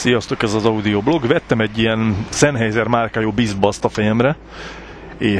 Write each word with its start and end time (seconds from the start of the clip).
Sziasztok, 0.00 0.42
ez 0.42 0.54
az 0.54 0.64
audioblog. 0.64 1.26
Vettem 1.26 1.60
egy 1.60 1.78
ilyen 1.78 2.26
Sennheiser 2.30 2.86
márkájú 2.86 3.30
bizbaszt 3.32 3.84
a 3.84 3.88
fejemre, 3.88 4.36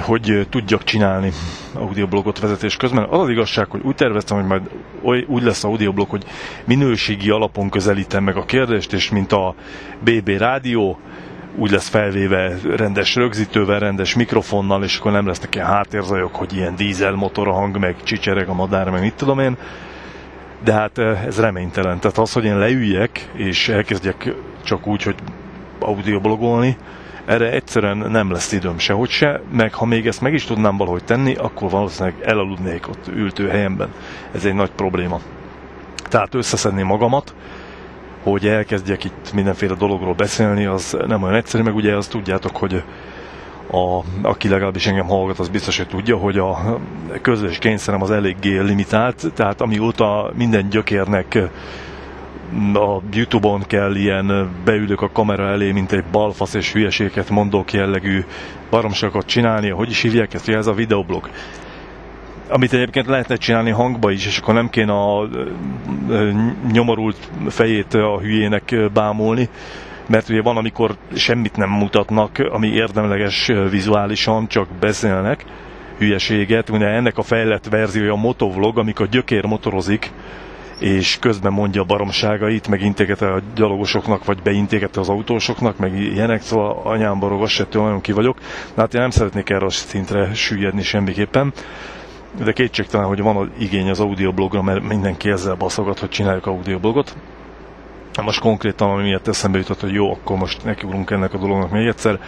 hogy 0.01 0.47
tudjak 0.51 0.85
csinálni 0.85 1.33
audioblogot 1.75 2.39
vezetés 2.39 2.77
közben. 2.77 3.05
Az 3.05 3.19
az 3.21 3.29
igazság, 3.29 3.71
hogy 3.71 3.81
úgy 3.85 3.95
terveztem, 3.95 4.37
hogy 4.37 4.47
majd 4.47 5.25
úgy 5.29 5.43
lesz 5.43 5.65
audioblog, 5.65 6.09
hogy 6.09 6.25
minőségi 6.65 7.31
alapon 7.31 7.71
közelítem 7.71 8.25
meg 8.25 8.37
a 8.37 8.45
kérdést, 8.45 8.93
és 8.93 9.11
mint 9.11 9.33
a 9.33 9.55
BB 10.05 10.29
rádió, 10.29 10.99
úgy 11.57 11.71
lesz 11.71 11.89
felvéve 11.89 12.57
rendes 12.77 13.15
rögzítővel, 13.15 13.79
rendes 13.79 14.15
mikrofonnal, 14.15 14.85
és 14.85 14.99
akkor 14.99 15.13
nem 15.13 15.27
lesznek 15.27 15.55
ilyen 15.55 15.67
háttérzajok, 15.67 16.35
hogy 16.35 16.57
ilyen 16.57 16.77
dízel 16.77 17.13
motor 17.15 17.49
a 17.49 17.53
hang, 17.53 17.79
meg 17.79 17.97
csicsereg 18.03 18.49
a 18.49 18.55
madár, 18.55 18.91
meg 18.91 19.01
mit 19.01 19.15
tudom 19.15 19.39
én 19.39 19.57
de 20.65 20.73
hát 20.73 20.99
ez 20.99 21.41
reménytelen. 21.41 21.99
Tehát 22.01 22.19
az, 22.19 22.33
hogy 22.33 22.45
én 22.45 22.59
leüljek, 22.59 23.31
és 23.33 23.69
elkezdjek 23.69 24.35
csak 24.65 24.87
úgy, 24.87 25.03
hogy 25.03 25.15
audioblogolni, 25.79 26.77
erre 27.25 27.51
egyszerűen 27.51 27.97
nem 27.97 28.31
lesz 28.31 28.53
időm 28.53 28.79
sehogy 28.79 29.09
se, 29.09 29.41
meg 29.53 29.75
ha 29.75 29.85
még 29.85 30.07
ezt 30.07 30.21
meg 30.21 30.35
is 30.35 30.45
tudnám 30.45 30.77
valahogy 30.77 31.05
tenni, 31.05 31.35
akkor 31.35 31.71
valószínűleg 31.71 32.15
elaludnék 32.25 32.89
ott 32.89 33.09
ültő 33.09 33.49
helyemben. 33.49 33.89
Ez 34.35 34.45
egy 34.45 34.55
nagy 34.55 34.71
probléma. 34.71 35.21
Tehát 36.09 36.35
összeszedni 36.35 36.83
magamat, 36.83 37.35
hogy 38.23 38.47
elkezdjek 38.47 39.05
itt 39.05 39.33
mindenféle 39.35 39.75
dologról 39.75 40.15
beszélni, 40.15 40.65
az 40.65 40.97
nem 41.07 41.23
olyan 41.23 41.35
egyszerű, 41.35 41.63
meg 41.63 41.75
ugye 41.75 41.97
azt 41.97 42.11
tudjátok, 42.11 42.57
hogy 42.57 42.83
a, 43.71 44.03
aki 44.23 44.49
legalábbis 44.49 44.87
engem 44.87 45.07
hallgat, 45.07 45.39
az 45.39 45.49
biztos, 45.49 45.77
hogy 45.77 45.89
tudja, 45.89 46.17
hogy 46.17 46.39
a 46.39 46.81
közös 47.23 47.59
kényszerem 47.59 48.03
az 48.03 48.11
eléggé 48.11 48.59
limitált, 48.59 49.33
tehát 49.35 49.61
amióta 49.61 50.33
minden 50.35 50.69
gyökérnek 50.69 51.39
a 52.75 53.01
Youtube-on 53.13 53.63
kell 53.67 53.95
ilyen 53.95 54.51
beülök 54.65 55.01
a 55.01 55.11
kamera 55.13 55.49
elé, 55.49 55.73
mint 55.73 55.93
egy 55.93 56.05
balfasz 56.13 56.55
és 56.55 56.73
hülyeséget 56.73 57.31
mondok 57.31 57.73
jellegű 57.73 58.25
baromságokat 58.71 59.27
csinálni, 59.27 59.69
hogy 59.69 59.91
is 59.91 60.01
hívják 60.01 60.35
ezt, 60.35 60.49
ez 60.49 60.67
a 60.67 60.73
videoblog. 60.73 61.31
Amit 62.49 62.73
egyébként 62.73 63.07
lehetne 63.07 63.37
csinálni 63.37 63.71
hangba 63.71 64.11
is, 64.11 64.27
és 64.27 64.39
akkor 64.39 64.55
nem 64.55 64.71
kéne 64.71 64.93
a 64.93 65.29
nyomorult 66.73 67.31
fejét 67.49 67.95
a 67.95 68.19
hülyének 68.19 68.75
bámulni, 68.93 69.49
mert 70.11 70.29
ugye 70.29 70.43
van, 70.43 70.57
amikor 70.57 70.97
semmit 71.15 71.57
nem 71.57 71.71
mutatnak, 71.71 72.39
ami 72.51 72.69
érdemleges 72.69 73.51
vizuálisan, 73.71 74.47
csak 74.47 74.69
beszélnek 74.81 75.45
hülyeséget. 75.99 76.71
Ugye 76.71 76.87
ennek 76.87 77.19
a 77.19 77.23
fejlett 77.23 77.69
verziója 77.69 78.13
a 78.13 78.17
motovlog, 78.17 78.79
amikor 78.79 79.09
gyökér 79.09 79.45
motorozik, 79.45 80.11
és 80.81 81.19
közben 81.21 81.53
mondja 81.53 81.81
a 81.81 81.85
baromságait, 81.85 82.69
meg 82.69 82.83
intéget 82.83 83.23
a 83.23 83.41
gyalogosoknak, 83.55 84.25
vagy 84.25 84.43
beintéget 84.43 84.97
az 84.97 85.09
autósoknak, 85.09 85.79
meg 85.79 86.01
ilyenek, 86.01 86.43
szóval 86.43 86.81
anyám 86.85 87.19
barogos, 87.19 87.61
ettől 87.61 87.83
nagyon 87.83 88.01
ki 88.01 88.13
vagyok. 88.13 88.39
Na 88.75 88.81
hát 88.83 88.95
én 88.95 89.01
nem 89.01 89.11
szeretnék 89.11 89.51
erre 89.51 89.65
a 89.67 89.71
szintre 89.71 90.35
süllyedni 90.35 90.83
semmiképpen, 90.83 91.53
de 92.45 92.53
kétségtelen, 92.53 93.07
hogy 93.07 93.21
van 93.21 93.37
az 93.37 93.47
igény 93.59 93.91
az 93.91 94.01
audioblogra, 94.01 94.63
mert 94.63 94.89
mindenki 94.89 95.31
ezzel 95.31 95.55
baszogat, 95.55 95.99
hogy 95.99 96.09
csináljuk 96.09 96.47
audioblogot. 96.47 97.17
Most 98.23 98.41
konkrétan, 98.41 98.91
ami 98.91 99.03
miatt 99.03 99.29
eszembe 99.29 99.59
jutott, 99.59 99.81
hogy 99.81 99.93
jó, 99.93 100.13
akkor 100.13 100.37
most 100.37 100.65
nekiugrunk 100.65 101.11
ennek 101.11 101.35
a 101.35 101.39
dolognak 101.39 101.71
még 101.71 101.87
egyszer, 101.87 102.21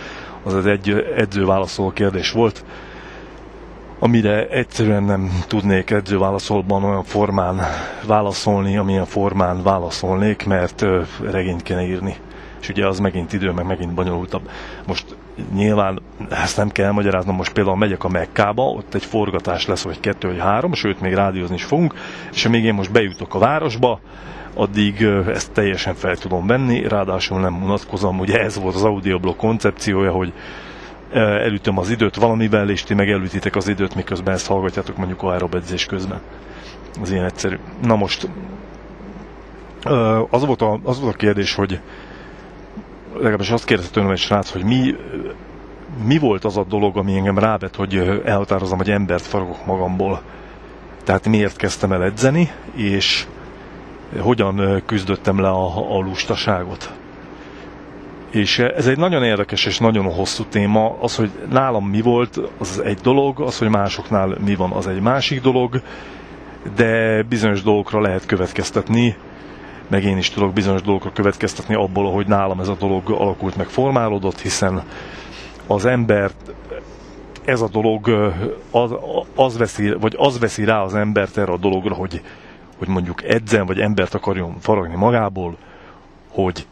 az 0.42 0.54
az 0.54 0.66
egy 0.66 0.90
edzőválaszoló 1.16 1.90
kérdés 1.90 2.30
volt, 2.30 2.64
amire 3.98 4.46
egyszerűen 4.48 5.02
nem 5.02 5.30
tudnék 5.46 5.90
edzőválaszolban 5.90 6.84
olyan 6.84 7.04
formán 7.04 7.60
válaszolni, 8.06 8.76
amilyen 8.76 9.04
formán 9.04 9.62
válaszolnék, 9.62 10.46
mert 10.46 10.84
regényt 11.30 11.62
kéne 11.62 11.86
írni. 11.86 12.16
És 12.60 12.68
ugye 12.68 12.86
az 12.86 12.98
megint 12.98 13.32
idő, 13.32 13.50
meg 13.50 13.66
megint 13.66 13.94
bonyolultabb. 13.94 14.48
Most 14.86 15.16
nyilván 15.54 16.00
ezt 16.30 16.56
nem 16.56 16.70
kell 16.70 16.90
magyaráznom, 16.90 17.36
most 17.36 17.52
például 17.52 17.76
megyek 17.76 18.04
a 18.04 18.08
Mekkába, 18.08 18.62
ott 18.62 18.94
egy 18.94 19.04
forgatás 19.04 19.66
lesz, 19.66 19.82
vagy 19.82 20.00
kettő, 20.00 20.28
vagy 20.28 20.38
három, 20.38 20.72
sőt 20.72 21.00
még 21.00 21.14
rádiózni 21.14 21.54
is 21.54 21.64
fogunk, 21.64 21.94
és 22.32 22.44
amíg 22.44 22.64
én 22.64 22.74
most 22.74 22.92
bejutok 22.92 23.34
a 23.34 23.38
városba, 23.38 24.00
addig 24.54 25.02
ezt 25.26 25.52
teljesen 25.52 25.94
fel 25.94 26.16
tudom 26.16 26.46
venni, 26.46 26.88
ráadásul 26.88 27.40
nem 27.40 27.62
unatkozom, 27.62 28.18
ugye 28.18 28.40
ez 28.40 28.58
volt 28.60 28.74
az 28.74 28.84
audioblog 28.84 29.36
koncepciója, 29.36 30.10
hogy 30.10 30.32
elütöm 31.12 31.78
az 31.78 31.90
időt 31.90 32.16
valamivel, 32.16 32.70
és 32.70 32.82
ti 32.82 32.94
meg 32.94 33.10
elütitek 33.10 33.56
az 33.56 33.68
időt, 33.68 33.94
miközben 33.94 34.34
ezt 34.34 34.46
hallgatjátok 34.46 34.96
mondjuk 34.96 35.22
aerob 35.22 35.54
edzés 35.54 35.86
közben. 35.86 36.20
Az 37.00 37.10
ilyen 37.10 37.24
egyszerű. 37.24 37.58
Na 37.82 37.96
most, 37.96 38.28
az 40.30 40.46
volt 40.46 40.62
a, 40.62 40.80
az 40.82 41.00
volt 41.00 41.14
a 41.14 41.16
kérdés, 41.16 41.54
hogy 41.54 41.80
legalábbis 43.14 43.50
azt 43.50 43.64
kérdezte 43.64 43.92
tőlem 43.92 44.10
egy 44.10 44.18
srác, 44.18 44.50
hogy 44.50 44.64
mi, 44.64 44.94
mi 46.04 46.18
volt 46.18 46.44
az 46.44 46.56
a 46.56 46.64
dolog, 46.64 46.96
ami 46.96 47.16
engem 47.16 47.38
rávet, 47.38 47.76
hogy 47.76 48.20
elhatározom, 48.24 48.78
hogy 48.78 48.90
embert 48.90 49.26
faragok 49.26 49.66
magamból. 49.66 50.22
Tehát 51.04 51.28
miért 51.28 51.56
kezdtem 51.56 51.92
el 51.92 52.02
edzeni, 52.02 52.50
és 52.74 53.26
hogyan 54.20 54.82
küzdöttem 54.86 55.40
le 55.40 55.48
a, 55.48 55.96
a 55.96 56.00
lustaságot. 56.00 56.92
És 58.30 58.58
ez 58.58 58.86
egy 58.86 58.98
nagyon 58.98 59.22
érdekes 59.24 59.66
és 59.66 59.78
nagyon 59.78 60.12
hosszú 60.12 60.44
téma. 60.44 60.96
Az, 61.00 61.16
hogy 61.16 61.30
nálam 61.50 61.86
mi 61.88 62.00
volt, 62.00 62.40
az 62.58 62.80
egy 62.84 62.98
dolog, 62.98 63.40
az, 63.40 63.58
hogy 63.58 63.68
másoknál 63.68 64.36
mi 64.44 64.54
van, 64.54 64.70
az 64.70 64.86
egy 64.86 65.00
másik 65.00 65.40
dolog, 65.40 65.82
de 66.76 67.22
bizonyos 67.22 67.62
dolgokra 67.62 68.00
lehet 68.00 68.26
következtetni, 68.26 69.16
meg 69.88 70.04
én 70.04 70.16
is 70.16 70.30
tudok 70.30 70.52
bizonyos 70.52 70.82
dolgokra 70.82 71.12
következtetni 71.12 71.74
abból, 71.74 72.12
hogy 72.12 72.26
nálam 72.26 72.60
ez 72.60 72.68
a 72.68 72.76
dolog 72.78 73.10
alakult 73.10 73.56
meg, 73.56 73.66
formálódott, 73.66 74.40
hiszen 74.40 74.82
az 75.66 75.86
ember 75.86 76.30
ez 77.44 77.60
a 77.60 77.68
dolog 77.68 78.08
az, 78.70 78.94
az, 79.34 79.56
veszi, 79.58 79.90
vagy 80.00 80.14
az 80.18 80.38
veszi 80.38 80.64
rá 80.64 80.82
az 80.82 80.94
embert 80.94 81.38
erre 81.38 81.52
a 81.52 81.56
dologra, 81.56 81.94
hogy 81.94 82.22
hogy 82.84 82.90
mondjuk 82.90 83.22
edzen, 83.24 83.66
vagy 83.66 83.78
embert 83.80 84.14
akarjon 84.14 84.56
faragni 84.60 84.94
magából, 84.96 85.56
hogy 86.28 86.66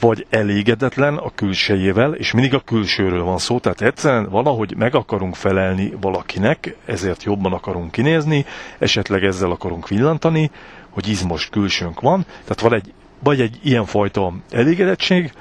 vagy 0.00 0.26
elégedetlen 0.30 1.16
a 1.16 1.30
külsejével, 1.34 2.14
és 2.14 2.32
mindig 2.32 2.54
a 2.54 2.60
külsőről 2.60 3.22
van 3.22 3.38
szó, 3.38 3.58
tehát 3.58 3.80
egyszerűen 3.80 4.28
valahogy 4.30 4.74
meg 4.76 4.94
akarunk 4.94 5.34
felelni 5.34 5.92
valakinek, 6.00 6.76
ezért 6.84 7.22
jobban 7.22 7.52
akarunk 7.52 7.90
kinézni, 7.90 8.44
esetleg 8.78 9.24
ezzel 9.24 9.50
akarunk 9.50 9.88
villantani, 9.88 10.50
hogy 10.90 11.08
izmos 11.08 11.48
külsőnk 11.48 12.00
van, 12.00 12.22
tehát 12.28 12.60
van 12.60 12.74
egy, 12.74 12.92
vagy 13.22 13.40
egy 13.40 13.58
ilyenfajta 13.62 14.32
elégedettség, 14.50 15.32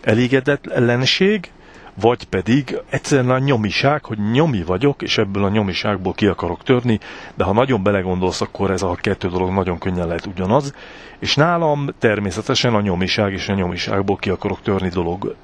elégedetlenség, 0.00 1.50
vagy 2.00 2.24
pedig 2.24 2.78
egyszerűen 2.90 3.30
a 3.30 3.38
nyomiság, 3.38 4.04
hogy 4.04 4.18
nyomi 4.32 4.62
vagyok, 4.62 5.02
és 5.02 5.18
ebből 5.18 5.44
a 5.44 5.48
nyomiságból 5.48 6.12
ki 6.12 6.26
akarok 6.26 6.62
törni, 6.62 7.00
de 7.34 7.44
ha 7.44 7.52
nagyon 7.52 7.82
belegondolsz, 7.82 8.40
akkor 8.40 8.70
ez 8.70 8.82
a 8.82 8.94
kettő 9.00 9.28
dolog 9.28 9.50
nagyon 9.50 9.78
könnyen 9.78 10.06
lehet 10.06 10.26
ugyanaz, 10.26 10.74
és 11.18 11.34
nálam 11.34 11.88
természetesen 11.98 12.74
a 12.74 12.80
nyomiság 12.80 13.32
és 13.32 13.48
a 13.48 13.54
nyomiságból 13.54 14.16
ki 14.16 14.30
akarok 14.30 14.62
törni 14.62 14.88
dolog 14.88 15.36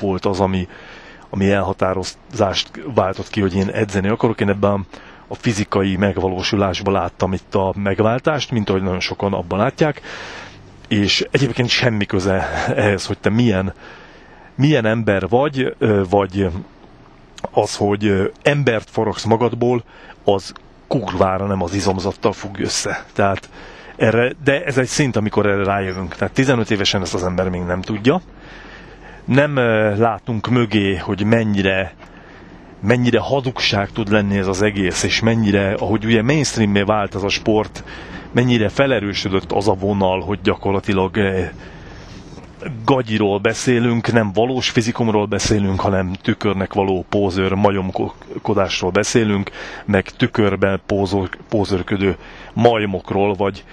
volt 0.00 0.24
az, 0.26 0.40
ami, 0.40 0.68
ami 1.30 1.50
elhatározást 1.50 2.70
váltott 2.94 3.28
ki, 3.28 3.40
hogy 3.40 3.54
én 3.54 3.68
edzeni 3.68 4.08
akarok. 4.08 4.40
Én 4.40 4.48
ebben 4.48 4.86
a 5.28 5.34
fizikai 5.34 5.96
megvalósulásban 5.96 6.92
láttam 6.94 7.32
itt 7.32 7.54
a 7.54 7.72
megváltást, 7.76 8.50
mint 8.50 8.68
ahogy 8.68 8.82
nagyon 8.82 9.00
sokan 9.00 9.32
abban 9.32 9.58
látják, 9.58 10.00
és 10.88 11.26
egyébként 11.30 11.68
semmi 11.68 12.06
köze 12.06 12.48
ehhez, 12.76 13.06
hogy 13.06 13.18
te 13.18 13.30
milyen 13.30 13.72
milyen 14.62 14.84
ember 14.84 15.28
vagy, 15.28 15.76
vagy 16.10 16.48
az, 17.50 17.76
hogy 17.76 18.32
embert 18.42 18.90
forogsz 18.90 19.24
magadból, 19.24 19.84
az 20.24 20.52
kurvára 20.86 21.46
nem 21.46 21.62
az 21.62 21.74
izomzattal 21.74 22.32
függ 22.32 22.58
össze. 22.58 23.04
Tehát 23.12 23.48
erre, 23.96 24.32
de 24.44 24.64
ez 24.64 24.78
egy 24.78 24.86
szint, 24.86 25.16
amikor 25.16 25.46
erre 25.46 25.64
rájövünk. 25.64 26.14
Tehát 26.14 26.34
15 26.34 26.70
évesen 26.70 27.02
ezt 27.02 27.14
az 27.14 27.24
ember 27.24 27.48
még 27.48 27.62
nem 27.62 27.80
tudja. 27.80 28.20
Nem 29.24 29.54
látunk 29.98 30.48
mögé, 30.48 30.96
hogy 30.96 31.24
mennyire 31.24 31.94
mennyire 32.80 33.18
hadugság 33.18 33.90
tud 33.90 34.10
lenni 34.10 34.38
ez 34.38 34.46
az 34.46 34.62
egész, 34.62 35.02
és 35.02 35.20
mennyire, 35.20 35.72
ahogy 35.72 36.04
ugye 36.04 36.22
mainstream 36.22 36.72
vált 36.84 37.14
ez 37.14 37.22
a 37.22 37.28
sport, 37.28 37.84
mennyire 38.32 38.68
felerősödött 38.68 39.52
az 39.52 39.68
a 39.68 39.74
vonal, 39.74 40.20
hogy 40.20 40.38
gyakorlatilag 40.42 41.18
gagyiról 42.84 43.38
beszélünk, 43.38 44.12
nem 44.12 44.32
valós 44.32 44.70
fizikumról 44.70 45.26
beszélünk, 45.26 45.80
hanem 45.80 46.12
tükörnek 46.22 46.72
való 46.72 47.04
pózőr, 47.08 47.52
majomkodásról 47.52 48.90
beszélünk, 48.90 49.50
meg 49.84 50.04
tükörben 50.10 50.80
pózor, 50.86 51.28
pózörködő 51.48 52.16
majmokról, 52.52 53.34
vagy 53.34 53.64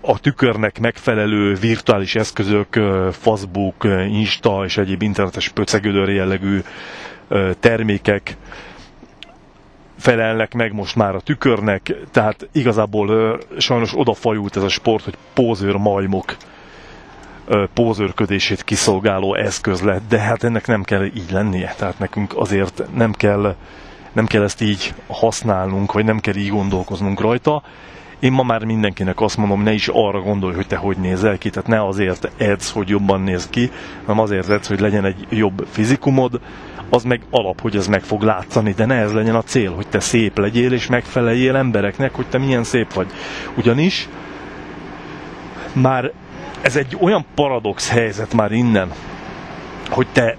a 0.00 0.18
tükörnek 0.20 0.78
megfelelő 0.78 1.54
virtuális 1.54 2.14
eszközök, 2.14 2.80
Facebook, 3.10 3.84
Insta 4.08 4.62
és 4.64 4.76
egyéb 4.76 5.02
internetes 5.02 5.48
pöcegödör 5.48 6.08
jellegű 6.08 6.60
termékek 7.60 8.36
felelnek 9.98 10.54
meg 10.54 10.72
most 10.72 10.96
már 10.96 11.14
a 11.14 11.20
tükörnek, 11.20 11.94
tehát 12.10 12.48
igazából 12.52 13.38
sajnos 13.58 13.92
odafajult 13.98 14.56
ez 14.56 14.62
a 14.62 14.68
sport, 14.68 15.04
hogy 15.04 15.14
pózőr 15.34 15.74
majmok 15.76 16.36
pózőrködését 17.74 18.64
kiszolgáló 18.64 19.34
eszköz 19.34 19.80
lett, 19.82 20.02
de 20.08 20.18
hát 20.18 20.44
ennek 20.44 20.66
nem 20.66 20.82
kell 20.82 21.04
így 21.04 21.30
lennie. 21.30 21.74
Tehát 21.78 21.98
nekünk 21.98 22.32
azért 22.36 22.82
nem 22.94 23.12
kell, 23.12 23.54
nem 24.12 24.26
kell 24.26 24.42
ezt 24.42 24.60
így 24.60 24.94
használnunk, 25.06 25.92
vagy 25.92 26.04
nem 26.04 26.18
kell 26.20 26.34
így 26.34 26.50
gondolkoznunk 26.50 27.20
rajta. 27.20 27.62
Én 28.18 28.32
ma 28.32 28.42
már 28.42 28.64
mindenkinek 28.64 29.20
azt 29.20 29.36
mondom, 29.36 29.62
ne 29.62 29.72
is 29.72 29.88
arra 29.88 30.20
gondolj, 30.20 30.54
hogy 30.54 30.66
te 30.66 30.76
hogy 30.76 30.96
nézel 30.96 31.38
ki, 31.38 31.50
tehát 31.50 31.68
ne 31.68 31.86
azért 31.86 32.30
edz, 32.36 32.70
hogy 32.70 32.88
jobban 32.88 33.20
néz 33.20 33.48
ki, 33.48 33.70
hanem 34.06 34.22
azért 34.22 34.48
edz, 34.48 34.66
hogy 34.66 34.80
legyen 34.80 35.04
egy 35.04 35.26
jobb 35.30 35.66
fizikumod, 35.70 36.40
az 36.90 37.04
meg 37.04 37.20
alap, 37.30 37.60
hogy 37.60 37.76
ez 37.76 37.86
meg 37.86 38.02
fog 38.02 38.22
látszani, 38.22 38.72
de 38.72 38.84
ne 38.84 38.94
ez 38.94 39.12
legyen 39.12 39.34
a 39.34 39.42
cél, 39.42 39.74
hogy 39.74 39.86
te 39.88 40.00
szép 40.00 40.38
legyél, 40.38 40.72
és 40.72 40.86
megfeleljél 40.86 41.56
embereknek, 41.56 42.14
hogy 42.14 42.26
te 42.26 42.38
milyen 42.38 42.64
szép 42.64 42.92
vagy. 42.92 43.06
Ugyanis 43.56 44.08
már 45.72 46.12
ez 46.66 46.76
egy 46.76 46.96
olyan 47.00 47.24
paradox 47.34 47.90
helyzet 47.90 48.34
már 48.34 48.52
innen, 48.52 48.92
hogy 49.90 50.06
te 50.12 50.36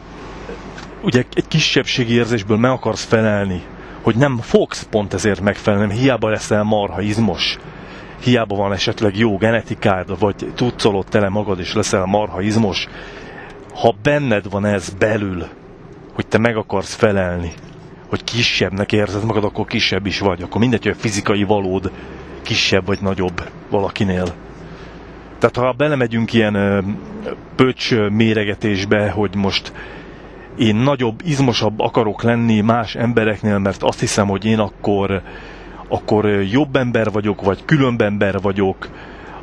ugye 1.01 1.23
egy 1.33 1.47
kisebbségi 1.47 2.13
érzésből 2.13 2.57
meg 2.57 2.71
akarsz 2.71 3.03
felelni, 3.03 3.61
hogy 4.01 4.15
nem 4.15 4.37
fogsz 4.37 4.83
pont 4.83 5.13
ezért 5.13 5.41
megfelelni, 5.41 5.97
hiába 5.97 6.29
leszel 6.29 6.63
marha 6.63 7.01
izmos, 7.01 7.57
hiába 8.23 8.55
van 8.55 8.73
esetleg 8.73 9.17
jó 9.17 9.37
genetikád, 9.37 10.19
vagy 10.19 10.35
tudszolod 10.55 11.05
tele 11.05 11.29
magad, 11.29 11.59
és 11.59 11.73
leszel 11.73 12.05
marha 12.05 12.41
izmos, 12.41 12.87
ha 13.73 13.95
benned 14.01 14.49
van 14.49 14.65
ez 14.65 14.89
belül, 14.89 15.47
hogy 16.13 16.27
te 16.27 16.37
meg 16.37 16.55
akarsz 16.57 16.93
felelni, 16.93 17.53
hogy 18.09 18.23
kisebbnek 18.23 18.91
érzed 18.91 19.23
magad, 19.23 19.43
akkor 19.43 19.65
kisebb 19.65 20.05
is 20.05 20.19
vagy. 20.19 20.41
Akkor 20.41 20.61
mindegy, 20.61 20.83
hogy 20.83 20.95
a 20.97 21.01
fizikai 21.01 21.43
valód 21.43 21.91
kisebb 22.41 22.85
vagy 22.85 22.99
nagyobb 23.01 23.49
valakinél. 23.69 24.46
Tehát 25.39 25.55
ha 25.55 25.71
belemegyünk 25.77 26.33
ilyen 26.33 26.83
pöcs 27.55 27.95
méregetésbe, 28.09 29.09
hogy 29.09 29.35
most 29.35 29.73
én 30.57 30.75
nagyobb, 30.75 31.21
izmosabb 31.25 31.79
akarok 31.79 32.23
lenni 32.23 32.61
más 32.61 32.95
embereknél, 32.95 33.57
mert 33.57 33.83
azt 33.83 33.99
hiszem, 33.99 34.27
hogy 34.27 34.45
én 34.45 34.59
akkor, 34.59 35.21
akkor 35.87 36.25
jobb 36.25 36.75
ember 36.75 37.11
vagyok, 37.11 37.41
vagy 37.41 37.65
különb 37.65 38.01
ember 38.01 38.41
vagyok, 38.41 38.89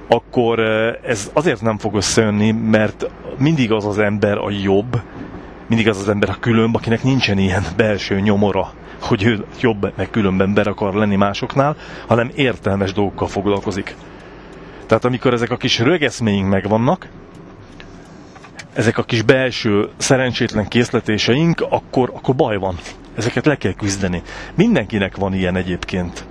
akkor 0.08 0.58
ez 1.02 1.31
azért 1.32 1.62
nem 1.62 1.79
fog 1.79 1.94
összejönni, 1.94 2.50
mert 2.50 3.11
mindig 3.38 3.73
az 3.73 3.87
az 3.87 3.99
ember 3.99 4.38
a 4.38 4.50
jobb, 4.50 5.00
mindig 5.67 5.88
az 5.88 5.99
az 5.99 6.08
ember 6.08 6.29
a 6.29 6.37
különb, 6.40 6.76
akinek 6.76 7.02
nincsen 7.02 7.38
ilyen 7.38 7.62
belső 7.76 8.20
nyomora, 8.20 8.73
hogy 9.00 9.23
ő 9.25 9.44
jobb, 9.61 9.93
meg 9.97 10.11
különb 10.11 10.40
ember 10.40 10.67
akar 10.67 10.94
lenni 10.94 11.17
másoknál, 11.17 11.76
hanem 12.06 12.31
értelmes 12.35 12.93
dolgokkal 12.93 13.29
foglalkozik. 13.29 13.94
Tehát 14.87 15.05
amikor 15.05 15.33
ezek 15.33 15.51
a 15.51 15.57
kis 15.57 15.79
rögeszméink 15.79 16.49
megvannak, 16.49 17.09
ezek 18.75 18.99
a 18.99 19.03
kis 19.03 19.23
belső 19.23 19.89
szerencsétlen 19.97 20.69
készletéseink, 20.69 21.67
akkor, 21.69 22.11
akkor 22.15 22.35
baj 22.35 22.57
van. 22.57 22.79
Ezeket 23.17 23.47
le 23.47 23.57
kell 23.57 23.73
küzdeni. 23.73 24.23
Mindenkinek 24.55 25.17
van 25.17 25.35
ilyen 25.35 25.57
egyébként. 25.57 26.25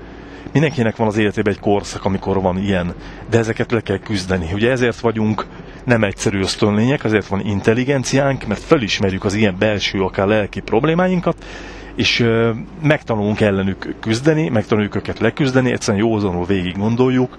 Mindenkinek 0.52 0.96
van 0.96 1.08
az 1.08 1.18
életében 1.18 1.54
egy 1.54 1.60
korszak, 1.60 2.06
amikor 2.06 2.42
van 2.42 2.58
ilyen, 2.58 2.94
de 3.30 3.38
ezeket 3.38 3.72
le 3.72 3.82
kell 3.82 4.00
küzdeni. 4.00 4.50
Ugye 4.54 4.72
ezért 4.72 5.00
vagyunk 5.00 5.46
nem 5.84 6.04
egyszerű 6.04 6.40
ösztönlények, 6.40 7.04
azért 7.04 7.28
van 7.28 7.46
intelligenciánk, 7.46 8.48
mert 8.48 8.62
felismerjük 8.62 9.24
az 9.24 9.34
ilyen 9.34 9.56
belső, 9.60 10.02
akár 10.02 10.28
lelki 10.28 10.60
problémáinkat, 10.60 11.46
és 11.96 12.28
megtanulunk 12.82 13.42
ellenük 13.42 13.96
küzdeni, 14.00 14.50
megtanuljuk 14.50 14.96
őket 14.96 15.20
leküzdeni, 15.20 15.72
egyszerűen 15.72 16.06
józanul 16.06 16.46
végig 16.46 16.78
gondoljuk 16.78 17.38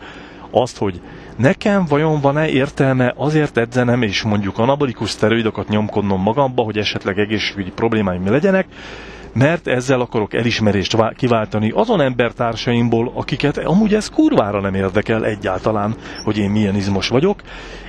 azt, 0.51 0.79
hogy 0.79 1.01
nekem 1.37 1.85
vajon 1.89 2.21
van-e 2.21 2.49
értelme 2.49 3.13
azért 3.17 3.57
edzenem, 3.57 4.03
és 4.03 4.23
mondjuk 4.23 4.59
anabolikus 4.59 5.11
szteroidokat 5.11 5.69
nyomkodnom 5.69 6.23
magamba, 6.23 6.63
hogy 6.63 6.79
esetleg 6.79 7.19
egészségügyi 7.19 7.71
problémáim 7.71 8.31
legyenek, 8.31 8.67
mert 9.33 9.67
ezzel 9.67 10.01
akarok 10.01 10.35
elismerést 10.35 10.97
kiváltani 11.17 11.71
azon 11.71 12.01
embertársaimból, 12.01 13.13
akiket 13.15 13.59
amúgy 13.59 13.95
ez 13.95 14.11
kurvára 14.11 14.61
nem 14.61 14.75
érdekel 14.75 15.25
egyáltalán, 15.25 15.95
hogy 16.25 16.39
én 16.39 16.51
milyen 16.51 16.77
izmos 16.77 17.09
vagyok, 17.09 17.43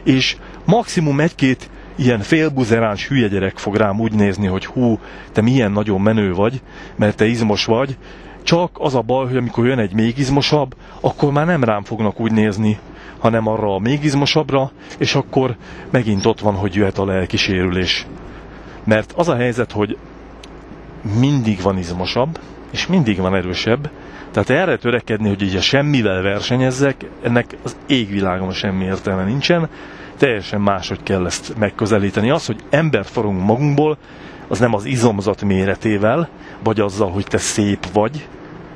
és 0.04 0.38
maximum 0.66 1.20
egy-két 1.20 1.70
ilyen 1.96 2.20
félbuzeráns 2.20 3.08
hülye 3.08 3.28
gyerek 3.28 3.58
fog 3.58 3.76
rám 3.76 4.00
úgy 4.00 4.14
nézni, 4.14 4.48
hogy 4.48 4.66
hú, 4.66 5.00
te 5.32 5.42
milyen 5.42 5.72
nagyon 5.72 6.02
menő 6.02 6.34
vagy, 6.34 6.62
mert 6.96 7.18
te 7.18 7.26
izmos 7.26 7.66
vagy, 7.66 7.98
csak 8.46 8.70
az 8.80 8.96
a 8.96 9.02
baj, 9.02 9.26
hogy 9.28 9.38
amikor 9.38 9.66
jön 9.66 9.80
egy 9.80 9.94
még 9.94 10.18
izmosabb, 10.18 10.76
akkor 11.00 11.32
már 11.32 11.46
nem 11.46 11.64
rám 11.64 11.84
fognak 11.84 12.20
úgy 12.20 12.32
nézni, 12.32 12.80
hanem 13.20 13.48
arra 13.48 13.76
a 13.76 13.80
még 13.80 14.04
izmosabbra, 14.04 14.72
és 14.98 15.16
akkor 15.16 15.56
megint 15.90 16.26
ott 16.26 16.40
van, 16.40 16.56
hogy 16.56 16.76
jöhet 16.76 16.98
a 16.98 17.06
lelkisérülés. 17.06 18.08
Mert 18.84 19.12
az 19.16 19.30
a 19.30 19.36
helyzet, 19.36 19.72
hogy 19.72 19.98
mindig 21.20 21.62
van 21.62 21.78
izmosabb, 21.78 22.40
és 22.72 22.88
mindig 22.88 23.18
van 23.18 23.36
erősebb, 23.36 23.90
tehát 24.32 24.50
erre 24.50 24.78
törekedni, 24.78 25.28
hogy 25.28 25.42
így 25.42 25.56
a 25.56 25.62
semmivel 25.62 26.22
versenyezzek, 26.22 27.06
ennek 27.24 27.46
az 27.64 27.76
égvilágon 27.88 28.52
semmi 28.52 28.84
értelme 28.84 29.24
nincsen, 29.24 29.70
teljesen 30.18 30.62
máshogy 30.62 31.04
kell 31.04 31.26
ezt 31.26 31.54
megközelíteni. 31.58 32.30
Az, 32.30 32.46
hogy 32.46 32.60
embert 32.70 33.10
forunk 33.10 33.44
magunkból, 33.44 33.98
az 34.48 34.60
nem 34.60 34.74
az 34.74 34.86
izomzat 34.86 35.44
méretével, 35.44 36.30
vagy 36.64 36.80
azzal, 36.80 37.12
hogy 37.12 37.26
te 37.26 37.38
szép 37.38 37.86
vagy, 37.94 38.28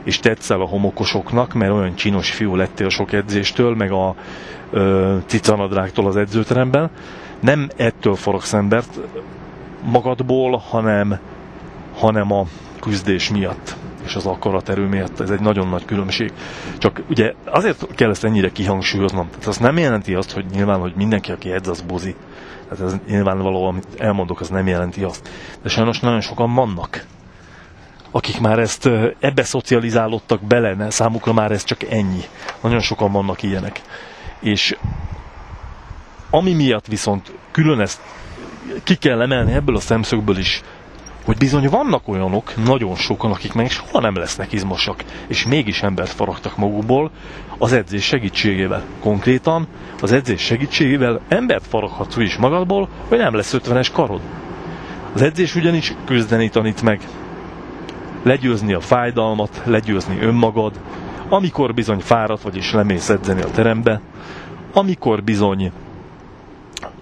és 0.04 0.20
tetszel 0.20 0.62
a 0.62 0.68
homokosoknak, 0.68 1.54
mert 1.54 1.72
olyan 1.72 1.96
csinos 1.96 2.32
fiú 2.32 2.56
lettél 2.56 2.90
sok 2.90 3.14
edzéstől, 3.14 3.76
meg 3.76 3.92
a 3.92 4.16
ö, 4.72 5.18
cicanadrágtól 5.26 6.08
az 6.08 6.16
edzőteremben. 6.16 6.90
Nem 7.40 7.70
ettől 7.76 8.16
forogsz 8.16 8.54
embert 8.54 9.00
magadból, 9.84 10.58
hanem 10.70 11.20
hanem 12.00 12.32
a 12.32 12.46
küzdés 12.80 13.30
miatt 13.30 13.76
és 14.10 14.16
az 14.16 14.26
akaraterő 14.26 14.88
miatt. 14.88 15.20
Ez 15.20 15.30
egy 15.30 15.40
nagyon 15.40 15.68
nagy 15.68 15.86
különbség. 15.86 16.34
Csak 16.78 17.02
ugye 17.10 17.34
azért 17.46 17.96
kell 17.96 18.10
ezt 18.10 18.24
ennyire 18.24 18.52
kihangsúlyoznom. 18.52 19.30
Tehát 19.30 19.46
az 19.46 19.58
nem 19.58 19.78
jelenti 19.78 20.14
azt, 20.14 20.32
hogy 20.32 20.46
nyilván, 20.46 20.80
hogy 20.80 20.94
mindenki, 20.96 21.32
aki 21.32 21.52
edz, 21.52 21.68
az 21.68 21.82
buzi. 21.82 22.16
Tehát 22.70 22.86
ez 22.86 23.00
nyilvánvaló, 23.08 23.66
amit 23.68 23.88
elmondok, 23.98 24.40
az 24.40 24.50
nem 24.50 24.68
jelenti 24.68 25.04
azt. 25.04 25.30
De 25.62 25.70
sajnos 25.70 26.00
nagyon 26.00 26.22
sokan 26.22 26.54
vannak, 26.54 27.06
akik 28.12 28.40
már 28.40 28.60
ezt 28.60 28.90
ebbe 29.20 29.44
szocializálódtak 29.44 30.42
bele, 30.42 30.76
mert 30.76 30.92
számukra 30.92 31.34
már 31.34 31.52
ez 31.52 31.64
csak 31.64 31.84
ennyi. 31.84 32.24
Nagyon 32.62 32.80
sokan 32.80 33.12
vannak 33.12 33.44
ilyenek. 33.44 33.82
És 34.40 34.78
ami 36.30 36.54
miatt 36.54 36.86
viszont 36.86 37.34
külön 37.52 37.80
ezt 37.80 38.02
ki 38.84 38.96
kell 38.96 39.22
emelni 39.22 39.54
ebből 39.54 39.76
a 39.76 39.80
szemszögből 39.80 40.38
is, 40.38 40.62
hogy 41.30 41.38
bizony 41.38 41.70
vannak 41.70 42.08
olyanok, 42.08 42.54
nagyon 42.66 42.96
sokan, 42.96 43.32
akik 43.32 43.54
meg 43.54 43.70
soha 43.70 44.00
nem 44.00 44.16
lesznek 44.16 44.52
izmosak, 44.52 45.04
és 45.28 45.46
mégis 45.46 45.82
embert 45.84 46.10
faragtak 46.10 46.58
magukból 46.58 47.12
az 47.58 47.74
edzés 47.74 48.04
segítségével. 48.04 48.84
Konkrétan 49.00 49.68
az 50.02 50.12
edzés 50.12 50.42
segítségével 50.42 51.20
embert 51.28 51.68
faraghatsz 51.68 52.18
is 52.18 52.38
magadból, 52.38 52.90
hogy 53.08 53.18
nem 53.18 53.36
lesz 53.36 53.56
50-es 53.58 53.88
karod. 53.94 54.22
Az 55.14 55.22
edzés 55.22 55.56
ugyanis 55.56 55.94
küzdeni 56.06 56.50
tanít 56.50 56.82
meg. 56.82 57.02
Legyőzni 58.24 58.74
a 58.74 58.80
fájdalmat, 58.80 59.62
legyőzni 59.66 60.20
önmagad, 60.22 60.80
amikor 61.28 61.74
bizony 61.74 62.00
fáradt 62.00 62.42
vagy 62.42 62.56
és 62.56 62.72
lemész 62.72 63.10
edzeni 63.10 63.42
a 63.42 63.52
terembe, 63.52 64.02
amikor 64.74 65.24
bizony 65.24 65.72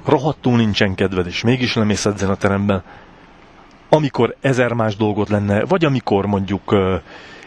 rohadtul 0.06 0.58
nincsen 0.58 0.96
kedved, 0.96 1.28
és 1.28 1.44
mégis 1.44 1.76
lemész 1.76 2.06
edzeni 2.06 2.32
a 2.32 2.36
teremben, 2.36 2.84
amikor 3.90 4.36
ezer 4.42 4.74
más 4.74 4.96
dolgot 4.96 5.30
lenne, 5.30 5.66
vagy 5.66 5.86
amikor 5.86 6.26
mondjuk 6.26 6.76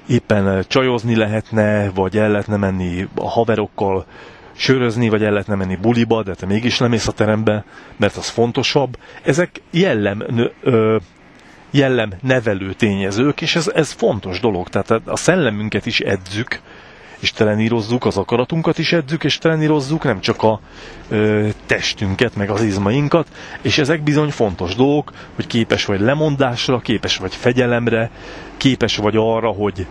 éppen 0.07 0.65
csajozni 0.69 1.17
lehetne, 1.17 1.91
vagy 1.95 2.17
el 2.17 2.31
lehetne 2.31 2.57
menni 2.57 3.09
a 3.15 3.29
haverokkal 3.29 4.07
sörözni, 4.53 5.09
vagy 5.09 5.23
el 5.23 5.31
lehetne 5.31 5.55
menni 5.55 5.77
buliba, 5.77 6.23
de 6.23 6.35
te 6.35 6.47
mégis 6.47 6.79
nem 6.79 6.91
mész 6.91 7.09
a 7.09 7.13
terembe, 7.13 7.65
mert 7.97 8.17
az 8.17 8.29
fontosabb. 8.29 8.97
Ezek 9.23 9.63
jellem, 9.71 10.51
ö, 10.63 10.97
jellem 11.71 12.13
nevelő 12.23 12.73
tényezők, 12.73 13.41
és 13.41 13.57
ez, 13.57 13.71
ez 13.75 13.93
fontos 13.93 14.41
dolog. 14.41 14.69
Tehát 14.69 15.03
a 15.05 15.17
szellemünket 15.17 15.87
is 15.87 16.01
edzük, 16.01 16.61
és 17.21 17.33
telenírozzuk, 17.33 18.05
az 18.05 18.17
akaratunkat 18.17 18.79
is 18.79 18.93
edzük, 18.93 19.25
és 19.25 19.39
telenírozzuk 19.39 20.05
nem 20.05 20.21
csak 20.21 20.43
a 20.43 20.61
ö, 21.09 21.49
testünket, 21.67 22.37
meg 22.37 22.51
az 22.51 22.63
izmainkat, 22.63 23.27
és 23.63 23.79
ezek 23.79 24.03
bizony 24.03 24.31
fontos 24.31 24.75
dolgok, 24.75 25.13
hogy 25.35 25.47
képes 25.47 25.85
vagy 25.85 26.01
lemondásra, 26.01 26.79
képes 26.79 27.17
vagy 27.17 27.35
fegyelemre, 27.35 28.11
képes 28.57 28.97
vagy 28.97 29.17
arra, 29.17 29.49
hogy 29.49 29.87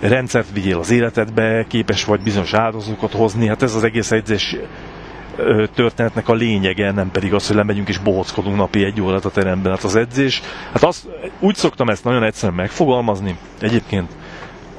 rendszert 0.00 0.52
vigyél 0.52 0.78
az 0.78 0.90
életedbe, 0.90 1.64
képes 1.68 2.04
vagy 2.04 2.20
bizonyos 2.20 2.52
áldozókat 2.52 3.12
hozni, 3.12 3.46
hát 3.46 3.62
ez 3.62 3.74
az 3.74 3.84
egész 3.84 4.10
edzés 4.10 4.56
történetnek 5.74 6.28
a 6.28 6.34
lényege, 6.34 6.92
nem 6.92 7.10
pedig 7.10 7.34
az, 7.34 7.46
hogy 7.46 7.56
lemegyünk 7.56 7.88
és 7.88 7.98
bohockodunk 7.98 8.56
napi 8.56 8.84
egy 8.84 9.00
órát 9.00 9.24
a 9.24 9.30
teremben. 9.30 9.72
Hát 9.72 9.84
az 9.84 9.96
edzés, 9.96 10.42
hát 10.72 10.82
azt, 10.82 11.08
úgy 11.40 11.54
szoktam 11.54 11.88
ezt 11.88 12.04
nagyon 12.04 12.22
egyszerűen 12.22 12.58
megfogalmazni, 12.58 13.36
egyébként 13.60 14.10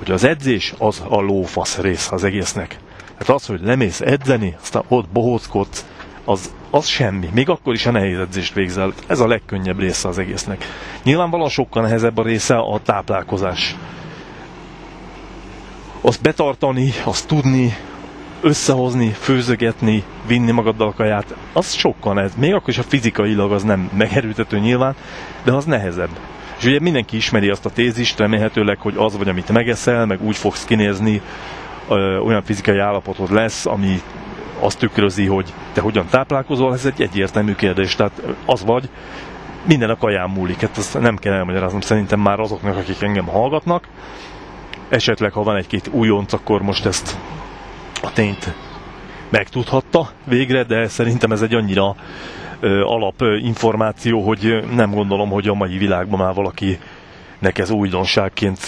hogy 0.01 0.12
az 0.12 0.24
edzés 0.24 0.74
az 0.77 1.03
a 1.08 1.20
lófasz 1.20 1.77
rész 1.77 2.12
az 2.12 2.24
egésznek. 2.24 2.77
Hát 3.20 3.29
az, 3.29 3.46
hogy 3.46 3.60
lemész 3.63 4.01
edzeni, 4.01 4.55
aztán 4.62 4.84
ott 4.88 5.10
bohóckodsz, 5.10 5.86
az 6.25 6.51
az 6.70 6.86
semmi. 6.86 7.29
Még 7.34 7.50
akkor 7.50 7.74
is 7.74 7.86
a 7.86 7.91
nehéz 7.91 8.17
edzést 8.20 8.53
végzel. 8.53 8.93
Ez 9.08 9.20
a 9.20 9.27
legkönnyebb 9.27 9.79
része 9.79 10.08
az 10.08 10.17
egésznek. 10.17 10.65
Nyilvánvalóan 11.03 11.50
sokkal 11.50 11.84
nehezebb 11.84 12.17
a 12.17 12.24
része 12.24 12.58
a 12.58 12.79
táplálkozás. 12.84 13.75
Azt 16.01 16.22
betartani, 16.22 16.93
azt 17.03 17.27
tudni, 17.27 17.75
összehozni, 18.41 19.10
főzögetni, 19.10 20.03
vinni 20.27 20.51
magaddal 20.51 20.88
a 20.88 20.93
kaját, 20.93 21.36
az 21.53 21.72
sokkal 21.74 22.13
nehezebb. 22.13 22.38
Még 22.39 22.53
akkor 22.53 22.70
is 22.70 22.77
a 22.77 22.84
fizikailag 22.84 23.51
az 23.51 23.63
nem 23.63 23.89
megerőtető 23.98 24.60
nyilván, 24.60 24.96
de 25.43 25.53
az 25.53 25.65
nehezebb. 25.65 26.20
És 26.62 26.68
ugye 26.68 26.80
mindenki 26.80 27.15
ismeri 27.15 27.50
azt 27.50 27.65
a 27.65 27.70
tézist, 27.70 28.20
remélhetőleg, 28.20 28.77
hogy 28.80 28.94
az 28.98 29.18
vagy, 29.18 29.30
amit 29.30 29.51
megeszel, 29.51 30.06
meg 30.06 30.24
úgy 30.24 30.36
fogsz 30.36 30.65
kinézni, 30.65 31.22
olyan 32.25 32.44
fizikai 32.44 32.77
állapotod 32.77 33.32
lesz, 33.32 33.65
ami 33.65 34.01
azt 34.60 34.80
tükrözi, 34.80 35.25
hogy 35.25 35.53
te 35.74 35.82
hogyan 35.82 36.06
táplálkozol, 36.10 36.74
ez 36.74 36.86
egy 36.86 37.01
egyértelmű 37.01 37.53
kérdés. 37.56 37.96
Tehát 37.96 38.22
az 38.46 38.63
vagy, 38.65 38.89
minden 39.68 39.89
a 39.89 39.98
kaján 39.98 40.30
múlik. 40.30 40.62
Hát 40.62 40.77
azt 40.77 41.00
nem 41.00 41.18
kell 41.18 41.34
elmagyaráznom 41.34 41.82
szerintem 41.82 42.20
már 42.20 42.39
azoknak, 42.39 42.77
akik 42.77 43.01
engem 43.01 43.25
hallgatnak. 43.25 43.88
Esetleg, 44.89 45.32
ha 45.32 45.44
van 45.44 45.56
egy-két 45.56 45.88
újonc, 45.91 46.34
akkor 46.34 46.62
most 46.62 46.86
ezt 46.86 47.18
a 48.01 48.12
tényt 48.13 48.53
megtudhatta 49.30 50.10
végre, 50.24 50.63
de 50.63 50.88
szerintem 50.88 51.32
ez 51.32 51.41
egy 51.41 51.53
annyira 51.53 51.96
ö, 52.62 52.82
alap 52.82 53.22
ö, 53.22 53.36
információ, 53.36 54.22
hogy 54.22 54.63
nem 54.75 54.91
gondolom, 54.91 55.30
hogy 55.30 55.48
a 55.48 55.53
mai 55.53 55.77
világban 55.77 56.20
már 56.20 56.34
valakinek 56.34 57.58
ez 57.58 57.70
újdonságként 57.70 58.60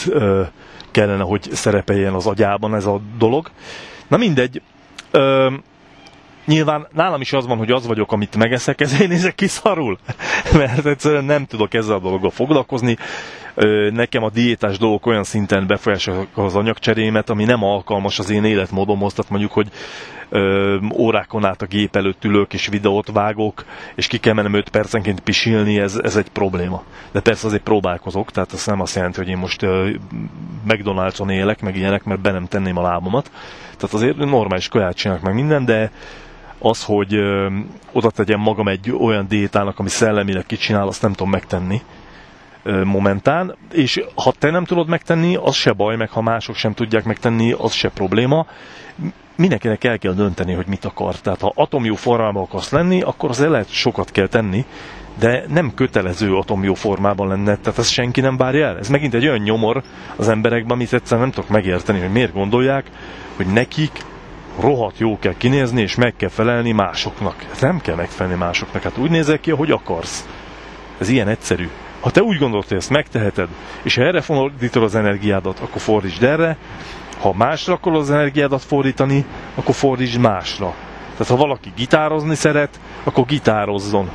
kellene, 0.92 1.24
hogy 1.24 1.50
szerepeljen 1.52 2.14
az 2.14 2.28
agyában 2.28 2.76
ez 2.76 2.86
a 2.86 3.02
dolog. 3.18 3.50
Na 4.08 4.18
mindegy, 4.18 4.62
nyilván 6.46 6.88
nálam 6.92 7.22
is 7.22 7.34
az 7.34 7.48
van, 7.48 7.58
hogy 7.58 7.72
az 7.72 7.88
vagyok, 7.88 8.12
amit 8.12 8.36
megeszek, 8.36 8.82
ezért 8.82 9.10
nézek 9.10 9.36
ki 9.36 9.48
szarul. 9.48 9.98
Mert 10.58 10.86
egyszerűen 10.86 11.26
nem 11.26 11.46
tudok 11.46 11.74
ezzel 11.74 11.96
a 11.96 12.00
dologgal 12.00 12.30
foglalkozni. 12.30 12.98
Nekem 13.92 14.24
a 14.24 14.30
diétás 14.30 14.78
dolgok 14.78 15.06
olyan 15.06 15.24
szinten 15.24 15.68
befolyásolják 15.68 16.38
az 16.38 16.56
anyagcserémet, 16.56 17.30
ami 17.30 17.44
nem 17.44 17.64
alkalmas 17.64 18.20
az 18.20 18.30
én 18.30 18.44
életmódomhoz. 18.44 19.14
Tehát 19.14 19.32
mondjuk, 19.32 19.52
hogy 19.52 19.68
ö, 20.34 20.78
órákon 20.98 21.46
át 21.46 21.62
a 21.62 21.66
gép 21.66 21.96
előtt 21.96 22.24
ülök 22.24 22.54
és 22.54 22.68
videót 22.68 23.12
vágok, 23.12 23.66
és 23.96 24.08
ki 24.08 24.18
kell 24.18 24.34
mennem 24.34 24.54
5 24.54 24.70
percenként 24.70 25.20
pisilni, 25.20 25.80
ez, 25.80 25.96
ez 26.04 26.16
egy 26.16 26.30
probléma. 26.30 26.84
De 27.12 27.20
persze 27.22 27.48
azért 27.48 27.64
próbálkozok, 27.64 28.32
tehát 28.32 28.54
ez 28.54 28.66
nem 28.66 28.82
azt 28.82 28.96
jelenti, 28.96 29.18
hogy 29.20 29.28
én 29.30 29.38
most 29.38 29.62
McDonald's-on 30.68 31.32
élek, 31.32 31.62
meg 31.62 31.76
ilyenek, 31.76 32.04
mert 32.04 32.22
be 32.22 32.32
nem 32.32 32.48
tenném 32.48 32.78
a 32.78 32.82
lábamat. 32.82 33.32
Tehát 33.78 33.96
azért 33.96 34.18
normális 34.18 34.68
kaját 34.68 34.96
csinálok 34.96 35.24
meg 35.24 35.34
minden, 35.34 35.66
de 35.66 35.92
az, 36.60 36.84
hogy 36.84 37.14
ö, 37.14 37.48
oda 37.92 38.10
tegyem 38.10 38.40
magam 38.40 38.68
egy 38.68 38.92
olyan 39.00 39.28
diétának, 39.28 39.80
ami 39.80 39.90
szellemileg 39.90 40.46
kicsinál, 40.46 40.88
azt 40.88 41.02
nem 41.02 41.12
tudom 41.14 41.30
megtenni 41.32 41.82
momentán, 42.84 43.56
és 43.72 44.04
ha 44.16 44.32
te 44.40 44.50
nem 44.52 44.66
tudod 44.66 44.88
megtenni, 44.88 45.36
az 45.36 45.56
se 45.56 45.72
baj, 45.72 45.96
meg 45.96 46.10
ha 46.10 46.22
mások 46.22 46.56
sem 46.56 46.74
tudják 46.74 47.04
megtenni, 47.04 47.52
az 47.52 47.74
se 47.74 47.90
probléma. 47.90 48.46
Mindenkinek 49.36 49.84
el 49.84 49.98
kell 49.98 50.14
dönteni, 50.14 50.54
hogy 50.54 50.68
mit 50.68 50.86
akar. 50.86 51.16
Tehát 51.16 51.42
ha 51.42 51.52
atomjó 51.56 51.96
formában 51.96 52.44
akarsz 52.44 52.72
lenni, 52.72 53.02
akkor 53.02 53.30
az 53.30 53.40
lehet 53.40 53.72
sokat 53.72 54.12
kell 54.12 54.28
tenni, 54.28 54.66
de 55.20 55.44
nem 55.48 55.74
kötelező 55.74 56.36
atomjó 56.36 56.74
formában 56.74 57.28
lenne, 57.28 57.58
tehát 57.58 57.80
ezt 57.80 57.92
senki 57.92 58.22
nem 58.22 58.38
várja 58.38 58.66
el. 58.66 58.78
Ez 58.78 58.90
megint 58.90 59.14
egy 59.14 59.28
olyan 59.28 59.40
nyomor 59.42 59.84
az 60.16 60.28
emberekben, 60.28 60.72
amit 60.72 60.94
egyszerűen 60.94 61.22
nem 61.22 61.32
tudok 61.36 61.50
megérteni, 61.50 62.00
hogy 62.00 62.12
miért 62.12 62.34
gondolják, 62.34 62.86
hogy 63.36 63.46
nekik 63.46 63.92
rohadt 64.60 64.98
jó 65.00 65.20
kell 65.20 65.34
kinézni, 65.38 65.82
és 65.82 65.96
meg 65.96 66.14
kell 66.18 66.30
felelni 66.30 66.72
másoknak. 66.72 67.46
Ez 67.52 67.62
nem 67.62 67.80
kell 67.82 67.96
megfelelni 67.96 68.40
másoknak, 68.40 68.84
hát 68.84 68.98
úgy 68.98 69.10
nézel 69.10 69.40
ki, 69.40 69.52
ahogy 69.52 69.72
akarsz. 69.72 70.28
Ez 71.00 71.10
ilyen 71.10 71.28
egyszerű. 71.28 71.70
Ha 72.00 72.12
te 72.12 72.22
úgy 72.22 72.38
gondolod, 72.38 72.68
hogy 72.68 72.78
ezt 72.78 72.90
megteheted, 72.90 73.48
és 73.84 73.96
ha 73.96 74.02
erre 74.04 74.22
fordítod 74.22 74.84
az 74.84 74.96
energiádat, 74.96 75.60
akkor 75.60 75.82
fordítsd 75.82 76.24
erre, 76.24 76.58
ha 77.24 77.34
másra 77.34 77.74
akarod 77.74 78.00
az 78.02 78.12
energiádat 78.12 78.62
fordítani, 78.64 79.26
akkor 79.56 79.76
fordítsd 79.76 80.20
másra. 80.20 80.74
Tehát 81.12 81.28
ha 81.28 81.36
valaki 81.36 81.72
gitározni 81.76 82.36
szeret, 82.36 82.80
akkor 83.04 83.26
gitározzon. 83.26 84.10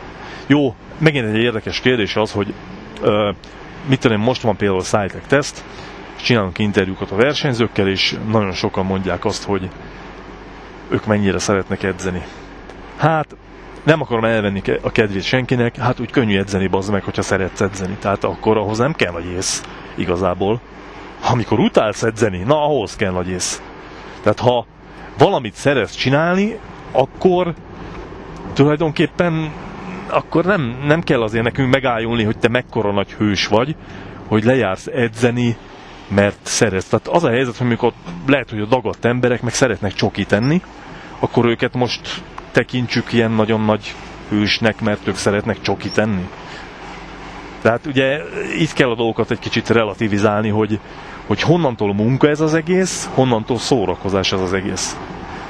Jó, 0.46 0.74
megint 0.98 1.26
egy 1.26 1.36
érdekes 1.42 1.80
kérdés 1.80 2.16
az, 2.16 2.32
hogy 2.32 2.54
ö, 3.02 3.30
mit 3.88 4.00
tudom, 4.00 4.20
most 4.20 4.42
van 4.42 4.56
például 4.56 4.80
a 4.80 4.82
SciTech 4.82 5.26
teszt, 5.26 5.64
csinálunk 6.22 6.58
interjúkat 6.58 7.10
a 7.10 7.16
versenyzőkkel, 7.16 7.88
és 7.88 8.16
nagyon 8.30 8.52
sokan 8.52 8.84
mondják 8.86 9.24
azt, 9.24 9.44
hogy 9.44 9.68
ők 10.88 11.06
mennyire 11.06 11.38
szeretnek 11.38 11.82
edzeni. 11.82 12.22
Hát, 12.96 13.36
nem 13.82 14.00
akarom 14.00 14.24
elvenni 14.24 14.62
a 14.82 14.90
kedvét 14.90 15.22
senkinek, 15.22 15.76
hát 15.76 16.00
úgy 16.00 16.10
könnyű 16.10 16.38
edzeni, 16.38 16.66
bazd 16.66 16.92
meg, 16.92 17.02
hogyha 17.02 17.22
szeretsz 17.22 17.60
edzeni. 17.60 17.96
Tehát 18.00 18.24
akkor 18.24 18.56
ahhoz 18.56 18.78
nem 18.78 18.92
kell 18.92 19.12
nagy 19.12 19.26
ész, 19.26 19.62
igazából. 19.94 20.60
Amikor 21.22 21.58
utálsz 21.58 22.02
edzeni, 22.02 22.38
na 22.38 22.64
ahhoz 22.64 22.96
kell 22.96 23.12
nagy 23.12 23.28
ész. 23.28 23.62
Tehát 24.22 24.38
ha 24.40 24.66
valamit 25.18 25.54
szeretsz 25.54 25.94
csinálni, 25.94 26.58
akkor 26.92 27.54
tulajdonképpen 28.52 29.52
akkor 30.10 30.44
nem, 30.44 30.76
nem 30.87 31.02
kell 31.02 31.22
azért 31.22 31.44
nekünk 31.44 31.72
megállulni, 31.72 32.22
hogy 32.22 32.38
te 32.38 32.48
mekkora 32.48 32.92
nagy 32.92 33.12
hős 33.12 33.46
vagy, 33.46 33.76
hogy 34.26 34.44
lejársz 34.44 34.87
edzeni, 34.87 35.56
mert 36.08 36.38
szeretsz. 36.42 36.88
Tehát 36.88 37.08
az 37.08 37.25
a 37.25 37.28
helyzet, 37.30 37.56
hogy 37.56 37.66
amikor 37.66 37.92
lehet, 38.26 38.50
hogy 38.50 38.60
a 38.60 38.64
dagadt 38.64 39.04
emberek 39.04 39.42
meg 39.42 39.54
szeretnek 39.54 39.92
csoki 39.94 40.25
tenni, 40.25 40.62
akkor 41.18 41.46
őket 41.46 41.75
most 41.75 42.22
tekintsük 42.50 43.12
ilyen 43.12 43.30
nagyon 43.30 43.60
nagy 43.64 43.94
hősnek, 44.28 44.80
mert 44.80 45.06
ők 45.06 45.16
szeretnek 45.16 45.60
csoki 45.60 45.88
tenni. 45.88 46.28
Tehát 47.62 47.87
ugye 47.87 48.20
itt 48.58 48.72
kell 48.72 48.90
a 48.90 48.94
dolgokat 48.94 49.30
egy 49.30 49.38
kicsit 49.38 49.68
relativizálni, 49.68 50.48
hogy, 50.48 50.78
hogy 51.28 51.40
honnantól 51.42 51.94
munka 51.94 52.28
ez 52.28 52.40
az 52.40 52.54
egész, 52.54 53.11
honnantól 53.14 53.58
szórakozás 53.58 54.32
ez 54.32 54.40
az 54.40 54.52
egész. 54.52 54.97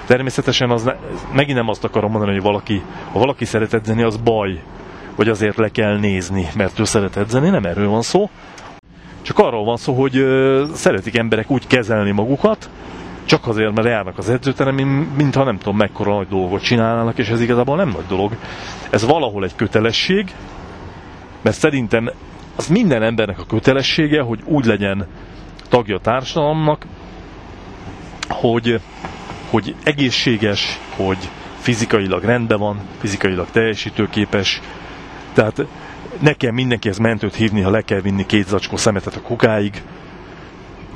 Természetesen 0.07 0.71
az 0.71 0.83
ne, 0.83 0.93
megint 1.33 1.57
nem 1.57 1.69
azt 1.69 1.85
akarom 1.85 2.11
mondani, 2.11 2.33
hogy 2.33 2.43
valaki, 2.43 2.83
ha 3.13 3.19
valaki 3.19 3.45
szeret 3.45 3.75
edzeni, 3.75 4.03
az 4.03 4.17
baj, 4.17 4.63
vagy 5.17 5.29
azért 5.29 5.57
le 5.57 5.69
kell 5.69 5.99
nézni, 5.99 6.49
mert 6.57 6.79
ő 6.79 6.85
szeret 6.85 7.17
edzeni, 7.17 7.49
nem 7.49 7.65
erről 7.65 7.89
van 7.89 8.03
szó. 8.03 8.31
Csak 9.23 9.39
arról 9.39 9.65
van 9.65 9.77
szó, 9.77 9.93
hogy 9.95 10.17
ö, 10.17 10.65
szeretik 10.75 11.17
emberek 11.17 11.51
úgy 11.51 11.67
kezelni 11.67 12.11
magukat, 12.11 12.71
csak 13.25 13.47
azért, 13.47 13.75
mert 13.75 13.89
járnak 13.89 14.19
az 14.19 14.31
edzőterem, 14.31 14.75
mintha 15.17 15.45
nem 15.45 15.59
tudom 15.59 15.77
mekkora 15.77 16.15
nagy 16.15 16.29
dolgot 16.29 16.63
csinálnának, 16.63 17.19
és 17.19 17.29
ez 17.29 17.41
igazából 17.41 17.77
nem 17.77 17.89
nagy 17.89 18.07
dolog. 18.09 18.37
Ez 18.91 19.07
valahol 19.07 19.45
egy 19.45 19.55
kötelesség, 19.57 20.35
mert 21.43 21.57
szerintem 21.57 22.11
az 22.57 22.67
minden 22.67 23.03
embernek 23.03 23.39
a 23.39 23.47
kötelessége, 23.47 24.23
hogy 24.23 24.41
úgy 24.45 24.65
legyen 24.65 25.07
tagja 25.69 25.97
a 25.97 26.01
társadalomnak, 26.01 26.87
hogy, 28.29 28.81
hogy 29.51 29.75
egészséges, 29.85 30.79
hogy 30.97 31.19
fizikailag 31.59 32.23
rendben 32.25 32.59
van, 32.59 32.81
fizikailag 32.99 33.51
teljesítőképes, 33.51 34.61
tehát 35.33 35.67
nekem 36.21 36.55
mindenkihez 36.55 36.99
mentőt 36.99 37.35
hívni, 37.35 37.61
ha 37.61 37.71
le 37.71 37.83
kell 37.83 38.01
vinni 38.01 38.27
két 38.27 38.47
zacskó 38.49 38.77
szemetet 38.77 39.17
a 39.17 39.21
kukáig, 39.23 39.83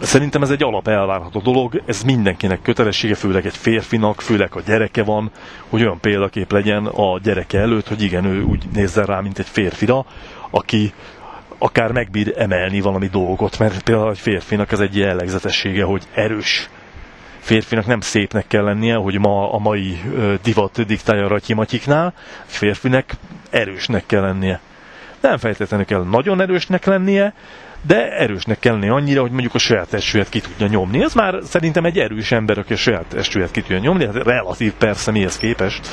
Szerintem 0.03 0.43
ez 0.43 0.51
egy 0.51 0.63
alap 0.63 0.89
elvárható 0.89 1.41
dolog, 1.41 1.83
ez 1.87 2.03
mindenkinek 2.03 2.63
kötelessége, 2.63 3.15
főleg 3.15 3.47
egy 3.47 3.57
férfinak, 3.57 4.21
főleg 4.21 4.51
a 4.55 4.61
gyereke 4.61 5.03
van, 5.03 5.31
hogy 5.69 5.83
olyan 5.83 6.01
példakép 6.01 6.53
legyen 6.53 6.87
a 6.87 7.19
gyereke 7.19 7.59
előtt, 7.59 7.89
hogy 7.89 8.03
igen, 8.03 8.25
ő 8.25 8.43
úgy 8.43 8.65
nézzen 8.73 9.05
rá, 9.05 9.21
mint 9.21 9.39
egy 9.39 9.47
férfira, 9.47 10.05
aki 10.51 10.93
akár 11.63 11.93
megbír 11.93 12.35
emelni 12.37 12.81
valami 12.81 13.07
dolgot, 13.07 13.59
mert 13.59 13.83
például 13.83 14.11
egy 14.11 14.19
férfinak 14.19 14.73
ez 14.73 14.81
egy 14.81 14.97
jellegzetessége, 14.97 15.85
hogy 15.85 16.03
erős. 16.15 16.69
Férfinak 17.39 17.87
nem 17.87 18.01
szépnek 18.01 18.47
kell 18.47 18.65
lennie, 18.65 18.95
hogy 18.95 19.19
ma 19.19 19.53
a 19.53 19.59
mai 19.59 20.01
divat 20.43 20.87
diktálja 20.87 21.29
ratyimatyiknál, 21.29 22.15
egy 22.47 22.53
férfinek 22.55 23.15
erősnek 23.51 24.07
kell 24.07 24.21
lennie. 24.21 24.61
Nem 25.21 25.39
feltétlenül 25.39 25.87
kell 25.87 26.03
nagyon 26.05 26.41
erősnek 26.41 26.85
lennie, 26.85 27.35
de 27.87 28.17
erősnek 28.17 28.59
kell 28.59 28.73
lenni 28.73 28.89
annyira, 28.89 29.21
hogy 29.21 29.31
mondjuk 29.31 29.55
a 29.55 29.59
saját 29.59 29.89
testőjét 29.89 30.29
ki 30.29 30.41
tudja 30.41 30.67
nyomni. 30.67 31.03
Ez 31.03 31.15
már 31.15 31.39
szerintem 31.43 31.85
egy 31.85 31.99
erős 31.99 32.33
ember, 32.33 32.59
aki 32.59 32.73
a 32.73 32.77
saját 32.77 33.05
testőjét 33.09 33.51
ki 33.51 33.61
tudja 33.61 33.79
nyomni, 33.79 34.05
hát 34.05 34.15
relatív 34.15 34.73
persze 34.73 35.11
mihez 35.11 35.37
képest. 35.37 35.89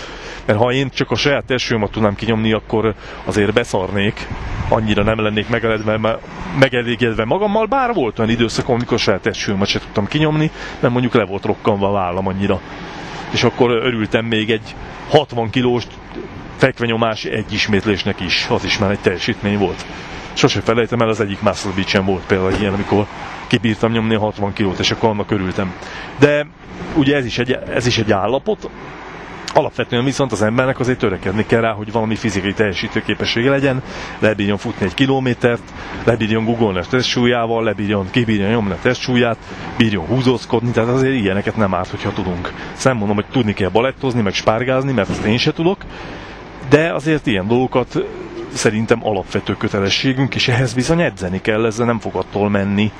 Mert 0.45 0.59
ha 0.59 0.71
én 0.71 0.89
csak 0.89 1.11
a 1.11 1.15
saját 1.15 1.45
testőmet 1.45 1.91
tudnám 1.91 2.15
kinyomni, 2.15 2.53
akkor 2.53 2.93
azért 3.25 3.53
beszarnék, 3.53 4.27
annyira 4.69 5.03
nem 5.03 5.21
lennék 5.21 5.49
megelégedve, 5.49 6.19
megelégedve 6.59 7.25
magammal, 7.25 7.65
bár 7.65 7.93
volt 7.93 8.19
olyan 8.19 8.31
időszak, 8.31 8.69
amikor 8.69 8.93
a 8.93 8.97
saját 8.97 9.21
testőmet 9.21 9.67
sem 9.67 9.81
tudtam 9.81 10.07
kinyomni, 10.07 10.51
mert 10.79 10.93
mondjuk 10.93 11.13
le 11.13 11.25
volt 11.25 11.45
rokkanva 11.45 11.87
a 11.87 11.91
vállam 11.91 12.27
annyira. 12.27 12.61
És 13.31 13.43
akkor 13.43 13.71
örültem 13.71 14.25
még 14.25 14.51
egy 14.51 14.75
60 15.09 15.49
kilós 15.49 15.83
fekvenyomás 16.57 17.23
egy 17.23 17.53
ismétlésnek 17.53 18.19
is, 18.19 18.47
az 18.49 18.63
is 18.63 18.77
már 18.77 18.91
egy 18.91 18.99
teljesítmény 18.99 19.57
volt. 19.57 19.85
Sose 20.33 20.61
felejtem 20.61 20.99
el, 21.01 21.09
az 21.09 21.19
egyik 21.19 21.41
Muscle 21.41 21.71
beach 21.75 22.05
volt 22.05 22.25
például 22.25 22.53
ilyen, 22.59 22.73
amikor 22.73 23.05
kibírtam 23.47 23.91
nyomni 23.91 24.15
a 24.15 24.19
60 24.19 24.53
kilót, 24.53 24.79
és 24.79 24.91
akkor 24.91 25.09
annak 25.09 25.31
örültem. 25.31 25.73
De 26.19 26.47
ugye 26.95 27.15
ez 27.15 27.25
is 27.25 27.37
egy, 27.37 27.51
ez 27.51 27.85
is 27.85 27.97
egy 27.97 28.11
állapot, 28.11 28.69
Alapvetően 29.53 30.03
viszont 30.03 30.31
az 30.31 30.41
embernek 30.41 30.79
azért 30.79 30.99
törekedni 30.99 31.45
kell 31.45 31.61
rá, 31.61 31.71
hogy 31.71 31.91
valami 31.91 32.15
fizikai 32.15 32.53
teljesítőképessége 32.53 33.49
legyen, 33.49 33.81
lebírjon 34.19 34.57
futni 34.57 34.85
egy 34.85 34.93
kilométert, 34.93 35.61
lebírjon 36.03 36.45
googolni 36.45 36.79
a 36.79 36.83
testsúlyával, 36.89 37.63
lebírjon, 37.63 38.07
kibírjon 38.11 38.49
nyomni 38.49 38.71
a 38.71 38.77
testsúlyát, 38.81 39.37
bírjon 39.77 40.05
húzózkodni, 40.05 40.71
tehát 40.71 40.89
azért 40.89 41.13
ilyeneket 41.13 41.55
nem 41.55 41.73
árt, 41.73 41.89
hogyha 41.89 42.13
tudunk. 42.13 42.53
Szem 42.73 42.97
mondom, 42.97 43.15
hogy 43.15 43.25
tudni 43.31 43.53
kell 43.53 43.69
balettozni, 43.69 44.21
meg 44.21 44.33
spárgázni, 44.33 44.91
mert 44.91 45.09
ezt 45.09 45.25
én 45.25 45.37
se 45.37 45.53
tudok, 45.53 45.77
de 46.69 46.93
azért 46.93 47.27
ilyen 47.27 47.47
dolgokat 47.47 48.05
szerintem 48.53 49.07
alapvető 49.07 49.55
kötelességünk, 49.57 50.35
és 50.35 50.47
ehhez 50.47 50.73
bizony 50.73 51.01
edzeni 51.01 51.41
kell, 51.41 51.65
ezzel 51.65 51.85
nem 51.85 51.99
fog 51.99 52.15
attól 52.15 52.49
menni, 52.49 52.91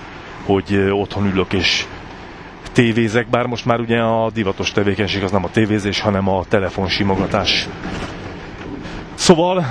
hogy 0.46 0.90
otthon 0.92 1.26
ülök 1.26 1.54
és 1.54 1.86
tévézek, 2.72 3.28
bár 3.30 3.46
most 3.46 3.66
már 3.66 3.80
ugye 3.80 4.00
a 4.00 4.30
divatos 4.34 4.72
tevékenység 4.72 5.24
az 5.24 5.32
nem 5.32 5.44
a 5.44 5.50
tévézés, 5.50 6.00
hanem 6.00 6.30
a 6.30 6.44
telefonsimogatás. 6.48 7.68
Szóval 9.14 9.66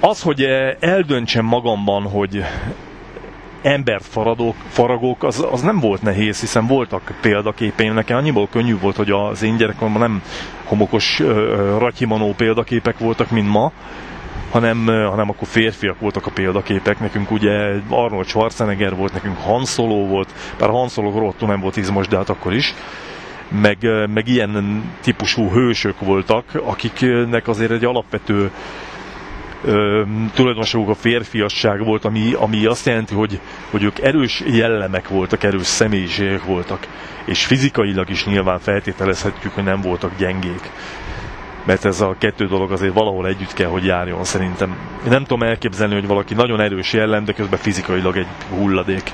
az, 0.00 0.22
hogy 0.22 0.42
eldöntsem 0.80 1.44
magamban, 1.44 2.02
hogy 2.02 2.44
embert 3.62 4.04
faradok, 4.04 4.54
faragok, 4.68 5.24
az, 5.24 5.46
az 5.50 5.60
nem 5.60 5.80
volt 5.80 6.02
nehéz, 6.02 6.40
hiszen 6.40 6.66
voltak 6.66 7.18
példaképeim. 7.20 7.94
Nekem 7.94 8.16
annyiból 8.16 8.48
könnyű 8.48 8.78
volt, 8.78 8.96
hogy 8.96 9.10
az 9.10 9.42
én 9.42 9.56
gyerekkoromban 9.56 10.00
nem 10.02 10.22
homokos 10.64 11.18
ratyimanó 11.78 12.34
példaképek 12.36 12.98
voltak, 12.98 13.30
mint 13.30 13.48
ma, 13.48 13.72
hanem, 14.56 14.86
hanem 14.86 15.30
akkor 15.30 15.48
férfiak 15.48 16.00
voltak 16.00 16.26
a 16.26 16.30
példaképek. 16.30 17.00
Nekünk 17.00 17.30
ugye 17.30 17.50
Arnold 17.88 18.26
Schwarzenegger 18.26 18.96
volt, 18.96 19.12
nekünk 19.12 19.38
Han 19.38 19.64
Solo 19.64 20.06
volt, 20.06 20.32
bár 20.58 20.68
Han 20.68 20.88
Solo 20.88 21.18
rohadtul 21.18 21.48
nem 21.48 21.60
volt 21.60 21.76
izmos, 21.76 22.08
de 22.08 22.16
hát 22.16 22.28
akkor 22.28 22.52
is. 22.54 22.74
Meg, 23.60 23.78
meg 24.14 24.28
ilyen 24.28 24.82
típusú 25.00 25.50
hősök 25.50 26.00
voltak, 26.00 26.44
akiknek 26.64 27.48
azért 27.48 27.70
egy 27.70 27.84
alapvető 27.84 28.50
tulajdonságuk 30.34 30.88
a 30.88 30.94
férfiasság 30.94 31.84
volt, 31.84 32.04
ami, 32.04 32.32
ami 32.32 32.66
azt 32.66 32.86
jelenti, 32.86 33.14
hogy, 33.14 33.40
hogy 33.70 33.82
ők 33.82 33.98
erős 33.98 34.42
jellemek 34.46 35.08
voltak, 35.08 35.42
erős 35.42 35.66
személyiségek 35.66 36.44
voltak, 36.44 36.86
és 37.24 37.44
fizikailag 37.44 38.10
is 38.10 38.24
nyilván 38.24 38.58
feltételezhetjük, 38.58 39.54
hogy 39.54 39.64
nem 39.64 39.80
voltak 39.80 40.10
gyengék 40.18 40.70
mert 41.66 41.84
ez 41.84 42.00
a 42.00 42.14
kettő 42.18 42.46
dolog 42.46 42.72
azért 42.72 42.94
valahol 42.94 43.26
együtt 43.26 43.52
kell, 43.52 43.68
hogy 43.68 43.84
járjon 43.84 44.24
szerintem. 44.24 44.70
Én 45.04 45.10
nem 45.10 45.22
tudom 45.22 45.42
elképzelni, 45.42 45.94
hogy 45.94 46.06
valaki 46.06 46.34
nagyon 46.34 46.60
erős 46.60 46.92
jellem, 46.92 47.24
de 47.24 47.32
közben 47.32 47.58
fizikailag 47.58 48.16
egy 48.16 48.26
hulladék. 48.50 49.12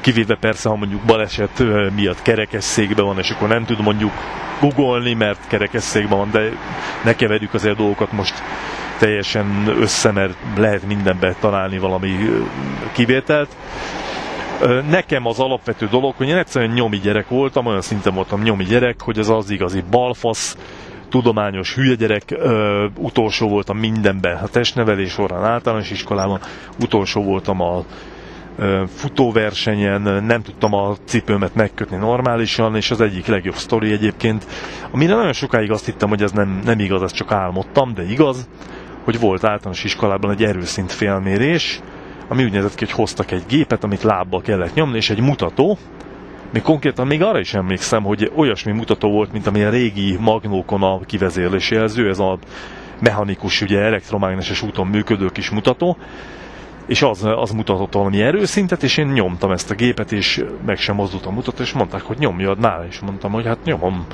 Kivéve 0.00 0.36
persze, 0.40 0.68
ha 0.68 0.76
mondjuk 0.76 1.02
baleset 1.02 1.62
miatt 1.94 2.22
kerekesszékben 2.22 3.04
van, 3.04 3.18
és 3.18 3.30
akkor 3.30 3.48
nem 3.48 3.64
tud 3.64 3.80
mondjuk 3.80 4.12
googolni, 4.60 5.14
mert 5.14 5.46
kerekesszékben 5.46 6.18
van, 6.18 6.30
de 6.30 6.48
ne 7.04 7.14
keverjük 7.14 7.54
azért 7.54 7.76
dolgokat 7.76 8.12
most 8.12 8.34
teljesen 8.98 9.66
össze, 9.80 10.12
mert 10.12 10.34
lehet 10.56 10.86
mindenbe 10.86 11.34
találni 11.40 11.78
valami 11.78 12.16
kivételt. 12.92 13.56
Nekem 14.88 15.26
az 15.26 15.38
alapvető 15.40 15.86
dolog, 15.86 16.14
hogy 16.16 16.28
én 16.28 16.36
egyszerűen 16.36 16.70
nyomi 16.70 16.98
gyerek 16.98 17.28
voltam, 17.28 17.66
olyan 17.66 17.80
szinten 17.80 18.14
voltam 18.14 18.42
nyomi 18.42 18.64
gyerek, 18.64 19.00
hogy 19.02 19.18
ez 19.18 19.28
az 19.28 19.50
igazi 19.50 19.82
balfasz, 19.90 20.56
tudományos 21.08 21.74
hülye 21.74 21.94
gyerek, 21.94 22.22
ö, 22.28 22.86
utolsó 22.96 23.48
voltam 23.48 23.78
mindenben, 23.78 24.36
a 24.36 24.46
testnevelés 24.46 25.10
során 25.10 25.44
általános 25.44 25.90
iskolában, 25.90 26.40
utolsó 26.80 27.22
voltam 27.22 27.60
a 27.60 27.84
futóversenyen, 28.86 30.24
nem 30.24 30.42
tudtam 30.42 30.74
a 30.74 30.96
cipőmet 31.04 31.54
megkötni 31.54 31.96
normálisan, 31.96 32.76
és 32.76 32.90
az 32.90 33.00
egyik 33.00 33.26
legjobb 33.26 33.54
sztori 33.54 33.92
egyébként, 33.92 34.46
amire 34.90 35.14
nagyon 35.14 35.32
sokáig 35.32 35.70
azt 35.70 35.84
hittem, 35.84 36.08
hogy 36.08 36.22
ez 36.22 36.32
nem, 36.32 36.60
nem 36.64 36.78
igaz, 36.78 37.02
ezt 37.02 37.14
csak 37.14 37.32
álmodtam, 37.32 37.94
de 37.94 38.02
igaz, 38.02 38.48
hogy 39.04 39.20
volt 39.20 39.44
általános 39.44 39.84
iskolában 39.84 40.30
egy 40.30 40.44
erőszint 40.44 40.92
félmérés, 40.92 41.80
ami 42.28 42.44
úgy 42.44 42.52
nézett 42.52 42.74
ki, 42.74 42.84
hogy 42.84 42.94
hoztak 42.94 43.30
egy 43.30 43.42
gépet, 43.48 43.84
amit 43.84 44.02
lábbal 44.02 44.40
kellett 44.40 44.74
nyomni, 44.74 44.96
és 44.96 45.10
egy 45.10 45.20
mutató, 45.20 45.78
még 46.54 46.62
konkrétan 46.62 47.06
még 47.06 47.22
arra 47.22 47.38
is 47.38 47.54
emlékszem, 47.54 48.02
hogy 48.02 48.32
olyasmi 48.34 48.72
mutató 48.72 49.10
volt, 49.10 49.32
mint 49.32 49.46
amilyen 49.46 49.70
régi 49.70 50.16
magnókon 50.20 50.82
a 50.82 51.00
kivezérlési 51.00 51.74
jelző, 51.74 52.08
ez 52.08 52.18
a 52.18 52.38
mechanikus, 53.00 53.60
ugye 53.60 53.80
elektromágneses 53.80 54.62
úton 54.62 54.86
működő 54.86 55.28
kis 55.28 55.50
mutató, 55.50 55.96
és 56.86 57.02
az, 57.02 57.24
az 57.24 57.50
mutatott 57.50 57.92
valami 57.92 58.22
erőszintet, 58.22 58.82
és 58.82 58.96
én 58.96 59.06
nyomtam 59.06 59.50
ezt 59.50 59.70
a 59.70 59.74
gépet, 59.74 60.12
és 60.12 60.44
meg 60.66 60.78
sem 60.78 60.94
mozdult 60.94 61.26
a 61.26 61.30
mutató, 61.30 61.62
és 61.62 61.72
mondták, 61.72 62.02
hogy 62.02 62.18
nyomjad 62.18 62.58
már, 62.58 62.86
és 62.88 63.00
mondtam, 63.00 63.32
hogy 63.32 63.46
hát 63.46 63.64
nyomom. 63.64 64.06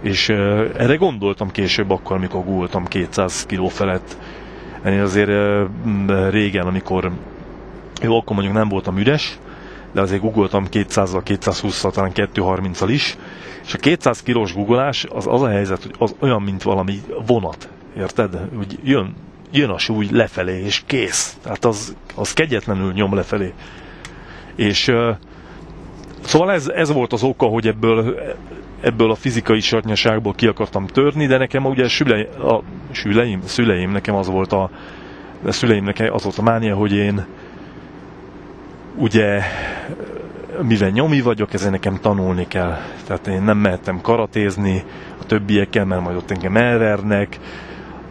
És 0.00 0.28
uh, 0.28 0.36
erre 0.76 0.94
gondoltam 0.94 1.50
később 1.50 1.90
akkor, 1.90 2.16
amikor 2.16 2.44
gultam 2.44 2.84
200 2.84 3.46
kg 3.46 3.70
felett. 3.70 4.16
Én 4.86 5.00
azért 5.00 5.28
uh, 5.28 6.30
régen, 6.30 6.66
amikor 6.66 7.12
jó, 8.02 8.18
akkor 8.18 8.34
mondjuk 8.34 8.56
nem 8.56 8.68
voltam 8.68 8.98
üres, 8.98 9.38
de 9.96 10.02
azért 10.02 10.20
googoltam 10.20 10.66
200-al, 10.72 11.22
220-al, 11.24 11.90
talán 11.92 12.10
230-al 12.14 12.86
is, 12.88 13.16
és 13.66 13.74
a 13.74 13.78
200 13.78 14.22
kilós 14.22 14.54
googolás 14.54 15.04
az 15.04 15.26
az 15.26 15.42
a 15.42 15.48
helyzet, 15.48 15.82
hogy 15.82 15.94
az 15.98 16.14
olyan, 16.18 16.42
mint 16.42 16.62
valami 16.62 17.00
vonat, 17.26 17.68
érted? 17.96 18.38
Úgy 18.58 18.78
jön, 18.84 19.14
jön 19.52 19.70
a 19.70 19.78
súly 19.78 20.08
lefelé, 20.10 20.62
és 20.64 20.82
kész. 20.86 21.36
Tehát 21.42 21.64
az, 21.64 21.96
az 22.14 22.32
kegyetlenül 22.32 22.92
nyom 22.92 23.14
lefelé. 23.14 23.52
És 24.56 24.88
uh, 24.88 25.08
szóval 26.24 26.52
ez, 26.52 26.68
ez 26.68 26.92
volt 26.92 27.12
az 27.12 27.22
oka, 27.22 27.46
hogy 27.46 27.66
ebből 27.66 28.18
ebből 28.80 29.10
a 29.10 29.14
fizikai 29.14 29.60
sarnyaságból 29.60 30.34
ki 30.34 30.46
akartam 30.46 30.86
törni, 30.86 31.26
de 31.26 31.38
nekem 31.38 31.64
ugye 31.64 31.84
a, 31.84 31.88
süleim, 31.88 32.26
a 32.38 32.60
süleim, 32.90 33.40
szüleim, 33.44 33.90
nekem 33.90 34.14
az 34.14 34.26
volt 34.26 34.52
a, 34.52 34.70
a 35.46 35.52
szüleimnek 35.52 36.08
az 36.12 36.22
volt 36.22 36.38
a 36.38 36.42
mánia, 36.42 36.74
hogy 36.74 36.92
én 36.92 37.26
ugye 38.96 39.42
mivel 40.62 40.90
nyomi 40.90 41.20
vagyok, 41.20 41.52
ezért 41.52 41.70
nekem 41.70 41.98
tanulni 42.00 42.46
kell. 42.48 42.76
Tehát 43.06 43.26
én 43.26 43.42
nem 43.42 43.58
mehettem 43.58 44.00
karatézni 44.00 44.84
a 45.20 45.24
többiekkel, 45.24 45.84
mert 45.84 46.02
majd 46.02 46.16
ott 46.16 46.30
engem 46.30 46.56
elvernek. 46.56 47.38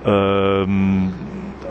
Öm, 0.03 1.13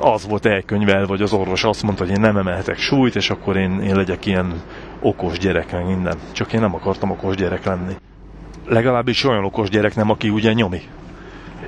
az 0.00 0.26
volt 0.28 0.46
elkönyvel, 0.46 1.06
vagy 1.06 1.22
az 1.22 1.32
orvos 1.32 1.64
azt 1.64 1.82
mondta, 1.82 2.04
hogy 2.04 2.12
én 2.12 2.20
nem 2.20 2.36
emelhetek 2.36 2.78
súlyt, 2.78 3.16
és 3.16 3.30
akkor 3.30 3.56
én, 3.56 3.80
én 3.80 3.96
legyek 3.96 4.26
ilyen 4.26 4.62
okos 5.00 5.38
gyerek, 5.38 5.72
meg 5.72 5.86
minden. 5.86 6.16
Csak 6.32 6.52
én 6.52 6.60
nem 6.60 6.74
akartam 6.74 7.10
okos 7.10 7.36
gyerek 7.36 7.64
lenni. 7.64 7.94
Legalábbis 8.66 9.24
olyan 9.24 9.44
okos 9.44 9.68
gyerek 9.68 9.94
nem, 9.94 10.10
aki 10.10 10.28
ugye 10.28 10.52
nyomi. 10.52 10.80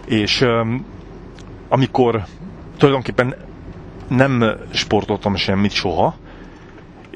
És 0.06 0.40
öm, 0.40 0.84
amikor 1.68 2.22
tulajdonképpen 2.76 3.34
nem 4.08 4.44
sportoltam 4.70 5.36
semmit 5.36 5.72
soha, 5.72 6.14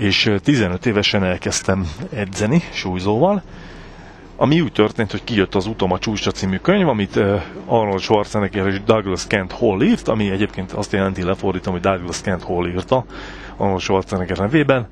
és 0.01 0.33
15 0.43 0.87
évesen 0.87 1.25
elkezdtem 1.25 1.91
edzeni 2.13 2.63
súlyzóval, 2.73 3.43
ami 4.37 4.61
úgy 4.61 4.73
történt, 4.73 5.11
hogy 5.11 5.25
kijött 5.25 5.55
az 5.55 5.67
Utom 5.67 5.93
a 5.93 5.99
csúcsra 5.99 6.31
című 6.31 6.57
könyv, 6.57 6.89
amit 6.89 7.17
Arnold 7.67 8.01
Schwarzenegger 8.01 8.67
és 8.67 8.83
Douglas 8.83 9.27
Kent 9.27 9.53
Hall 9.53 9.83
írt, 9.83 10.09
ami 10.09 10.31
egyébként 10.31 10.73
azt 10.73 10.93
jelenti, 10.93 11.23
lefordítom, 11.23 11.73
hogy 11.73 11.83
Douglas 11.83 12.21
Kent 12.21 12.43
Hall 12.43 12.67
írta 12.67 13.05
Arnold 13.57 13.81
Schwarzenegger 13.81 14.39
nevében, 14.39 14.89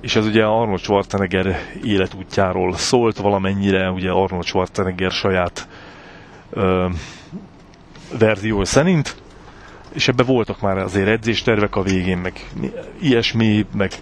és 0.00 0.16
ez 0.16 0.26
ugye 0.26 0.44
Arnold 0.44 0.80
Schwarzenegger 0.80 1.56
életútjáról 1.84 2.76
szólt 2.76 3.16
valamennyire, 3.16 3.90
ugye 3.90 4.10
Arnold 4.10 4.44
Schwarzenegger 4.44 5.10
saját 5.10 5.68
ö, 6.50 6.86
verzió 8.18 8.64
szerint, 8.64 9.22
és 9.94 10.08
ebbe 10.08 10.22
voltak 10.22 10.60
már 10.60 10.78
azért 10.78 11.08
edzéstervek 11.08 11.76
a 11.76 11.82
végén, 11.82 12.18
meg 12.18 12.50
ilyesmi, 13.00 13.66
meg 13.76 13.92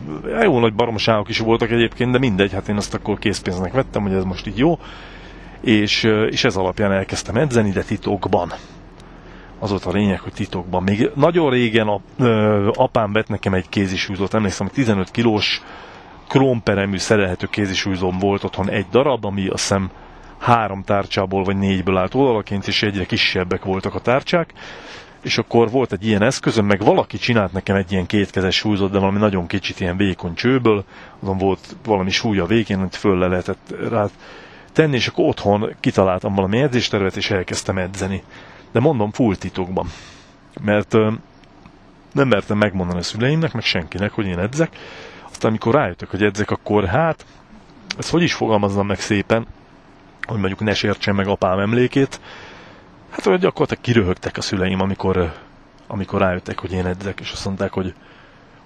jó 0.42 0.58
nagy 0.58 0.74
baromságok 0.74 1.28
is 1.28 1.38
voltak 1.38 1.70
egyébként, 1.70 2.12
de 2.12 2.18
mindegy, 2.18 2.52
hát 2.52 2.68
én 2.68 2.76
azt 2.76 2.94
akkor 2.94 3.18
készpénznek 3.18 3.72
vettem, 3.72 4.02
hogy 4.02 4.12
ez 4.12 4.24
most 4.24 4.46
így 4.46 4.58
jó, 4.58 4.78
és, 5.60 6.02
és 6.28 6.44
ez 6.44 6.56
alapján 6.56 6.92
elkezdtem 6.92 7.36
edzeni, 7.36 7.70
de 7.70 7.82
titokban. 7.82 8.52
Az 9.58 9.70
volt 9.70 9.84
a 9.84 9.90
lényeg, 9.90 10.20
hogy 10.20 10.32
titokban. 10.32 10.82
Még 10.82 11.10
nagyon 11.14 11.50
régen 11.50 11.88
a, 11.88 12.00
apám 12.74 13.12
vett 13.12 13.28
nekem 13.28 13.54
egy 13.54 13.68
kézisúzót, 13.68 14.34
emlékszem, 14.34 14.66
hogy 14.66 14.74
15 14.74 15.10
kilós 15.10 15.62
krómperemű 16.28 16.96
szerelhető 16.96 17.46
kézisúzóm 17.46 18.18
volt 18.18 18.44
otthon 18.44 18.70
egy 18.70 18.86
darab, 18.90 19.24
ami 19.24 19.48
azt 19.48 19.62
hiszem 19.62 19.90
három 20.38 20.82
tárcsából 20.82 21.44
vagy 21.44 21.56
négyből 21.56 21.96
állt 21.96 22.14
oldalaként, 22.14 22.66
és 22.66 22.82
egyre 22.82 23.04
kisebbek 23.04 23.64
voltak 23.64 23.94
a 23.94 24.00
tárcsák 24.00 24.52
és 25.22 25.38
akkor 25.38 25.70
volt 25.70 25.92
egy 25.92 26.06
ilyen 26.06 26.22
eszközöm, 26.22 26.66
meg 26.66 26.80
valaki 26.80 27.18
csinált 27.18 27.52
nekem 27.52 27.76
egy 27.76 27.92
ilyen 27.92 28.06
kétkezes 28.06 28.56
súlyzót, 28.56 28.90
de 28.90 28.98
valami 28.98 29.18
nagyon 29.18 29.46
kicsit 29.46 29.80
ilyen 29.80 29.96
vékony 29.96 30.34
csőből, 30.34 30.84
azon 31.20 31.38
volt 31.38 31.76
valami 31.84 32.10
súlya 32.10 32.46
végén, 32.46 32.78
amit 32.78 32.96
föl 32.96 33.18
le 33.18 33.26
lehetett 33.26 33.74
rá 33.88 34.06
tenni, 34.72 34.94
és 34.94 35.06
akkor 35.06 35.24
otthon 35.24 35.74
kitaláltam 35.80 36.34
valami 36.34 36.60
edzéstervet, 36.60 37.16
és 37.16 37.30
elkezdtem 37.30 37.78
edzeni. 37.78 38.22
De 38.72 38.80
mondom, 38.80 39.12
full 39.12 39.36
titokban. 39.36 39.86
Mert 40.60 40.92
nem 42.12 42.28
mertem 42.28 42.58
megmondani 42.58 42.98
a 42.98 43.02
szüleimnek, 43.02 43.52
meg 43.52 43.62
senkinek, 43.62 44.12
hogy 44.12 44.26
én 44.26 44.38
edzek. 44.38 44.76
Aztán 45.30 45.50
amikor 45.50 45.74
rájöttek, 45.74 46.10
hogy 46.10 46.22
edzek, 46.22 46.50
akkor 46.50 46.84
hát, 46.84 47.26
ezt 47.98 48.10
hogy 48.10 48.22
is 48.22 48.34
fogalmazzam 48.34 48.86
meg 48.86 49.00
szépen, 49.00 49.46
hogy 50.26 50.38
mondjuk 50.38 50.60
ne 50.60 50.74
sértsen 50.74 51.14
meg 51.14 51.26
apám 51.26 51.58
emlékét. 51.58 52.20
Hát 53.12 53.24
hogy 53.24 53.40
gyakorlatilag 53.40 53.82
kiröhögtek 53.82 54.36
a 54.36 54.40
szüleim, 54.40 54.80
amikor, 54.80 55.32
amikor 55.86 56.20
rájöttek, 56.20 56.58
hogy 56.58 56.72
én 56.72 56.86
edzek, 56.86 57.20
és 57.20 57.32
azt 57.32 57.44
mondták, 57.44 57.72
hogy 57.72 57.94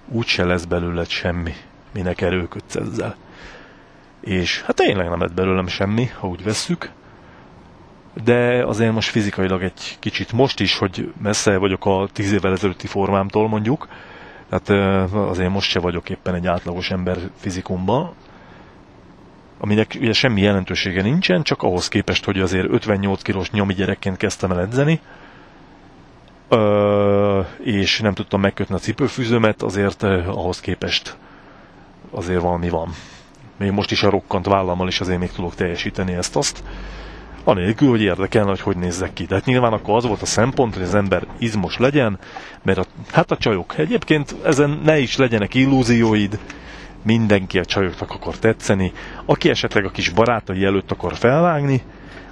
úgyse 0.08 0.44
lesz 0.44 0.64
belőled 0.64 1.08
semmi, 1.08 1.52
minek 1.92 2.20
erőködsz 2.20 2.76
ezzel. 2.76 3.16
És 4.20 4.62
hát 4.62 4.76
tényleg 4.76 5.08
nem 5.08 5.20
lett 5.20 5.34
belőlem 5.34 5.66
semmi, 5.66 6.06
ha 6.06 6.28
úgy 6.28 6.42
vesszük, 6.42 6.90
de 8.24 8.64
azért 8.66 8.92
most 8.92 9.10
fizikailag 9.10 9.62
egy 9.62 9.96
kicsit 9.98 10.32
most 10.32 10.60
is, 10.60 10.78
hogy 10.78 11.12
messze 11.22 11.56
vagyok 11.56 11.86
a 11.86 12.08
tíz 12.12 12.32
évvel 12.32 12.52
ezelőtti 12.52 12.86
formámtól 12.86 13.48
mondjuk, 13.48 13.88
tehát 14.48 15.12
azért 15.12 15.50
most 15.50 15.70
se 15.70 15.80
vagyok 15.80 16.10
éppen 16.10 16.34
egy 16.34 16.46
átlagos 16.46 16.90
ember 16.90 17.18
fizikumban, 17.36 18.14
aminek 19.58 19.96
ugye 20.00 20.12
semmi 20.12 20.40
jelentősége 20.40 21.02
nincsen, 21.02 21.42
csak 21.42 21.62
ahhoz 21.62 21.88
képest, 21.88 22.24
hogy 22.24 22.38
azért 22.38 22.68
58 22.70 23.22
kilós 23.22 23.50
nyomi 23.50 23.74
gyerekként 23.74 24.16
kezdtem 24.16 24.50
el 24.50 24.60
edzeni, 24.60 25.00
ö, 26.48 27.40
és 27.62 28.00
nem 28.00 28.14
tudtam 28.14 28.40
megkötni 28.40 28.74
a 28.74 28.78
cipőfűzőmet, 28.78 29.62
azért 29.62 30.02
ahhoz 30.02 30.60
képest 30.60 31.16
azért 32.10 32.40
valami 32.40 32.68
van. 32.68 32.88
Még 33.56 33.70
most 33.70 33.90
is 33.90 34.02
a 34.02 34.10
rokkant 34.10 34.46
vállammal 34.46 34.88
is 34.88 35.00
azért 35.00 35.18
még 35.18 35.30
tudok 35.30 35.54
teljesíteni 35.54 36.12
ezt-azt. 36.12 36.62
Anélkül, 37.44 37.88
hogy 37.88 38.02
érdekelne, 38.02 38.48
hogy 38.48 38.60
hogy 38.60 38.76
nézzek 38.76 39.12
ki. 39.12 39.26
Tehát 39.26 39.44
nyilván 39.44 39.72
akkor 39.72 39.96
az 39.96 40.04
volt 40.04 40.22
a 40.22 40.26
szempont, 40.26 40.74
hogy 40.74 40.82
az 40.82 40.94
ember 40.94 41.26
izmos 41.38 41.78
legyen, 41.78 42.18
mert 42.62 42.78
a, 42.78 42.84
hát 43.12 43.30
a 43.30 43.36
csajok. 43.36 43.78
Egyébként 43.78 44.34
ezen 44.44 44.80
ne 44.84 44.98
is 44.98 45.16
legyenek 45.16 45.54
illúzióid, 45.54 46.38
mindenki 47.02 47.58
a 47.58 47.64
csajoknak 47.64 48.10
akar 48.10 48.38
tetszeni, 48.38 48.92
aki 49.24 49.48
esetleg 49.48 49.84
a 49.84 49.90
kis 49.90 50.08
barátai 50.08 50.64
előtt 50.64 50.90
akar 50.90 51.14
felvágni, 51.16 51.82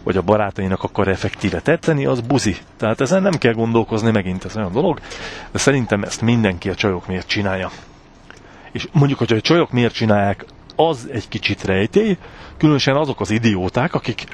vagy 0.03 0.17
a 0.17 0.23
barátainak 0.23 0.83
akar 0.83 1.09
effektíve 1.09 1.61
tetszeni, 1.61 2.07
az 2.07 2.21
buzi. 2.21 2.57
Tehát 2.77 3.01
ezen 3.01 3.23
nem 3.23 3.33
kell 3.39 3.53
gondolkozni, 3.53 4.11
megint 4.11 4.45
ez 4.45 4.57
olyan 4.57 4.73
dolog, 4.73 5.01
de 5.51 5.59
szerintem 5.59 6.03
ezt 6.03 6.21
mindenki 6.21 6.69
a 6.71 6.75
csajok 6.75 7.07
miért 7.07 7.27
csinálja. 7.27 7.71
És 8.73 8.89
mondjuk, 8.93 9.19
hogy 9.19 9.33
a 9.33 9.41
csajok 9.41 9.71
miért 9.71 9.95
csinálják, 9.95 10.45
az 10.77 11.09
egy 11.13 11.29
kicsit 11.29 11.65
rejtély, 11.65 12.19
különösen 12.59 12.97
azok 12.97 13.21
az 13.21 13.31
idióták, 13.31 13.95
akik 13.95 14.25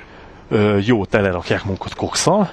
ö, 0.49 0.79
jó 0.85 1.05
telerakják 1.05 1.65
munkat 1.65 1.95
kokszal, 1.95 2.51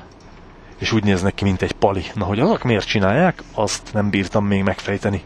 és 0.77 0.91
úgy 0.91 1.03
néznek 1.03 1.33
ki, 1.33 1.43
mint 1.43 1.61
egy 1.61 1.71
pali. 1.71 2.03
Na, 2.13 2.25
hogy 2.25 2.39
azok 2.39 2.63
miért 2.63 2.87
csinálják, 2.87 3.43
azt 3.53 3.93
nem 3.93 4.09
bírtam 4.09 4.45
még 4.45 4.63
megfejteni. 4.63 5.23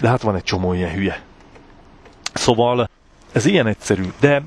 De 0.00 0.08
hát 0.08 0.22
van 0.22 0.34
egy 0.36 0.42
csomó 0.42 0.72
ilyen 0.72 0.90
hülye. 0.90 1.20
Szóval 2.34 2.88
ez 3.32 3.46
ilyen 3.46 3.66
egyszerű, 3.66 4.12
de 4.20 4.42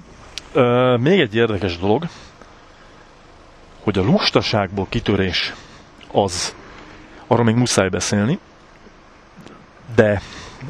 ö, 0.54 0.96
még 1.00 1.20
egy 1.20 1.36
érdekes 1.36 1.78
dolog, 1.78 2.08
hogy 3.84 3.98
a 3.98 4.04
lustaságból 4.04 4.86
kitörés 4.90 5.54
az, 6.12 6.56
arra 7.28 7.44
még 7.44 7.56
muszáj 7.56 7.90
beszélni, 7.90 8.40
de 9.96 10.22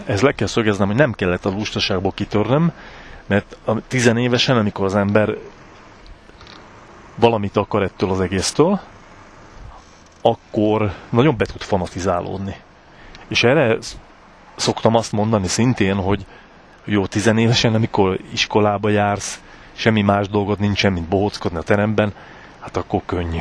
ez 0.06 0.22
le 0.22 0.32
kell 0.32 0.48
szögeznem, 0.48 0.88
hogy 0.88 0.96
nem 0.96 1.14
kellett 1.14 1.46
a 1.46 1.50
lustaságból 1.50 2.12
kitörnem, 2.12 2.72
mert 3.26 3.58
a 3.66 3.88
tizenévesen, 3.88 4.58
amikor 4.58 4.86
az 4.86 4.96
ember 4.96 5.38
valamit 7.16 7.58
akar 7.58 7.84
ettől 7.84 8.10
az 8.12 8.20
egésztől, 8.20 8.80
akkor 10.22 10.94
nagyon 11.10 11.38
be 11.38 11.46
tud 11.46 11.62
fanatizálódni. 11.62 12.56
És 13.28 13.44
erre 13.44 13.78
szoktam 14.56 14.96
azt 14.96 15.12
mondani 15.12 15.48
szintén, 15.48 15.96
hogy 15.96 16.26
jó 16.88 17.06
tizenévesen, 17.06 17.74
amikor 17.74 18.20
iskolába 18.34 18.90
jársz, 18.90 19.42
semmi 19.74 20.02
más 20.02 20.30
dolgot 20.30 20.60
nincsen, 20.60 20.94
mint 20.94 21.08
bohóckodni 21.08 21.58
a 21.58 21.62
teremben, 21.62 22.14
hát 22.60 22.78
akkor 22.78 23.02
könnyű. 23.06 23.40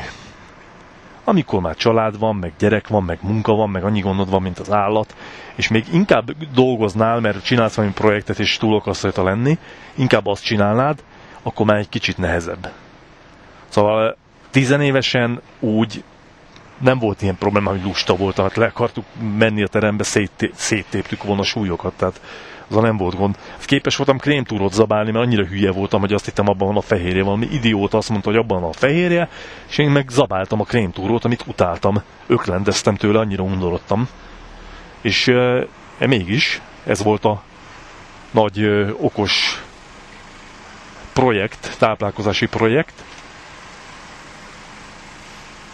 Amikor 1.24 1.60
már 1.60 1.76
család 1.76 2.18
van, 2.18 2.36
meg 2.36 2.52
gyerek 2.58 2.88
van, 2.88 3.02
meg 3.02 3.18
munka 3.22 3.52
van, 3.52 3.70
meg 3.70 3.84
annyi 3.84 4.00
gondod 4.00 4.30
van, 4.30 4.42
mint 4.42 4.58
az 4.58 4.72
állat, 4.72 5.14
és 5.54 5.68
még 5.68 5.84
inkább 5.92 6.30
dolgoznál, 6.54 7.20
mert 7.20 7.44
csinálsz 7.44 7.74
valami 7.74 7.94
projektet, 7.94 8.38
és 8.38 8.56
túl 8.56 8.76
akarsz 8.76 9.02
rajta 9.02 9.22
lenni, 9.22 9.58
inkább 9.94 10.26
azt 10.26 10.44
csinálnád, 10.44 11.02
akkor 11.42 11.66
már 11.66 11.76
egy 11.76 11.88
kicsit 11.88 12.18
nehezebb. 12.18 12.70
Szóval 13.68 14.16
tizenévesen 14.50 15.40
úgy 15.60 16.04
nem 16.78 16.98
volt 16.98 17.22
ilyen 17.22 17.36
probléma, 17.38 17.70
hogy 17.70 17.82
lusta 17.82 18.16
volt, 18.16 18.36
hát 18.36 18.56
le 18.56 18.66
akartuk 18.66 19.04
menni 19.38 19.62
a 19.62 19.68
terembe, 19.68 20.04
széttéptük 20.54 21.22
volna 21.22 21.40
a 21.40 21.44
súlyokat, 21.44 21.92
tehát 21.96 22.20
az 22.68 22.76
nem 22.76 22.96
volt 22.96 23.16
gond. 23.16 23.36
Képes 23.64 23.96
voltam 23.96 24.18
krémtúrot 24.18 24.72
zabálni, 24.72 25.10
mert 25.10 25.24
annyira 25.24 25.44
hülye 25.44 25.70
voltam, 25.70 26.00
hogy 26.00 26.12
azt 26.12 26.24
hittem 26.24 26.48
abban 26.48 26.68
van 26.68 26.76
a 26.76 26.80
fehérje. 26.80 27.22
Valami 27.22 27.48
idiót 27.52 27.94
azt 27.94 28.08
mondta, 28.08 28.30
hogy 28.30 28.38
abban 28.38 28.60
van 28.60 28.70
a 28.70 28.72
fehérje, 28.72 29.28
és 29.68 29.78
én 29.78 29.90
meg 29.90 30.08
zabáltam 30.08 30.60
a 30.60 30.64
krémtúrót, 30.64 31.24
amit 31.24 31.44
utáltam. 31.46 32.02
Öklendeztem 32.26 32.94
tőle, 32.94 33.18
annyira 33.18 33.42
undorodtam. 33.42 34.08
És 35.00 35.28
e, 35.28 35.66
e, 35.98 36.06
mégis 36.06 36.60
ez 36.84 37.02
volt 37.02 37.24
a 37.24 37.42
nagy 38.30 38.58
e, 38.58 38.86
okos 39.00 39.62
projekt, 41.12 41.76
táplálkozási 41.78 42.46
projekt, 42.46 43.04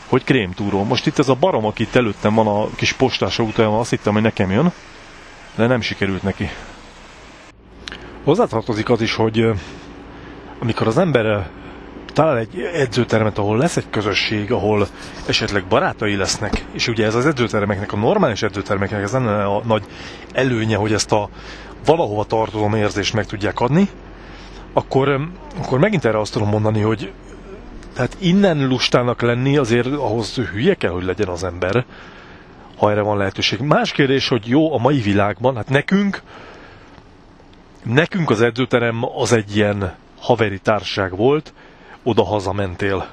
hogy 0.08 0.24
krémtúró. 0.24 0.84
Most 0.84 1.06
itt 1.06 1.18
ez 1.18 1.28
a 1.28 1.34
barom, 1.34 1.64
aki 1.64 1.82
itt 1.82 1.94
előttem 1.94 2.34
van 2.34 2.46
a 2.46 2.68
kis 2.76 2.92
postás 2.92 3.38
autójával, 3.38 3.80
azt 3.80 3.90
hittem, 3.90 4.12
hogy 4.12 4.22
nekem 4.22 4.50
jön, 4.50 4.72
de 5.54 5.66
nem 5.66 5.80
sikerült 5.80 6.22
neki. 6.22 6.50
Hozzátartozik 8.24 8.90
az 8.90 9.00
is, 9.00 9.14
hogy 9.14 9.50
amikor 10.58 10.86
az 10.86 10.98
ember 10.98 11.48
talál 12.12 12.38
egy 12.38 12.70
edzőtermet, 12.74 13.38
ahol 13.38 13.56
lesz 13.58 13.76
egy 13.76 13.90
közösség, 13.90 14.52
ahol 14.52 14.86
esetleg 15.26 15.64
barátai 15.64 16.16
lesznek, 16.16 16.64
és 16.72 16.88
ugye 16.88 17.04
ez 17.06 17.14
az 17.14 17.26
edzőtermeknek, 17.26 17.92
a 17.92 17.96
normális 17.96 18.42
edzőtermeknek 18.42 19.02
ez 19.02 19.12
lenne 19.12 19.44
a 19.44 19.62
nagy 19.64 19.82
előnye, 20.32 20.76
hogy 20.76 20.92
ezt 20.92 21.12
a 21.12 21.28
valahova 21.84 22.24
tartozom 22.24 22.74
érzést 22.74 23.14
meg 23.14 23.26
tudják 23.26 23.60
adni, 23.60 23.88
akkor, 24.72 25.28
akkor 25.62 25.78
megint 25.78 26.04
erre 26.04 26.20
azt 26.20 26.32
tudom 26.32 26.48
mondani, 26.48 26.80
hogy 26.80 27.12
tehát 27.94 28.16
innen 28.20 28.66
lustának 28.66 29.20
lenni 29.20 29.56
azért 29.56 29.86
ahhoz 29.86 30.34
hülye 30.34 30.74
kell, 30.74 30.90
hogy 30.90 31.04
legyen 31.04 31.28
az 31.28 31.44
ember, 31.44 31.84
ha 32.76 32.90
erre 32.90 33.00
van 33.00 33.16
lehetőség. 33.16 33.60
Más 33.60 33.92
kérdés, 33.92 34.28
hogy 34.28 34.46
jó 34.46 34.74
a 34.74 34.78
mai 34.78 35.00
világban, 35.00 35.56
hát 35.56 35.68
nekünk 35.68 36.22
Nekünk 37.82 38.30
az 38.30 38.40
edzőterem 38.40 39.04
az 39.16 39.32
egy 39.32 39.56
ilyen 39.56 39.94
haveri 40.20 40.58
társaság 40.58 41.16
volt, 41.16 41.52
oda-haza 42.02 42.52
mentél. 42.52 43.08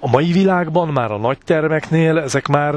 A 0.00 0.08
mai 0.10 0.32
világban, 0.32 0.88
már 0.88 1.10
a 1.10 1.18
nagy 1.18 1.38
termeknél, 1.44 2.18
ezek 2.18 2.46
már, 2.46 2.74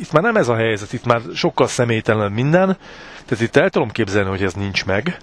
itt 0.00 0.12
már 0.12 0.22
nem 0.22 0.36
ez 0.36 0.48
a 0.48 0.54
helyzet, 0.54 0.92
itt 0.92 1.04
már 1.04 1.20
sokkal 1.34 1.66
személytelen 1.66 2.32
minden, 2.32 2.76
tehát 3.24 3.44
itt 3.44 3.56
el 3.56 3.70
tudom 3.70 3.90
képzelni, 3.90 4.28
hogy 4.28 4.42
ez 4.42 4.54
nincs 4.54 4.84
meg, 4.84 5.16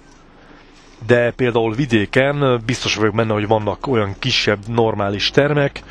de 1.06 1.30
például 1.30 1.74
vidéken 1.74 2.62
biztos 2.66 2.94
vagyok 2.94 3.14
benne, 3.14 3.32
hogy 3.32 3.46
vannak 3.46 3.86
olyan 3.86 4.14
kisebb, 4.18 4.58
normális 4.66 5.30
termek, 5.30 5.82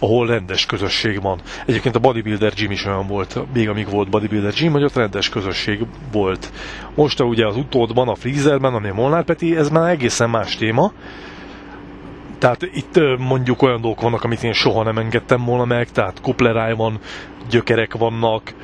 ahol 0.00 0.26
rendes 0.26 0.66
közösség 0.66 1.22
van. 1.22 1.40
Egyébként 1.66 1.96
a 1.96 1.98
bodybuilder 1.98 2.52
gym 2.52 2.70
is 2.70 2.84
olyan 2.84 3.06
volt, 3.06 3.38
még 3.54 3.68
amíg 3.68 3.90
volt 3.90 4.10
bodybuilder 4.10 4.52
gym, 4.52 4.72
hogy 4.72 4.84
ott 4.84 4.94
rendes 4.94 5.28
közösség 5.28 5.80
volt. 6.12 6.52
Most 6.94 7.20
ugye 7.20 7.46
az 7.46 7.56
utódban, 7.56 8.08
a 8.08 8.14
Freezerben, 8.14 8.74
ami 8.74 8.88
a 8.88 8.94
Molnár 8.94 9.24
Peti, 9.24 9.56
ez 9.56 9.68
már 9.68 9.90
egészen 9.90 10.30
más 10.30 10.56
téma. 10.56 10.92
Tehát 12.38 12.62
itt 12.62 13.00
mondjuk 13.18 13.62
olyan 13.62 13.80
dolgok 13.80 14.00
vannak, 14.00 14.24
amit 14.24 14.42
én 14.42 14.52
soha 14.52 14.82
nem 14.82 14.98
engedtem 14.98 15.44
volna 15.44 15.64
meg, 15.64 15.90
tehát 15.90 16.20
kupleráj 16.20 16.74
van, 16.74 16.98
gyökerek 17.50 17.94
vannak, 17.94 18.54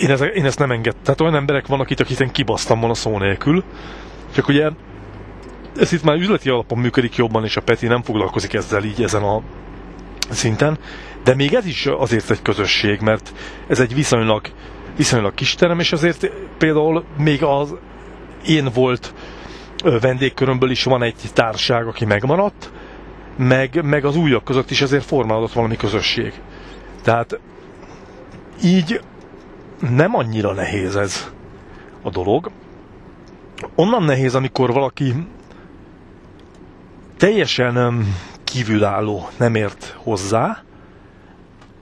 én, 0.00 0.10
ez, 0.10 0.20
én 0.34 0.44
ezt 0.44 0.58
nem 0.58 0.70
engedtem. 0.70 1.02
Tehát 1.02 1.20
olyan 1.20 1.34
emberek 1.34 1.66
vannak 1.66 1.90
itt, 1.90 2.00
akit 2.00 2.20
én 2.20 2.30
kibasztam 2.30 2.78
volna 2.78 2.94
szó 2.94 3.18
nélkül. 3.18 3.64
Csak 4.34 4.48
ugye 4.48 4.70
ez 5.78 5.92
itt 5.92 6.02
már 6.02 6.16
üzleti 6.16 6.48
alapon 6.48 6.78
működik 6.78 7.16
jobban, 7.16 7.44
és 7.44 7.56
a 7.56 7.62
Peti 7.62 7.86
nem 7.86 8.02
foglalkozik 8.02 8.54
ezzel 8.54 8.84
így 8.84 9.02
ezen 9.02 9.22
a 9.22 9.42
szinten, 10.30 10.78
de 11.24 11.34
még 11.34 11.54
ez 11.54 11.66
is 11.66 11.86
azért 11.86 12.30
egy 12.30 12.42
közösség, 12.42 13.00
mert 13.00 13.32
ez 13.68 13.80
egy 13.80 13.94
viszonylag, 13.94 14.46
viszonylag 14.96 15.34
kis 15.34 15.54
terem, 15.54 15.78
és 15.78 15.92
azért 15.92 16.30
például 16.58 17.04
még 17.18 17.42
az 17.42 17.74
én 18.46 18.68
volt 18.74 19.14
vendégkörömből 20.00 20.70
is 20.70 20.84
van 20.84 21.02
egy 21.02 21.16
társág, 21.32 21.86
aki 21.86 22.04
megmaradt, 22.04 22.70
meg, 23.36 23.84
meg 23.84 24.04
az 24.04 24.16
újak 24.16 24.44
között 24.44 24.70
is 24.70 24.80
azért 24.80 25.04
formálódott 25.04 25.52
valami 25.52 25.76
közösség. 25.76 26.32
Tehát 27.02 27.40
így 28.64 29.00
nem 29.90 30.14
annyira 30.16 30.52
nehéz 30.52 30.96
ez 30.96 31.30
a 32.02 32.10
dolog. 32.10 32.50
Onnan 33.74 34.02
nehéz, 34.02 34.34
amikor 34.34 34.72
valaki 34.72 35.14
teljesen 37.16 38.06
kívülálló 38.44 39.28
nem 39.36 39.54
ért 39.54 39.94
hozzá. 40.02 40.62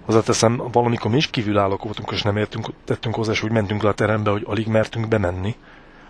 Hozzáteszem, 0.05 0.63
valamikor 0.73 1.11
mi 1.11 1.17
is 1.17 1.31
kívülállók 1.31 1.83
voltunk, 1.85 2.11
és 2.13 2.23
nem 2.23 2.37
értünk, 2.37 2.67
tettünk 2.85 3.15
hozzá, 3.15 3.33
és 3.33 3.43
úgy 3.43 3.51
mentünk 3.51 3.83
le 3.83 3.89
a 3.89 3.93
terembe, 3.95 4.31
hogy 4.31 4.43
alig 4.47 4.67
mertünk 4.67 5.09
bemenni. 5.09 5.55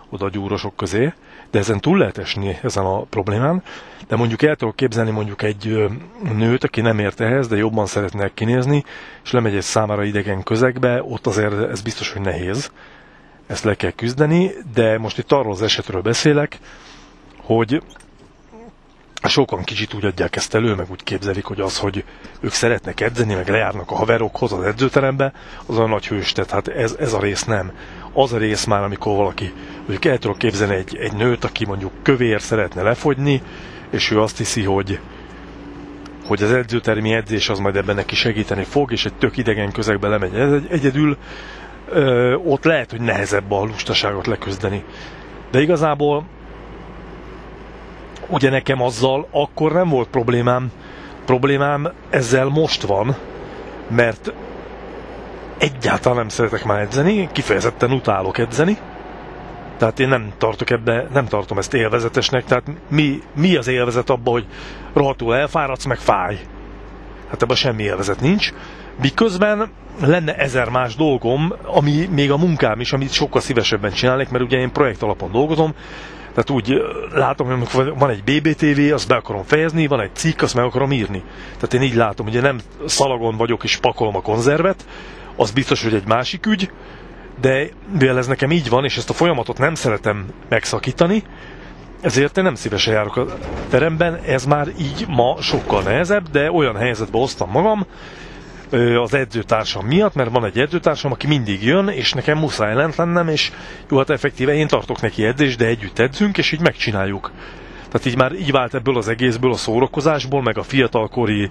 oda 0.09 0.25
a 0.25 0.29
gyúrosok 0.29 0.75
közé, 0.75 1.13
de 1.51 1.59
ezen 1.59 1.79
túl 1.79 1.97
lehet 1.97 2.17
esni 2.17 2.57
ezen 2.63 2.85
a 2.85 3.01
problémán, 3.01 3.63
de 4.07 4.15
mondjuk 4.15 4.41
el 4.41 4.55
tudok 4.55 4.75
képzelni 4.75 5.11
mondjuk 5.11 5.41
egy 5.41 5.89
nőt, 6.35 6.63
aki 6.63 6.81
nem 6.81 6.99
ért 6.99 7.19
ehhez, 7.19 7.47
de 7.47 7.55
jobban 7.55 7.85
szeretne 7.85 8.33
kinézni, 8.33 8.83
és 9.23 9.31
lemegy 9.31 9.55
egy 9.55 9.61
számára 9.61 10.03
idegen 10.03 10.43
közegbe, 10.43 11.03
ott 11.03 11.27
azért 11.27 11.69
ez 11.69 11.81
biztos, 11.81 12.11
hogy 12.11 12.21
nehéz, 12.21 12.71
ezt 13.47 13.63
le 13.63 13.75
kell 13.75 13.91
küzdeni, 13.91 14.51
de 14.73 14.97
most 14.97 15.17
itt 15.17 15.31
arról 15.31 15.51
az 15.51 15.61
esetről 15.61 16.01
beszélek, 16.01 16.59
hogy 17.43 17.81
sokan 19.27 19.63
kicsit 19.63 19.93
úgy 19.93 20.05
adják 20.05 20.35
ezt 20.35 20.55
elő, 20.55 20.73
meg 20.75 20.91
úgy 20.91 21.03
képzelik, 21.03 21.45
hogy 21.45 21.59
az, 21.59 21.77
hogy 21.77 22.03
ők 22.39 22.51
szeretnek 22.51 23.01
edzeni, 23.01 23.33
meg 23.33 23.47
lejárnak 23.49 23.91
a 23.91 23.95
haverokhoz 23.95 24.51
az 24.51 24.63
edzőterembe, 24.63 25.33
az 25.65 25.77
a 25.79 25.85
nagy 25.87 26.07
hős, 26.07 26.31
tehát 26.31 26.51
hát 26.51 26.67
ez, 26.67 26.95
ez 26.99 27.13
a 27.13 27.19
rész 27.19 27.43
nem. 27.43 27.71
Az 28.13 28.33
a 28.33 28.37
rész 28.37 28.65
már, 28.65 28.83
amikor 28.83 29.15
valaki, 29.15 29.53
mondjuk 29.77 30.05
el 30.05 30.17
tudok 30.17 30.37
képzelni 30.37 30.75
egy, 30.75 30.97
egy 30.97 31.13
nőt, 31.13 31.43
aki 31.43 31.65
mondjuk 31.65 31.91
kövér 32.03 32.41
szeretne 32.41 32.81
lefogyni, 32.81 33.41
és 33.89 34.11
ő 34.11 34.21
azt 34.21 34.37
hiszi, 34.37 34.63
hogy, 34.63 34.99
hogy 36.25 36.43
az 36.43 36.51
edzőtermi 36.51 37.13
edzés 37.13 37.49
az 37.49 37.59
majd 37.59 37.75
ebben 37.75 37.95
neki 37.95 38.15
segíteni 38.15 38.63
fog, 38.63 38.91
és 38.91 39.05
egy 39.05 39.13
tök 39.13 39.37
idegen 39.37 39.71
közegbe 39.71 40.07
lemegy 40.07 40.35
egy, 40.35 40.67
egyedül, 40.69 41.17
ö, 41.89 42.33
ott 42.33 42.63
lehet, 42.63 42.91
hogy 42.91 43.01
nehezebb 43.01 43.51
a 43.51 43.63
lustaságot 43.63 44.27
leküzdeni. 44.27 44.83
De 45.51 45.61
igazából 45.61 46.25
ugye 48.29 48.49
nekem 48.49 48.81
azzal 48.81 49.27
akkor 49.31 49.71
nem 49.71 49.89
volt 49.89 50.07
problémám. 50.07 50.71
Problémám 51.25 51.91
ezzel 52.09 52.47
most 52.47 52.81
van, 52.81 53.15
mert 53.87 54.33
egyáltalán 55.57 56.17
nem 56.17 56.29
szeretek 56.29 56.65
már 56.65 56.79
edzeni, 56.79 57.29
kifejezetten 57.31 57.91
utálok 57.91 58.37
edzeni. 58.37 58.77
Tehát 59.77 59.99
én 59.99 60.07
nem 60.07 60.31
tartok 60.37 60.69
ebbe, 60.69 61.07
nem 61.13 61.25
tartom 61.25 61.57
ezt 61.57 61.73
élvezetesnek. 61.73 62.45
Tehát 62.45 62.63
mi, 62.89 63.21
mi 63.35 63.55
az 63.55 63.67
élvezet 63.67 64.09
abban, 64.09 64.33
hogy 64.33 64.45
rohadtul 64.93 65.35
elfáradsz, 65.35 65.85
meg 65.85 65.97
fáj. 65.97 66.39
Hát 67.29 67.41
ebben 67.41 67.55
semmi 67.55 67.83
élvezet 67.83 68.21
nincs. 68.21 68.53
Miközben 69.01 69.69
lenne 70.01 70.35
ezer 70.35 70.69
más 70.69 70.95
dolgom, 70.95 71.53
ami 71.63 72.09
még 72.11 72.31
a 72.31 72.37
munkám 72.37 72.79
is, 72.79 72.93
amit 72.93 73.11
sokkal 73.11 73.41
szívesebben 73.41 73.91
csinálnék, 73.91 74.29
mert 74.29 74.43
ugye 74.43 74.57
én 74.57 74.71
projekt 74.71 75.01
alapon 75.01 75.31
dolgozom, 75.31 75.73
tehát 76.35 76.49
úgy 76.49 76.81
látom, 77.13 77.47
hogy 77.71 77.93
van 77.97 78.09
egy 78.09 78.23
BBTV, 78.23 78.93
azt 78.93 79.07
be 79.07 79.15
akarom 79.15 79.43
fejezni, 79.43 79.87
van 79.87 79.99
egy 80.01 80.15
cikk, 80.15 80.41
azt 80.41 80.55
meg 80.55 80.63
akarom 80.65 80.91
írni. 80.91 81.23
Tehát 81.53 81.73
én 81.73 81.81
így 81.81 81.95
látom, 81.95 82.25
hogy 82.29 82.41
nem 82.41 82.59
szalagon 82.85 83.37
vagyok 83.37 83.63
és 83.63 83.77
pakolom 83.77 84.15
a 84.15 84.21
konzervet, 84.21 84.85
az 85.35 85.51
biztos, 85.51 85.83
hogy 85.83 85.93
egy 85.93 86.07
másik 86.07 86.45
ügy, 86.45 86.71
de 87.41 87.69
mivel 87.99 88.17
ez 88.17 88.27
nekem 88.27 88.51
így 88.51 88.69
van, 88.69 88.83
és 88.83 88.97
ezt 88.97 89.09
a 89.09 89.13
folyamatot 89.13 89.57
nem 89.57 89.75
szeretem 89.75 90.25
megszakítani, 90.49 91.23
ezért 92.01 92.37
én 92.37 92.43
nem 92.43 92.55
szívesen 92.55 92.93
járok 92.93 93.15
a 93.15 93.25
teremben, 93.69 94.15
ez 94.15 94.45
már 94.45 94.67
így 94.79 95.05
ma 95.07 95.37
sokkal 95.41 95.81
nehezebb, 95.81 96.29
de 96.31 96.51
olyan 96.51 96.75
helyzetbe 96.75 97.17
hoztam 97.17 97.49
magam, 97.49 97.85
az 99.01 99.13
edzőtársam 99.13 99.85
miatt, 99.85 100.13
mert 100.13 100.31
van 100.31 100.45
egy 100.45 100.59
edzőtársam, 100.59 101.11
aki 101.11 101.27
mindig 101.27 101.63
jön, 101.63 101.87
és 101.87 102.13
nekem 102.13 102.37
muszáj 102.37 102.75
lent 102.75 102.95
lennem, 102.95 103.27
és 103.27 103.51
jó, 103.89 103.97
hát 103.97 104.09
effektíve 104.09 104.53
én 104.53 104.67
tartok 104.67 105.01
neki 105.01 105.25
edzést, 105.25 105.57
de 105.57 105.65
együtt 105.65 105.99
edzünk, 105.99 106.37
és 106.37 106.51
így 106.51 106.61
megcsináljuk. 106.61 107.31
Tehát 107.87 108.05
így 108.05 108.17
már 108.17 108.33
így 108.33 108.51
vált 108.51 108.73
ebből 108.73 108.97
az 108.97 109.07
egészből, 109.07 109.51
a 109.51 109.55
szórakozásból, 109.55 110.41
meg 110.41 110.57
a 110.57 110.63
fiatalkori 110.63 111.49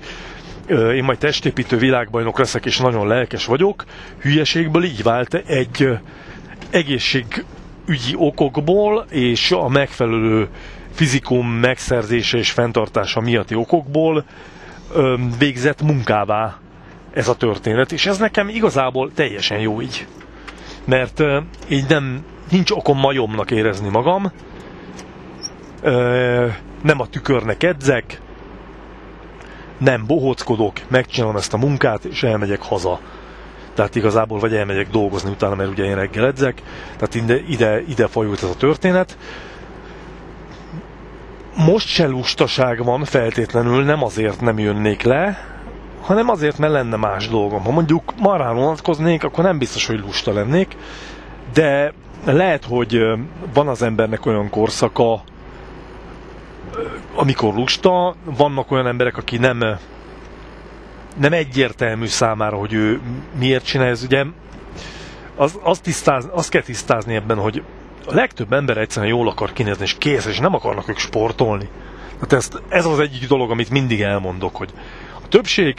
én 0.69 1.05
majd 1.05 1.19
testépítő 1.19 1.77
világbajnok 1.77 2.39
leszek, 2.39 2.67
és 2.67 2.79
nagyon 2.79 3.07
lelkes 3.07 3.47
vagyok, 3.47 3.85
hülyeségből 4.21 4.85
így 4.85 5.03
vált 5.03 5.35
egy 5.35 5.89
egészségügyi 6.71 8.15
okokból, 8.15 9.07
és 9.11 9.51
a 9.53 9.69
megfelelő 9.69 10.49
fizikum 10.91 11.49
megszerzése 11.49 12.39
és 12.39 12.51
fenntartása 12.51 13.21
miatti 13.21 13.55
okokból 13.55 14.25
végzett 15.39 15.83
munkává 15.83 16.59
ez 17.15 17.29
a 17.29 17.35
történet, 17.35 17.93
és 17.93 18.07
ez 18.07 18.19
nekem 18.19 18.49
igazából 18.49 19.13
teljesen 19.15 19.59
jó 19.59 19.81
így. 19.81 20.07
Mert 20.85 21.21
uh, 21.21 21.37
így 21.69 21.89
nem, 21.89 22.25
nincs 22.51 22.71
okom 22.71 22.99
majomnak 22.99 23.51
érezni 23.51 23.89
magam, 23.89 24.33
uh, 25.83 26.53
nem 26.83 27.01
a 27.01 27.07
tükörnek 27.07 27.63
edzek, 27.63 28.21
nem 29.79 30.07
bohóckodok, 30.07 30.73
megcsinálom 30.89 31.37
ezt 31.37 31.55
a 31.55 31.57
munkát, 31.57 32.05
és 32.05 32.23
elmegyek 32.23 32.63
haza. 32.63 33.01
Tehát 33.75 33.95
igazából 33.95 34.39
vagy 34.39 34.55
elmegyek 34.55 34.91
dolgozni 34.91 35.31
utána, 35.31 35.55
mert 35.55 35.71
ugye 35.71 35.85
én 35.85 35.95
reggel 35.95 36.27
edzek, 36.27 36.63
tehát 36.97 37.15
ide, 37.15 37.41
ide, 37.49 37.83
ide 37.89 38.07
fajult 38.07 38.43
ez 38.43 38.49
a 38.49 38.57
történet. 38.57 39.19
Most 41.57 41.89
se 41.89 42.07
lustaság 42.07 42.85
van 42.85 43.05
feltétlenül, 43.05 43.85
nem 43.85 44.03
azért 44.03 44.41
nem 44.41 44.59
jönnék 44.59 45.03
le, 45.03 45.54
hanem 46.05 46.29
azért, 46.29 46.59
mert 46.59 46.73
lenne 46.73 46.97
más 46.97 47.29
dolgom. 47.29 47.63
Ha 47.63 47.71
mondjuk 47.71 48.13
marán 48.19 48.55
vonatkoznék, 48.55 49.25
akkor 49.25 49.45
nem 49.45 49.59
biztos, 49.59 49.87
hogy 49.87 50.01
lusta 50.01 50.33
lennék, 50.33 50.77
de 51.53 51.93
lehet, 52.25 52.65
hogy 52.65 53.01
van 53.55 53.69
az 53.69 53.83
embernek 53.83 54.27
olyan 54.27 54.51
korszaka, 54.51 55.23
amikor 57.15 57.55
lusta, 57.55 58.15
vannak 58.25 58.71
olyan 58.71 58.87
emberek, 58.87 59.17
aki 59.17 59.37
nem 59.37 59.59
nem 61.17 61.33
egyértelmű 61.33 62.07
számára, 62.07 62.57
hogy 62.57 62.73
ő 62.73 63.01
miért 63.39 63.65
csinálja 63.65 63.93
ez, 63.93 64.03
ugye 64.03 64.25
az, 65.37 65.59
az 65.63 65.79
tisztáz, 65.79 66.29
azt 66.33 66.51
kell 66.51 66.63
tisztázni 66.63 67.15
ebben, 67.15 67.39
hogy 67.39 67.63
a 68.07 68.15
legtöbb 68.15 68.53
ember 68.53 68.77
egyszerűen 68.77 69.13
jól 69.13 69.29
akar 69.29 69.53
kinézni, 69.53 69.83
és 69.83 69.95
kész, 69.99 70.27
és 70.27 70.39
nem 70.39 70.55
akarnak 70.55 70.89
ők 70.89 70.99
sportolni. 70.99 71.69
Hát 72.21 72.33
ezt, 72.33 72.63
ez 72.69 72.87
az 72.87 72.99
egyik 72.99 73.29
dolog, 73.29 73.51
amit 73.51 73.71
mindig 73.71 74.01
elmondok, 74.01 74.57
hogy 74.57 74.73
többség 75.29 75.77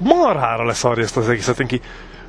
marhára 0.00 0.64
leszarja 0.64 1.04
ezt 1.04 1.16
az 1.16 1.28
egészet, 1.28 1.66
ki 1.66 1.80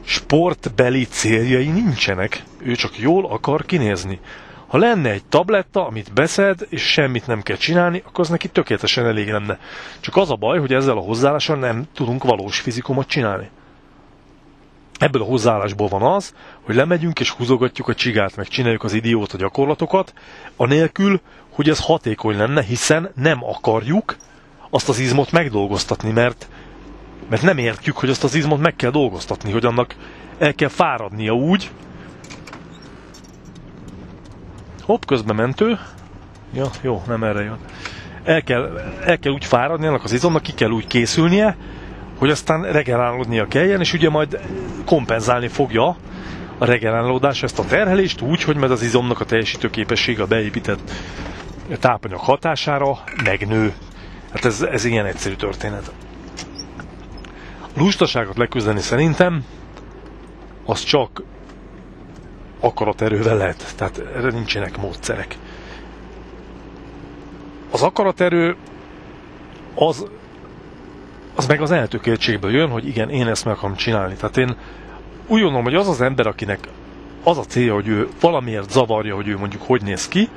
sportbeli 0.04 1.06
céljai 1.06 1.68
nincsenek, 1.68 2.44
ő 2.58 2.76
csak 2.76 3.00
jól 3.00 3.26
akar 3.26 3.66
kinézni. 3.66 4.20
Ha 4.68 4.78
lenne 4.78 5.10
egy 5.10 5.26
tabletta, 5.26 5.86
amit 5.86 6.14
beszed, 6.14 6.60
és 6.70 6.92
semmit 6.92 7.28
nem 7.28 7.42
kell 7.42 7.56
csinálni, 7.56 8.02
akkor 8.06 8.20
az 8.20 8.30
neki 8.30 8.48
tökéletesen 8.48 9.06
elég 9.06 9.30
lenne. 9.30 9.60
Csak 10.00 10.16
az 10.16 10.32
a 10.32 10.36
baj, 10.36 10.60
hogy 10.60 10.74
ezzel 10.74 10.98
a 10.98 11.02
hozzáállással 11.02 11.56
nem 11.56 11.84
tudunk 11.94 12.24
valós 12.24 12.60
fizikumot 12.60 13.08
csinálni. 13.08 13.50
Ebből 15.00 15.22
a 15.22 15.26
hozzáállásból 15.26 15.88
van 15.88 16.02
az, 16.02 16.36
hogy 16.62 16.76
lemegyünk 16.76 17.20
és 17.20 17.30
húzogatjuk 17.30 17.88
a 17.88 17.94
csigát, 17.96 18.36
meg 18.36 18.48
csináljuk 18.48 18.84
az 18.84 18.94
idióta 18.94 19.38
gyakorlatokat, 19.38 20.14
anélkül, 20.56 21.22
hogy 21.50 21.70
ez 21.70 21.80
hatékony 21.80 22.38
lenne, 22.38 22.64
hiszen 22.64 23.12
nem 23.16 23.44
akarjuk 23.44 24.16
azt 24.74 24.90
az 24.90 25.00
izmot 25.00 25.32
megdolgoztatni, 25.32 26.12
mert 26.12 26.48
mert 27.30 27.42
nem 27.42 27.58
értjük, 27.58 27.98
hogy 27.98 28.10
azt 28.10 28.24
az 28.24 28.36
izmot 28.36 28.60
meg 28.60 28.76
kell 28.76 28.90
dolgoztatni, 28.92 29.52
hogy 29.52 29.66
annak 29.66 29.96
el 30.38 30.54
kell 30.54 30.68
fáradnia 30.70 31.32
úgy. 31.34 31.70
Hopp, 34.84 35.02
közben 35.06 35.36
mentő. 35.36 35.80
Ja, 36.54 36.70
jó, 36.82 37.02
nem 37.08 37.24
erre 37.24 37.42
jön. 37.44 37.58
El 38.24 38.42
kell, 38.44 38.78
el 39.06 39.20
kell 39.20 39.32
úgy 39.32 39.46
fáradni 39.46 39.88
annak 39.88 40.04
az 40.04 40.12
izomnak, 40.12 40.42
ki 40.42 40.54
kell 40.54 40.70
úgy 40.70 40.88
készülnie, 40.88 41.58
hogy 42.18 42.30
aztán 42.30 42.62
regenerálódnia 42.72 43.48
kelljen, 43.48 43.80
és 43.80 43.94
ugye 43.94 44.10
majd 44.10 44.40
kompenzálni 44.86 45.48
fogja 45.48 45.98
a 46.58 46.66
regenerálódás 46.66 47.44
ezt 47.44 47.60
a 47.60 47.66
terhelést 47.66 48.22
úgy, 48.22 48.44
hogy 48.44 48.56
majd 48.56 48.72
az 48.72 48.82
izomnak 48.84 49.20
a 49.20 49.26
teljesítő 49.26 49.70
a 50.22 50.26
beépített 50.28 50.92
tápanyag 51.80 52.20
hatására 52.20 52.98
megnő. 53.24 53.74
Hát 54.34 54.46
ez, 54.46 54.62
ez 54.62 54.86
ilyen 54.86 55.06
egyszerű 55.06 55.36
történet 55.36 55.92
lustaságot 57.78 58.38
leküzdeni 58.38 58.80
szerintem 58.80 59.46
az 60.66 60.84
csak 60.84 61.24
akaraterővel 62.60 63.38
lehet. 63.38 63.74
Tehát 63.78 63.98
erre 64.16 64.30
nincsenek 64.30 64.78
módszerek. 64.78 65.38
Az 67.72 67.82
akaraterő 67.82 68.56
az, 69.76 70.06
az 71.36 71.48
meg 71.48 71.62
az 71.62 71.72
eltökéltségből 71.72 72.52
jön, 72.52 72.70
hogy 72.70 72.88
igen, 72.88 73.10
én 73.10 73.28
ezt 73.28 73.46
meg 73.46 73.54
akarom 73.54 73.76
csinálni. 73.76 74.16
Tehát 74.16 74.38
én 74.38 74.56
úgy 75.28 75.42
gondolom, 75.42 75.64
hogy 75.64 75.76
az 75.76 75.88
az 75.88 76.02
ember, 76.02 76.28
akinek 76.28 76.68
az 77.24 77.38
a 77.38 77.44
célja, 77.44 77.74
hogy 77.74 77.88
ő 77.88 78.08
valamiért 78.20 78.72
zavarja, 78.72 79.16
hogy 79.16 79.28
ő 79.28 79.38
mondjuk 79.38 79.62
hogy 79.62 79.82
néz 79.82 80.08
ki, 80.08 80.30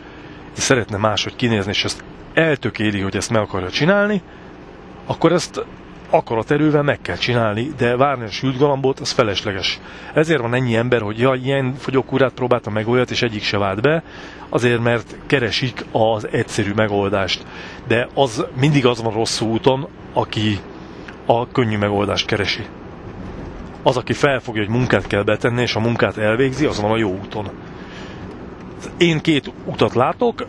és 0.56 0.62
szeretne 0.62 0.96
máshogy 0.96 1.36
kinézni, 1.36 1.70
és 1.70 1.84
ezt 1.84 2.04
eltökéli, 2.36 3.00
hogy 3.00 3.16
ezt 3.16 3.30
meg 3.30 3.40
akarja 3.40 3.70
csinálni, 3.70 4.22
akkor 5.06 5.32
ezt 5.32 5.64
akaraterővel 6.10 6.82
meg 6.82 7.00
kell 7.02 7.16
csinálni, 7.16 7.72
de 7.76 7.96
várni 7.96 8.24
a 8.24 8.30
sült 8.30 8.58
galambot, 8.58 9.00
az 9.00 9.10
felesleges. 9.10 9.80
Ezért 10.14 10.40
van 10.40 10.54
ennyi 10.54 10.76
ember, 10.76 11.00
hogy 11.00 11.18
ja, 11.18 11.34
ilyen 11.34 11.74
fogyókúrát 11.78 12.32
próbáltam 12.32 12.72
meg 12.72 12.88
olyat, 12.88 13.10
és 13.10 13.22
egyik 13.22 13.42
se 13.42 13.58
vált 13.58 13.80
be, 13.80 14.02
azért 14.48 14.82
mert 14.82 15.16
keresik 15.26 15.84
az 15.92 16.28
egyszerű 16.30 16.72
megoldást. 16.74 17.46
De 17.86 18.08
az 18.14 18.46
mindig 18.60 18.86
az 18.86 19.02
van 19.02 19.12
rossz 19.12 19.40
úton, 19.40 19.88
aki 20.12 20.60
a 21.26 21.48
könnyű 21.48 21.76
megoldást 21.76 22.26
keresi. 22.26 22.64
Az, 23.82 23.96
aki 23.96 24.12
felfogja, 24.12 24.62
hogy 24.62 24.74
munkát 24.74 25.06
kell 25.06 25.22
betenni, 25.22 25.62
és 25.62 25.74
a 25.74 25.80
munkát 25.80 26.16
elvégzi, 26.16 26.66
az 26.66 26.80
van 26.80 26.90
a 26.90 26.96
jó 26.96 27.10
úton. 27.10 27.50
Én 28.96 29.20
két 29.20 29.52
utat 29.64 29.94
látok, 29.94 30.46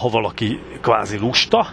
ha 0.00 0.08
valaki 0.08 0.60
kvázi 0.80 1.18
lusta, 1.18 1.66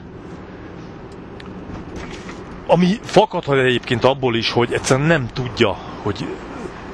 ami 2.67 2.99
fakadhat 3.03 3.57
egyébként 3.57 4.03
abból 4.03 4.35
is, 4.35 4.51
hogy 4.51 4.73
egyszerűen 4.73 5.07
nem 5.07 5.27
tudja, 5.33 5.77
hogy 6.01 6.27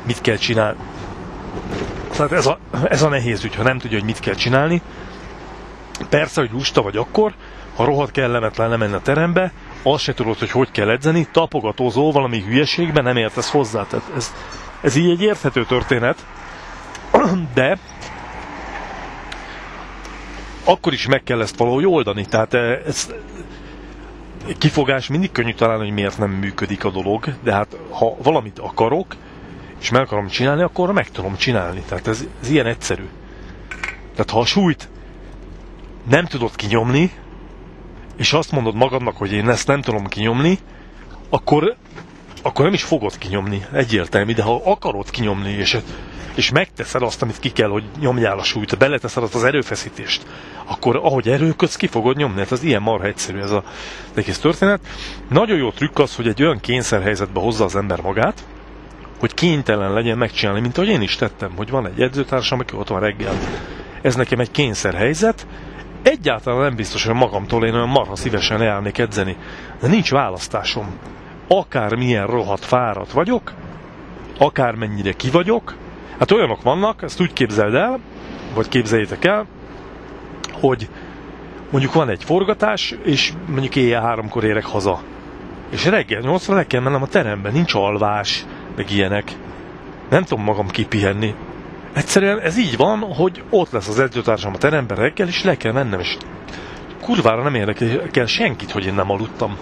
mit 0.05 0.21
kell 0.21 0.35
csinálni. 0.35 0.79
Tehát 2.11 2.31
ez 2.31 2.45
a, 2.45 2.57
ez 2.89 3.01
a 3.01 3.09
nehéz 3.09 3.43
ügy, 3.43 3.55
ha 3.55 3.63
nem 3.63 3.77
tudja, 3.77 3.97
hogy 3.97 4.07
mit 4.07 4.19
kell 4.19 4.33
csinálni. 4.33 4.81
Persze, 6.09 6.41
hogy 6.41 6.51
lusta 6.51 6.81
vagy 6.81 6.97
akkor, 6.97 7.33
ha 7.75 7.85
rohadt 7.85 8.11
kellemetlen 8.11 8.69
lemenni 8.69 8.93
a 8.93 9.01
terembe, 9.01 9.51
azt 9.83 10.03
se 10.03 10.13
tudod, 10.13 10.37
hogy 10.39 10.51
hogy 10.51 10.71
kell 10.71 10.89
edzeni, 10.89 11.27
tapogatózó 11.31 12.11
valami 12.11 12.41
hülyeségben, 12.41 13.03
nem 13.03 13.17
értesz 13.17 13.51
hozzá. 13.51 13.85
Tehát 13.85 14.11
ez, 14.15 14.33
ez 14.81 14.95
így 14.95 15.09
egy 15.09 15.21
érthető 15.21 15.65
történet, 15.65 16.25
de 17.53 17.77
akkor 20.63 20.93
is 20.93 21.08
meg 21.08 21.24
kell 21.24 21.41
ezt 21.41 21.58
valahogy 21.58 21.86
oldani. 21.86 22.26
Tehát 22.26 22.54
eh, 22.54 22.82
ez, 22.86 23.13
kifogás 24.58 25.08
mindig 25.08 25.32
könnyű 25.32 25.54
találni, 25.54 25.84
hogy 25.84 25.93
miért 25.93 26.17
nem 26.17 26.32
működik 26.32 26.84
a 26.84 26.89
dolog, 26.89 27.34
de 27.43 27.54
hát 27.54 27.78
ha 27.89 28.15
valamit 28.24 28.60
akarok, 28.60 29.15
és 29.80 29.89
meg 29.89 30.02
akarom 30.02 30.28
csinálni, 30.28 30.62
akkor 30.62 30.91
meg 30.91 31.10
tudom 31.10 31.36
csinálni. 31.36 31.84
Tehát 31.88 32.08
ez, 32.08 32.26
ez 32.41 32.50
ilyen 32.50 32.65
egyszerű. 32.65 33.06
Tehát 34.12 34.30
ha 34.30 34.39
a 34.39 34.45
súlyt 34.45 34.89
nem 36.10 36.26
tudod 36.26 36.56
kinyomni, 36.56 37.12
és 38.17 38.34
azt 38.34 38.52
mondod 38.52 38.76
magadnak, 38.76 39.17
hogy 39.17 39.32
én 39.32 39.50
ezt 39.50 39.67
nem 39.67 39.82
tudom 39.82 40.08
kinyomni, 40.08 40.60
akkor, 41.30 41.76
akkor 42.41 42.65
nem 42.65 42.74
is 42.74 42.84
fogod 42.84 43.17
kinyomni, 43.17 43.65
egyértelmű, 43.71 44.34
de 44.34 44.43
ha 44.43 44.62
akarod 44.65 45.10
kinyomni, 45.10 45.52
és, 45.52 45.78
és 46.35 46.51
megteszed 46.51 47.01
azt, 47.01 47.21
amit 47.21 47.39
ki 47.39 47.49
kell, 47.49 47.69
hogy 47.69 47.83
nyomjál 47.99 48.39
a 48.39 48.43
súlyt, 48.43 48.77
beleteszed 48.77 49.23
azt 49.23 49.35
az 49.35 49.43
erőfeszítést, 49.43 50.25
akkor 50.65 50.95
ahogy 50.95 51.29
erőködsz, 51.29 51.75
ki 51.75 51.87
fogod 51.87 52.15
nyomni. 52.17 52.39
Hát 52.39 52.51
ez 52.51 52.63
ilyen 52.63 52.81
marha 52.81 53.05
egyszerű 53.05 53.39
ez 53.39 53.51
a 53.51 53.63
egész 54.13 54.39
történet. 54.39 54.79
Nagyon 55.29 55.57
jó 55.57 55.71
trükk 55.71 55.99
az, 55.99 56.15
hogy 56.15 56.27
egy 56.27 56.43
olyan 56.43 56.59
kényszerhelyzetbe 56.59 57.39
hozza 57.39 57.63
az 57.63 57.75
ember 57.75 58.01
magát, 58.01 58.45
hogy 59.19 59.33
kénytelen 59.33 59.93
legyen 59.93 60.17
megcsinálni, 60.17 60.61
mint 60.61 60.77
ahogy 60.77 60.89
én 60.89 61.01
is 61.01 61.15
tettem, 61.15 61.51
hogy 61.55 61.69
van 61.69 61.87
egy 61.87 62.01
edzőtársam, 62.01 62.59
aki 62.59 62.75
ott 62.75 62.87
van 62.87 62.99
reggel. 62.99 63.33
Ez 64.01 64.15
nekem 64.15 64.39
egy 64.39 64.51
kényszerhelyzet, 64.51 65.47
egyáltalán 66.01 66.61
nem 66.61 66.75
biztos, 66.75 67.05
hogy 67.05 67.15
magamtól 67.15 67.65
én 67.65 67.73
olyan 67.73 67.89
marha 67.89 68.15
szívesen 68.15 68.59
leállnék 68.59 68.97
edzeni. 68.97 69.37
De 69.81 69.87
nincs 69.87 70.11
választásom. 70.11 70.97
Akár 71.47 71.95
milyen 71.95 72.27
rohadt 72.27 72.65
fáradt 72.65 73.11
vagyok, 73.11 73.53
akár 74.37 74.75
mennyire 74.75 75.11
ki 75.11 75.29
vagyok, 75.29 75.75
hát 76.21 76.31
olyanok 76.31 76.62
vannak, 76.62 77.01
ezt 77.01 77.21
úgy 77.21 77.34
képzeld 77.34 77.73
el, 77.73 77.99
vagy 78.53 78.67
képzeljétek 78.67 79.25
el, 79.25 79.45
hogy 80.51 80.89
mondjuk 81.71 81.93
van 81.93 82.10
egy 82.10 82.23
forgatás, 82.23 82.95
és 83.03 83.34
mondjuk 83.47 83.75
éjjel 83.75 84.01
háromkor 84.01 84.43
érek 84.43 84.65
haza. 84.65 85.01
És 85.69 85.86
reggel 85.86 86.21
nyolcra 86.21 86.55
le 86.55 86.67
kell 86.67 86.81
mennem 86.81 87.01
a 87.01 87.07
terembe, 87.07 87.49
nincs 87.49 87.73
alvás, 87.73 88.45
meg 88.75 88.91
ilyenek. 88.91 89.31
Nem 90.10 90.23
tudom 90.23 90.43
magam 90.43 90.67
kipihenni. 90.67 91.36
Egyszerűen 91.93 92.39
ez 92.39 92.57
így 92.57 92.77
van, 92.77 92.99
hogy 92.99 93.43
ott 93.49 93.71
lesz 93.71 93.88
az 93.88 93.99
edzőtársam 93.99 94.53
a 94.53 94.57
teremben 94.57 94.97
reggel, 94.97 95.27
és 95.27 95.43
le 95.43 95.57
kell 95.57 95.71
mennem, 95.71 95.99
és 95.99 96.17
kurvára 97.01 97.43
nem 97.43 97.55
érdekel 97.55 98.25
senkit, 98.25 98.71
hogy 98.71 98.86
én 98.86 98.93
nem 98.93 99.12
aludtam. 99.12 99.57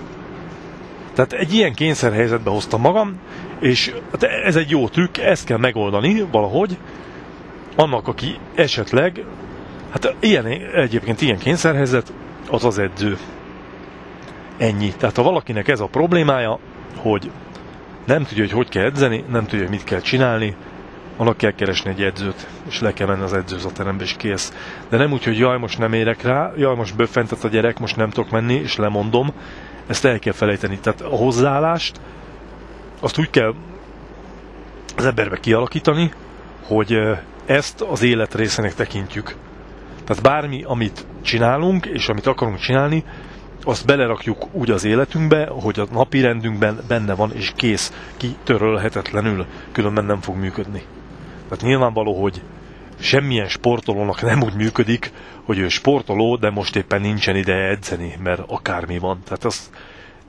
Tehát 1.19 1.45
egy 1.45 1.53
ilyen 1.53 1.73
kényszerhelyzetbe 1.73 2.49
hoztam 2.49 2.81
magam, 2.81 3.19
és 3.59 3.93
hát 4.11 4.23
ez 4.23 4.55
egy 4.55 4.69
jó 4.69 4.87
trükk, 4.87 5.17
ezt 5.17 5.45
kell 5.45 5.57
megoldani 5.57 6.25
valahogy, 6.31 6.77
annak, 7.75 8.07
aki 8.07 8.37
esetleg, 8.55 9.23
hát 9.89 10.15
ilyen, 10.19 10.45
egyébként 10.73 11.21
ilyen 11.21 11.37
kényszerhelyzet, 11.37 12.13
az 12.49 12.65
az 12.65 12.77
edző. 12.77 13.17
Ennyi. 14.57 14.93
Tehát 14.97 15.15
ha 15.15 15.23
valakinek 15.23 15.67
ez 15.67 15.79
a 15.79 15.85
problémája, 15.85 16.59
hogy 16.95 17.31
nem 18.05 18.23
tudja, 18.23 18.43
hogy 18.43 18.53
hogy 18.53 18.69
kell 18.69 18.85
edzeni, 18.85 19.23
nem 19.29 19.45
tudja, 19.45 19.59
hogy 19.65 19.75
mit 19.75 19.83
kell 19.83 20.01
csinálni, 20.01 20.55
annak 21.17 21.37
kell 21.37 21.51
keresni 21.51 21.89
egy 21.89 22.01
edzőt, 22.01 22.47
és 22.69 22.81
le 22.81 22.93
kell 22.93 23.07
menni 23.07 23.23
az 23.23 23.33
edzőzaterembe, 23.33 24.03
és 24.03 24.15
kész. 24.17 24.53
De 24.89 24.97
nem 24.97 25.11
úgy, 25.11 25.23
hogy 25.23 25.37
jaj, 25.37 25.57
most 25.57 25.79
nem 25.79 25.93
érek 25.93 26.21
rá, 26.21 26.51
jaj, 26.57 26.75
most 26.75 26.95
böffentett 26.95 27.43
a 27.43 27.47
gyerek, 27.47 27.79
most 27.79 27.95
nem 27.95 28.09
tudok 28.09 28.31
menni, 28.31 28.53
és 28.53 28.75
lemondom. 28.75 29.33
Ezt 29.89 30.05
el 30.05 30.19
kell 30.19 30.33
felejteni. 30.33 30.79
Tehát 30.79 31.01
a 31.01 31.15
hozzáállást, 31.15 31.99
azt 32.99 33.19
úgy 33.19 33.29
kell 33.29 33.53
az 34.97 35.05
emberbe 35.05 35.37
kialakítani, 35.39 36.13
hogy 36.63 36.99
ezt 37.45 37.81
az 37.81 38.01
élet 38.01 38.35
részének 38.35 38.73
tekintjük. 38.73 39.35
Tehát 40.03 40.23
bármi, 40.23 40.63
amit 40.63 41.05
csinálunk, 41.21 41.85
és 41.85 42.09
amit 42.09 42.25
akarunk 42.27 42.57
csinálni, 42.57 43.03
azt 43.63 43.85
belerakjuk 43.85 44.47
úgy 44.51 44.71
az 44.71 44.83
életünkbe, 44.83 45.47
hogy 45.47 45.79
a 45.79 45.87
napi 45.91 46.21
rendünkben 46.21 46.79
benne 46.87 47.15
van, 47.15 47.31
és 47.33 47.51
kész, 47.55 47.93
kitörölhetetlenül, 48.17 49.45
különben 49.71 50.05
nem 50.05 50.21
fog 50.21 50.35
működni. 50.35 50.83
Tehát 51.49 51.63
nyilvánvaló, 51.63 52.21
hogy 52.21 52.41
semmilyen 52.99 53.47
sportolónak 53.47 54.21
nem 54.21 54.43
úgy 54.43 54.53
működik, 54.53 55.11
hogy 55.43 55.57
ő 55.57 55.67
sportoló, 55.67 56.35
de 56.35 56.49
most 56.49 56.75
éppen 56.75 57.01
nincsen 57.01 57.35
ide 57.35 57.53
edzeni, 57.53 58.17
mert 58.23 58.41
akármi 58.47 58.97
van. 58.97 59.21
Tehát 59.23 59.43
az 59.45 59.69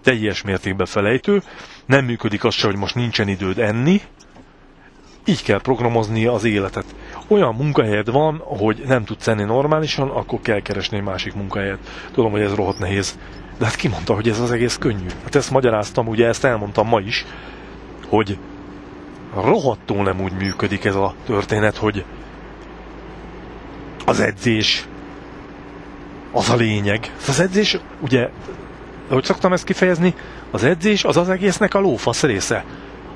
teljes 0.03 0.43
mértékben 0.43 0.87
felejtő. 0.87 1.43
Nem 1.87 2.05
működik 2.05 2.45
az 2.45 2.55
se, 2.55 2.67
hogy 2.67 2.77
most 2.77 2.95
nincsen 2.95 3.29
időd 3.29 3.59
enni, 3.59 4.01
így 5.25 5.43
kell 5.43 5.61
programozni 5.61 6.27
az 6.27 6.45
életet. 6.45 6.85
Olyan 7.29 7.55
munkahelyed 7.55 8.11
van, 8.11 8.43
hogy 8.45 8.83
nem 8.87 9.05
tudsz 9.05 9.29
enni 9.29 9.45
normálisan, 9.45 10.09
akkor 10.09 10.41
kell 10.41 10.61
keresni 10.61 10.97
egy 10.97 11.03
másik 11.03 11.35
munkahelyet. 11.35 11.79
Tudom, 12.13 12.31
hogy 12.31 12.41
ez 12.41 12.55
rohadt 12.55 12.79
nehéz. 12.79 13.19
De 13.59 13.65
hát 13.65 13.77
ki 13.77 13.89
mondta, 13.89 14.15
hogy 14.15 14.29
ez 14.29 14.41
az 14.41 14.53
egész 14.53 14.77
könnyű? 14.77 15.07
Hát 15.23 15.35
ezt 15.35 15.51
magyaráztam, 15.51 16.09
ugye 16.09 16.27
ezt 16.27 16.45
elmondtam 16.45 16.89
ma 16.89 17.01
is, 17.01 17.25
hogy 18.09 18.39
rohadtul 19.35 20.03
nem 20.03 20.21
úgy 20.21 20.33
működik 20.33 20.85
ez 20.85 20.95
a 20.95 21.15
történet, 21.27 21.77
hogy 21.77 22.05
az 24.11 24.21
edzés 24.21 24.87
az 26.33 26.51
a 26.51 26.57
lényeg. 26.57 27.13
Az 27.29 27.41
edzés, 27.41 27.79
ugye, 28.01 28.29
ahogy 29.09 29.25
szoktam 29.25 29.53
ezt 29.53 29.65
kifejezni, 29.65 30.15
az 30.51 30.65
edzés 30.65 31.05
az 31.05 31.17
az 31.17 31.29
egésznek 31.29 31.75
a 31.75 31.81
lófasz 31.81 32.23
része. 32.23 32.65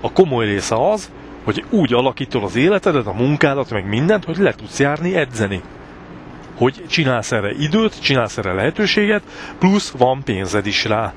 A 0.00 0.12
komoly 0.12 0.46
része 0.46 0.90
az, 0.90 1.10
hogy 1.44 1.64
úgy 1.70 1.92
alakítod 1.92 2.42
az 2.42 2.56
életedet, 2.56 3.06
a 3.06 3.12
munkádat, 3.12 3.70
meg 3.70 3.88
mindent, 3.88 4.24
hogy 4.24 4.36
le 4.36 4.54
tudsz 4.54 4.78
járni 4.78 5.14
edzeni. 5.14 5.62
Hogy 6.56 6.84
csinálsz 6.88 7.32
erre 7.32 7.50
időt, 7.50 8.00
csinálsz 8.00 8.38
erre 8.38 8.52
lehetőséget, 8.52 9.22
plusz 9.58 9.90
van 9.90 10.22
pénzed 10.22 10.66
is 10.66 10.84
rá. 10.84 11.12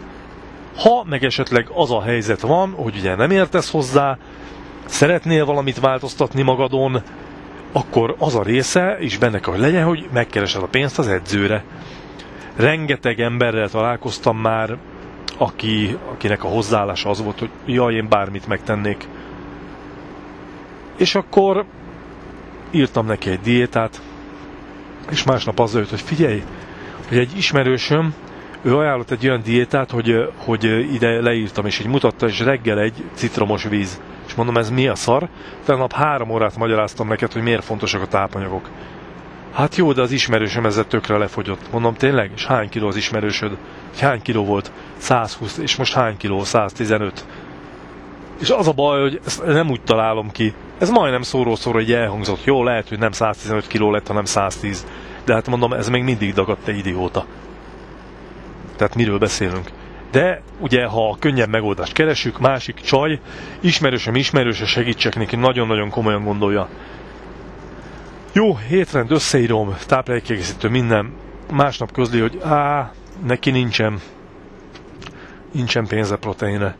Ha 0.75 1.03
meg 1.09 1.23
esetleg 1.23 1.69
az 1.73 1.91
a 1.91 2.01
helyzet 2.01 2.41
van, 2.41 2.71
hogy 2.71 2.95
ugye 2.97 3.15
nem 3.15 3.31
értesz 3.31 3.71
hozzá, 3.71 4.17
szeretnél 4.85 5.45
valamit 5.45 5.79
változtatni 5.79 6.41
magadon, 6.41 7.01
akkor 7.71 8.15
az 8.17 8.35
a 8.35 8.43
része 8.43 8.97
is 8.99 9.17
benne 9.17 9.39
kell, 9.39 9.53
hogy 9.53 9.61
legyen, 9.61 9.85
hogy 9.85 10.07
megkeresed 10.13 10.63
a 10.63 10.67
pénzt 10.67 10.99
az 10.99 11.07
edzőre. 11.07 11.63
Rengeteg 12.55 13.19
emberrel 13.19 13.69
találkoztam 13.69 14.37
már, 14.37 14.77
aki, 15.37 15.97
akinek 16.11 16.43
a 16.43 16.47
hozzáállása 16.47 17.09
az 17.09 17.23
volt, 17.23 17.39
hogy 17.39 17.49
jaj, 17.65 17.93
én 17.93 18.09
bármit 18.09 18.47
megtennék. 18.47 19.07
És 20.97 21.15
akkor 21.15 21.65
írtam 22.71 23.05
neki 23.05 23.29
egy 23.29 23.39
diétát, 23.39 24.01
és 25.09 25.23
másnap 25.23 25.59
az 25.59 25.73
jött, 25.75 25.89
hogy 25.89 26.01
figyelj, 26.01 26.43
hogy 27.07 27.17
egy 27.17 27.37
ismerősöm, 27.37 28.13
ő 28.61 28.75
ajánlott 28.77 29.11
egy 29.11 29.27
olyan 29.27 29.41
diétát, 29.43 29.91
hogy, 29.91 30.29
hogy 30.35 30.63
ide 30.93 31.21
leírtam, 31.21 31.65
és 31.65 31.79
így 31.79 31.87
mutatta, 31.87 32.27
és 32.27 32.39
reggel 32.39 32.79
egy 32.79 33.03
citromos 33.13 33.63
víz. 33.63 34.01
Mondom, 34.37 34.57
ez 34.57 34.69
mi 34.69 34.87
a 34.87 34.95
szar? 34.95 35.27
Tegnap 35.65 35.93
három 35.93 36.29
órát 36.29 36.57
magyaráztam 36.57 37.07
neked, 37.07 37.31
hogy 37.31 37.41
miért 37.41 37.63
fontosak 37.63 38.01
a 38.01 38.07
tápanyagok. 38.07 38.69
Hát 39.53 39.75
jó, 39.75 39.93
de 39.93 40.01
az 40.01 40.11
ismerősöm 40.11 40.65
ezzel 40.65 40.87
tökre 40.87 41.17
lefogyott. 41.17 41.71
Mondom, 41.71 41.93
tényleg? 41.93 42.31
És 42.35 42.45
hány 42.45 42.69
kiló 42.69 42.87
az 42.87 42.95
ismerősöd? 42.95 43.57
Hány 43.99 44.21
kiló 44.21 44.45
volt? 44.45 44.71
120, 44.97 45.57
és 45.57 45.75
most 45.75 45.93
hány 45.93 46.17
kiló? 46.17 46.43
115. 46.43 47.25
És 48.39 48.49
az 48.49 48.67
a 48.67 48.71
baj, 48.71 49.01
hogy 49.01 49.19
ezt 49.25 49.45
nem 49.45 49.69
úgy 49.69 49.81
találom 49.81 50.31
ki. 50.31 50.53
Ez 50.77 50.89
majdnem 50.89 51.21
szóró-szóró, 51.21 51.77
hogy 51.77 51.91
elhangzott. 51.91 52.43
Jó, 52.43 52.63
lehet, 52.63 52.89
hogy 52.89 52.99
nem 52.99 53.11
115 53.11 53.67
kiló 53.67 53.91
lett, 53.91 54.07
hanem 54.07 54.25
110. 54.25 54.85
De 55.25 55.33
hát 55.33 55.47
mondom, 55.47 55.73
ez 55.73 55.89
még 55.89 56.03
mindig 56.03 56.33
dagadt, 56.33 56.63
te 56.63 56.71
idióta. 56.71 57.25
Tehát 58.75 58.95
miről 58.95 59.17
beszélünk? 59.17 59.71
De 60.11 60.41
ugye, 60.59 60.85
ha 60.85 61.17
könnyebb 61.19 61.49
megoldást 61.49 61.93
keresünk, 61.93 62.39
másik 62.39 62.75
csaj, 62.75 63.19
ismerősöm 63.59 64.15
ismerőse 64.15 64.65
segítsek 64.65 65.15
neki, 65.15 65.35
nagyon-nagyon 65.35 65.89
komolyan 65.89 66.23
gondolja. 66.23 66.69
Jó, 68.31 68.57
hétrend 68.57 69.11
összeírom, 69.11 69.75
táplálékkiegészítő, 69.85 70.69
minden. 70.69 71.13
Másnap 71.51 71.91
közli, 71.91 72.19
hogy 72.19 72.39
á, 72.43 72.91
neki 73.25 73.51
nincsen, 73.51 73.99
nincsen 75.51 75.87
pénze 75.87 76.15
proteine. 76.15 76.75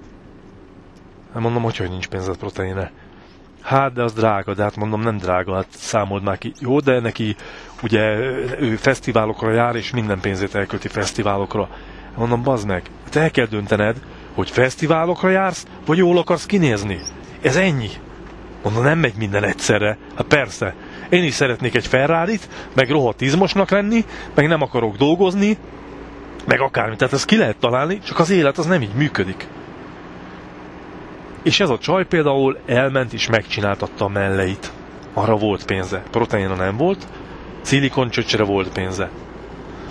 Nem 1.34 1.42
mondom, 1.42 1.64
hogy, 1.64 1.78
hogy 1.78 1.90
nincs 1.90 2.08
pénze 2.08 2.32
proteine. 2.40 2.92
Hát, 3.62 3.94
de 3.94 4.04
az 4.04 4.14
drága, 4.14 4.54
de 4.54 4.64
hát 4.64 4.76
mondom, 4.76 5.02
nem 5.02 5.18
drága, 5.18 5.56
hát 5.56 5.68
számold 5.70 6.24
már 6.24 6.38
ki. 6.38 6.54
Jó, 6.60 6.80
de 6.80 7.00
neki 7.00 7.36
ugye 7.84 8.02
ő 8.60 8.76
fesztiválokra 8.76 9.52
jár, 9.52 9.76
és 9.76 9.92
minden 9.92 10.20
pénzét 10.20 10.56
elkölti 10.56 10.88
fesztiválokra. 10.88 11.70
Mondom, 12.18 12.44
bazd 12.44 12.68
meg, 12.68 12.84
te 13.10 13.22
el 13.22 13.32
kell 13.32 13.46
döntened, 13.46 13.98
hogy 14.36 14.50
fesztiválokra 14.50 15.30
jársz, 15.30 15.66
vagy 15.86 15.98
jól 15.98 16.18
akarsz 16.18 16.46
kinézni. 16.46 17.00
Ez 17.42 17.56
ennyi. 17.56 17.90
Mondom, 18.64 18.84
nem 18.84 19.00
megy 19.00 19.16
minden 19.18 19.44
egyszerre. 19.44 19.98
Hát 20.16 20.28
persze. 20.28 20.76
Én 21.10 21.24
is 21.24 21.34
szeretnék 21.34 21.76
egy 21.76 21.88
ferrari 21.88 22.40
meg 22.74 22.90
rohadt 22.90 23.22
izmosnak 23.22 23.70
lenni, 23.70 24.06
meg 24.34 24.48
nem 24.48 24.62
akarok 24.62 24.98
dolgozni, 24.98 25.58
meg 26.46 26.62
akármi. 26.62 26.96
Tehát 26.96 27.14
ezt 27.14 27.26
ki 27.26 27.38
lehet 27.38 27.58
találni, 27.58 28.00
csak 28.00 28.20
az 28.20 28.30
élet 28.30 28.58
az 28.58 28.66
nem 28.66 28.82
így 28.82 28.94
működik. 28.94 29.48
És 31.44 31.60
ez 31.60 31.70
a 31.70 31.78
csaj 31.78 32.06
például 32.06 32.58
elment 32.66 33.14
és 33.14 33.28
megcsináltatta 33.28 34.06
a 34.06 34.10
melleit. 34.10 34.72
Arra 35.14 35.36
volt 35.36 35.66
pénze. 35.66 36.04
Proteinra 36.12 36.56
nem 36.56 36.78
volt, 36.78 37.08
szilikoncsöcsre 37.62 38.44
volt 38.44 38.70
pénze. 38.70 39.10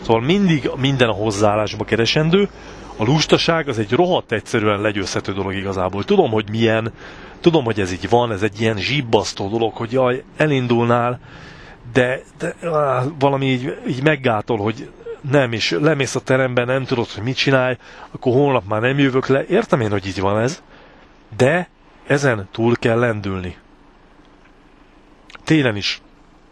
Szóval 0.07 0.23
mindig 0.23 0.71
minden 0.77 1.09
a 1.09 1.13
hozzáállásba 1.13 1.85
keresendő, 1.85 2.49
a 2.97 3.05
lustaság 3.05 3.69
az 3.69 3.79
egy 3.79 3.93
rohadt 3.93 4.33
egyszerűen 4.33 4.81
legyőzhető 4.81 5.33
dolog 5.33 5.55
igazából. 5.55 6.05
Tudom, 6.05 6.31
hogy 6.31 6.51
milyen, 6.51 6.93
tudom, 7.41 7.65
hogy 7.65 7.81
ez 7.81 7.93
így 7.93 8.09
van, 8.09 8.33
ez 8.33 8.43
egy 8.43 8.61
ilyen 8.61 8.77
zsibbasztó 8.77 9.49
dolog, 9.49 9.75
hogy 9.75 9.93
jaj, 9.93 10.23
elindulnál, 10.37 11.21
de, 11.93 12.21
de 12.39 12.55
valami 13.19 13.47
így, 13.47 13.79
így 13.89 14.03
meggátol, 14.03 14.59
hogy 14.59 14.91
nem, 15.31 15.53
és 15.53 15.71
lemész 15.81 16.15
a 16.15 16.21
terembe, 16.21 16.65
nem 16.65 16.85
tudod, 16.85 17.07
hogy 17.07 17.23
mit 17.23 17.37
csinálj, 17.37 17.77
akkor 18.11 18.33
holnap 18.33 18.69
már 18.69 18.81
nem 18.81 18.99
jövök 18.99 19.27
le. 19.27 19.45
Értem 19.47 19.81
én, 19.81 19.91
hogy 19.91 20.07
így 20.07 20.21
van 20.21 20.39
ez, 20.39 20.63
de 21.37 21.69
ezen 22.07 22.49
túl 22.53 22.77
kell 22.77 22.99
lendülni. 22.99 23.57
Télen 25.45 25.77
is 25.77 26.01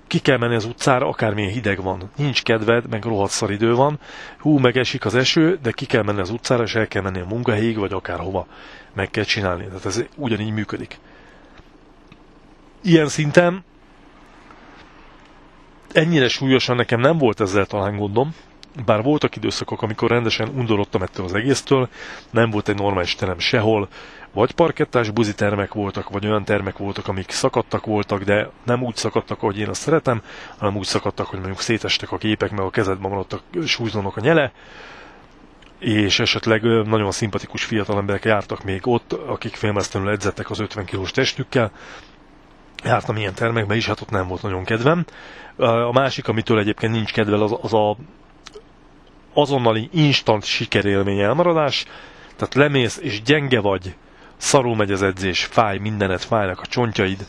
ki 0.06 0.18
kell 0.18 0.36
menni 0.38 0.54
az 0.54 0.64
utcára, 0.64 1.08
akármilyen 1.08 1.50
hideg 1.50 1.82
van. 1.82 2.10
Nincs 2.16 2.42
kedved, 2.42 2.88
meg 2.88 3.04
rohadt 3.04 3.30
szar 3.30 3.50
idő 3.50 3.74
van. 3.74 3.98
Hú, 4.38 4.58
meg 4.58 4.76
esik 4.76 5.04
az 5.04 5.14
eső, 5.14 5.58
de 5.62 5.70
ki 5.70 5.86
kell 5.86 6.02
menni 6.02 6.20
az 6.20 6.30
utcára, 6.30 6.62
és 6.62 6.74
el 6.74 6.88
kell 6.88 7.02
menni 7.02 7.20
a 7.20 7.26
munkahelyig, 7.26 7.78
vagy 7.78 7.92
akárhova. 7.92 8.46
Meg 8.94 9.10
kell 9.10 9.24
csinálni. 9.24 9.64
Tehát 9.64 9.86
ez 9.86 10.04
ugyanígy 10.16 10.52
működik. 10.52 10.98
Ilyen 12.82 13.08
szinten 13.08 13.64
ennyire 15.92 16.28
súlyosan 16.28 16.76
nekem 16.76 17.00
nem 17.00 17.18
volt 17.18 17.40
ezzel 17.40 17.66
talán 17.66 17.96
gondom, 17.96 18.34
bár 18.84 19.02
voltak 19.02 19.36
időszakok, 19.36 19.82
amikor 19.82 20.10
rendesen 20.10 20.48
undorodtam 20.48 21.02
ettől 21.02 21.24
az 21.24 21.34
egésztől, 21.34 21.88
nem 22.30 22.50
volt 22.50 22.68
egy 22.68 22.78
normális 22.78 23.14
terem 23.14 23.38
sehol, 23.38 23.88
vagy 24.32 24.52
parkettás 24.52 25.10
buzi 25.10 25.34
termek 25.34 25.74
voltak, 25.74 26.10
vagy 26.10 26.26
olyan 26.26 26.44
termek 26.44 26.76
voltak, 26.76 27.08
amik 27.08 27.30
szakadtak 27.30 27.86
voltak, 27.86 28.22
de 28.22 28.50
nem 28.64 28.82
úgy 28.82 28.96
szakadtak, 28.96 29.42
ahogy 29.42 29.58
én 29.58 29.68
azt 29.68 29.80
szeretem, 29.80 30.22
hanem 30.58 30.76
úgy 30.76 30.84
szakadtak, 30.84 31.26
hogy 31.26 31.38
mondjuk 31.38 31.60
szétestek 31.60 32.12
a 32.12 32.18
képek, 32.18 32.50
meg 32.50 32.60
a 32.60 32.70
kezedben 32.70 33.10
maradtak 33.10 33.42
súlyzónok 33.64 34.16
a 34.16 34.20
nyele, 34.20 34.52
és 35.78 36.18
esetleg 36.18 36.62
nagyon 36.62 37.10
szimpatikus 37.10 37.64
fiatal 37.64 37.98
emberek 37.98 38.24
jártak 38.24 38.64
még 38.64 38.86
ott, 38.86 39.12
akik 39.12 39.54
félmeztelenül 39.54 40.12
edzettek 40.12 40.50
az 40.50 40.60
50 40.60 40.84
kilós 40.84 41.10
testükkel, 41.10 41.70
jártam 42.84 43.16
ilyen 43.16 43.34
termekbe 43.34 43.76
is, 43.76 43.86
hát 43.86 44.00
ott 44.00 44.10
nem 44.10 44.28
volt 44.28 44.42
nagyon 44.42 44.64
kedvem. 44.64 45.04
A 45.56 45.92
másik, 45.92 46.28
amitől 46.28 46.58
egyébként 46.58 46.92
nincs 46.92 47.12
kedvel, 47.12 47.42
az, 47.42 47.56
az 47.60 47.74
a 47.74 47.96
azonnali 49.34 49.88
instant 49.92 50.44
sikerélmény 50.44 51.20
elmaradás, 51.20 51.84
tehát 52.36 52.54
lemész 52.54 52.98
és 53.02 53.22
gyenge 53.22 53.60
vagy, 53.60 53.94
szarul 54.36 54.76
megy 54.76 54.92
az 54.92 55.02
edzés, 55.02 55.44
fáj 55.44 55.78
mindenet, 55.78 56.24
fájnak 56.24 56.60
a 56.60 56.66
csontjaid. 56.66 57.26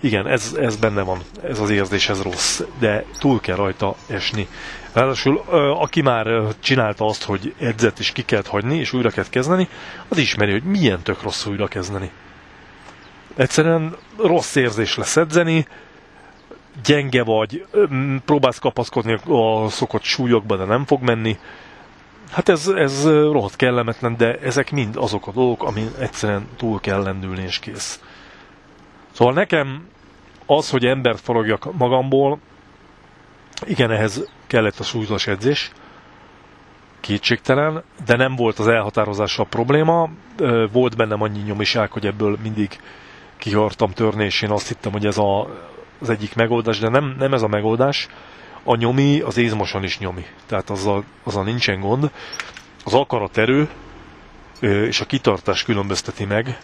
Igen, 0.00 0.26
ez, 0.26 0.56
ez 0.60 0.76
benne 0.76 1.02
van, 1.02 1.22
ez 1.42 1.58
az 1.58 1.70
érzés, 1.70 2.08
ez 2.08 2.22
rossz, 2.22 2.60
de 2.78 3.04
túl 3.18 3.40
kell 3.40 3.56
rajta 3.56 3.96
esni. 4.06 4.48
Ráadásul 4.92 5.36
aki 5.78 6.00
már 6.00 6.26
csinálta 6.60 7.06
azt, 7.06 7.24
hogy 7.24 7.54
edzett 7.58 7.98
és 7.98 8.12
ki 8.12 8.22
kellett 8.22 8.46
hagyni, 8.46 8.76
és 8.76 8.92
újra 8.92 9.10
kell 9.10 9.24
kezdeni, 9.30 9.68
az 10.08 10.18
ismeri, 10.18 10.52
hogy 10.52 10.62
milyen 10.62 11.02
tök 11.02 11.22
rossz 11.22 11.46
újra 11.46 11.66
kezdeni. 11.66 12.10
Egyszerűen 13.36 13.96
rossz 14.16 14.54
érzés 14.54 14.96
lesz 14.96 15.16
edzeni, 15.16 15.66
gyenge 16.84 17.24
vagy, 17.24 17.66
próbálsz 18.24 18.58
kapaszkodni 18.58 19.18
a 19.28 19.68
szokott 19.68 20.02
súlyokba, 20.02 20.56
de 20.56 20.64
nem 20.64 20.84
fog 20.84 21.02
menni. 21.02 21.38
Hát 22.30 22.48
ez, 22.48 22.68
ez 22.68 23.04
rohadt 23.06 23.56
kellemetlen, 23.56 24.16
de 24.16 24.38
ezek 24.38 24.70
mind 24.70 24.96
azok 24.96 25.26
a 25.26 25.32
dolgok, 25.32 25.62
amin 25.62 25.90
egyszerűen 25.98 26.48
túl 26.56 26.80
kell 26.80 27.02
lendülni 27.02 27.42
és 27.42 27.58
kész. 27.58 28.00
Szóval 29.10 29.34
nekem 29.34 29.88
az, 30.46 30.70
hogy 30.70 30.84
embert 30.84 31.20
forogjak 31.20 31.76
magamból, 31.78 32.38
igen, 33.66 33.90
ehhez 33.90 34.30
kellett 34.46 34.78
a 34.78 34.82
súlyos 34.82 35.26
edzés, 35.26 35.72
kétségtelen, 37.00 37.82
de 38.04 38.16
nem 38.16 38.36
volt 38.36 38.58
az 38.58 38.68
elhatározása 38.68 39.42
a 39.42 39.46
probléma. 39.46 40.10
Volt 40.72 40.96
bennem 40.96 41.22
annyi 41.22 41.40
nyomiság, 41.40 41.90
hogy 41.90 42.06
ebből 42.06 42.38
mindig 42.42 42.78
kihartam 43.36 43.90
törni, 43.90 44.24
és 44.24 44.42
én 44.42 44.50
azt 44.50 44.68
hittem, 44.68 44.92
hogy 44.92 45.06
ez 45.06 45.18
a 45.18 45.48
az 46.02 46.10
egyik 46.10 46.34
megoldás, 46.34 46.78
de 46.78 46.88
nem, 46.88 47.14
nem 47.18 47.32
ez 47.32 47.42
a 47.42 47.48
megoldás. 47.48 48.08
A 48.62 48.76
nyomi 48.76 49.20
az 49.20 49.36
izmosan 49.36 49.82
is 49.82 49.98
nyomi, 49.98 50.24
tehát 50.46 50.70
azzal, 50.70 51.04
azzal 51.22 51.44
nincsen 51.44 51.80
gond. 51.80 52.10
Az 52.84 52.94
akaraterő 52.94 53.68
és 54.60 55.00
a 55.00 55.04
kitartás 55.04 55.62
különbözteti 55.62 56.24
meg 56.24 56.58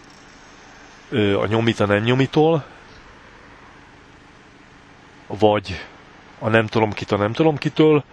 a 1.11 1.45
nyomit 1.45 1.79
a 1.79 1.85
nem 1.85 2.03
nyomitól, 2.03 2.65
vagy 5.27 5.85
a 6.39 6.49
nem 6.49 6.67
tudom 6.67 6.91
kit 6.91 7.11
a 7.11 7.17
nem 7.17 7.33
tudom 7.33 7.57
kitől, 7.57 8.03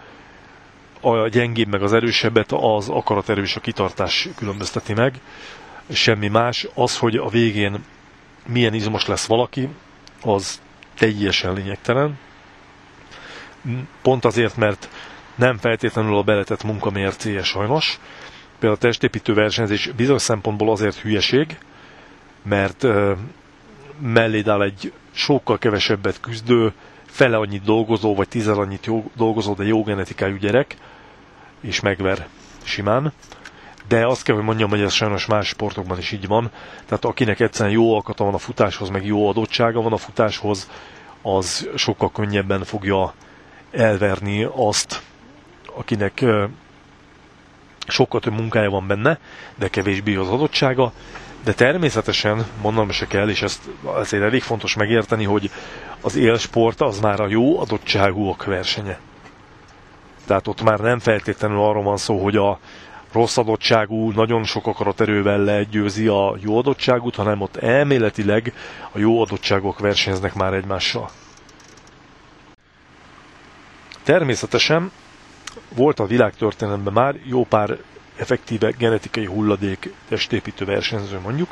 a 1.01 1.27
gyengébb 1.27 1.67
meg 1.67 1.81
az 1.81 1.93
erősebbet 1.93 2.51
az 2.51 2.89
akaraterő 2.89 3.41
és 3.41 3.55
a 3.55 3.59
kitartás 3.59 4.29
különbözteti 4.35 4.93
meg, 4.93 5.19
semmi 5.89 6.27
más. 6.27 6.67
Az, 6.73 6.97
hogy 6.97 7.15
a 7.15 7.29
végén 7.29 7.83
milyen 8.45 8.73
izmos 8.73 9.05
lesz 9.05 9.25
valaki, 9.25 9.69
az 10.21 10.61
teljesen 10.97 11.53
lényegtelen. 11.53 12.19
Pont 14.01 14.25
azért, 14.25 14.57
mert 14.57 14.89
nem 15.35 15.57
feltétlenül 15.57 16.17
a 16.17 16.23
beletett 16.23 16.63
munka 16.63 16.89
mércéje 16.89 17.43
sajnos. 17.43 17.99
Például 18.59 18.79
a 18.81 18.85
testépítő 18.87 19.33
versenyzés 19.33 19.91
bizonyos 19.95 20.21
szempontból 20.21 20.71
azért 20.71 20.97
hülyeség, 20.97 21.57
mert 22.43 22.85
mellé 23.99 24.43
áll 24.45 24.61
egy 24.61 24.93
sokkal 25.11 25.57
kevesebbet 25.57 26.19
küzdő, 26.19 26.73
fele 27.05 27.37
annyit 27.37 27.63
dolgozó, 27.63 28.15
vagy 28.15 28.27
tízzel 28.27 28.59
annyit 28.59 28.85
jó, 28.85 29.11
dolgozó, 29.15 29.53
de 29.53 29.63
jó 29.63 29.83
genetikájú 29.83 30.35
gyerek, 30.35 30.75
és 31.61 31.79
megver 31.79 32.27
simán. 32.63 33.13
De 33.87 34.05
azt 34.07 34.23
kell, 34.23 34.35
hogy 34.35 34.43
mondjam, 34.43 34.69
hogy 34.69 34.81
ez 34.81 34.93
sajnos 34.93 35.25
más 35.25 35.47
sportokban 35.47 35.97
is 35.97 36.11
így 36.11 36.27
van. 36.27 36.51
Tehát 36.85 37.05
akinek 37.05 37.39
egyszerűen 37.39 37.75
jó 37.75 37.95
alkata 37.95 38.23
van 38.23 38.33
a 38.33 38.37
futáshoz, 38.37 38.89
meg 38.89 39.05
jó 39.05 39.29
adottsága 39.29 39.81
van 39.81 39.93
a 39.93 39.97
futáshoz, 39.97 40.69
az 41.21 41.69
sokkal 41.75 42.11
könnyebben 42.11 42.63
fogja 42.63 43.13
elverni 43.71 44.47
azt, 44.55 45.01
akinek 45.75 46.25
sokkal 47.87 48.19
több 48.19 48.33
munkája 48.33 48.69
van 48.69 48.87
benne, 48.87 49.19
de 49.55 49.67
kevésbé 49.67 50.15
az 50.15 50.27
adottsága. 50.29 50.91
De 51.43 51.53
természetesen 51.53 52.45
mondanom 52.61 52.89
se 52.91 53.07
kell, 53.07 53.29
és 53.29 53.41
ezt 53.41 53.61
azért 53.83 54.23
elég 54.23 54.41
fontos 54.41 54.75
megérteni, 54.75 55.23
hogy 55.23 55.51
az 56.01 56.15
élsport 56.15 56.81
az 56.81 56.99
már 56.99 57.19
a 57.19 57.27
jó 57.27 57.59
adottságúak 57.59 58.45
versenye. 58.45 58.99
Tehát 60.25 60.47
ott 60.47 60.61
már 60.61 60.79
nem 60.79 60.99
feltétlenül 60.99 61.59
arról 61.61 61.83
van 61.83 61.97
szó, 61.97 62.23
hogy 62.23 62.35
a 62.35 62.59
rossz 63.11 63.37
adottságú, 63.37 64.11
nagyon 64.11 64.43
sok 64.43 64.67
akaraterővel 64.67 65.39
legyőzi 65.39 66.07
a 66.07 66.35
jó 66.39 66.57
adottságút, 66.57 67.15
hanem 67.15 67.41
ott 67.41 67.55
elméletileg 67.55 68.53
a 68.91 68.99
jó 68.99 69.21
adottságok 69.21 69.79
versenyeznek 69.79 70.33
már 70.33 70.53
egymással. 70.53 71.09
Természetesen 74.03 74.91
volt 75.75 75.99
a 75.99 76.05
világtörténelemben 76.05 76.93
már 76.93 77.15
jó 77.23 77.45
pár 77.45 77.77
effektíve 78.15 78.71
genetikai 78.71 79.25
hulladék 79.25 79.93
testépítő 80.09 80.65
versenyző 80.65 81.19
mondjuk, 81.19 81.49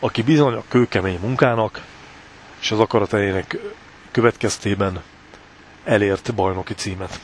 aki 0.00 0.22
bizony 0.22 0.54
a 0.54 0.62
kőkemény 0.68 1.18
munkának 1.20 1.84
és 2.60 2.70
az 2.70 2.78
akaraterejének 2.80 3.56
következtében 4.10 5.02
elért 5.84 6.34
bajnoki 6.34 6.74
címet 6.74 7.20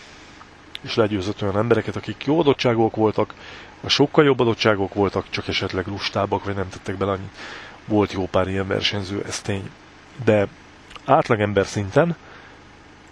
és 0.80 0.94
legyőzött 0.94 1.42
olyan 1.42 1.56
embereket, 1.56 1.96
akik 1.96 2.24
jó 2.24 2.40
adottságok 2.40 2.96
voltak, 2.96 3.34
vagy 3.80 3.90
sokkal 3.90 4.24
jobb 4.24 4.40
adottságok 4.40 4.94
voltak, 4.94 5.26
csak 5.30 5.48
esetleg 5.48 5.86
lustábbak, 5.86 6.44
vagy 6.44 6.54
nem 6.54 6.68
tettek 6.68 6.96
bele 6.96 7.10
annyi. 7.12 7.30
Volt 7.84 8.12
jó 8.12 8.26
pár 8.26 8.48
ilyen 8.48 8.66
versenyző, 8.66 9.24
ez 9.26 9.40
tény. 9.40 9.70
De 10.24 10.48
átlagember 11.04 11.66
szinten 11.66 12.16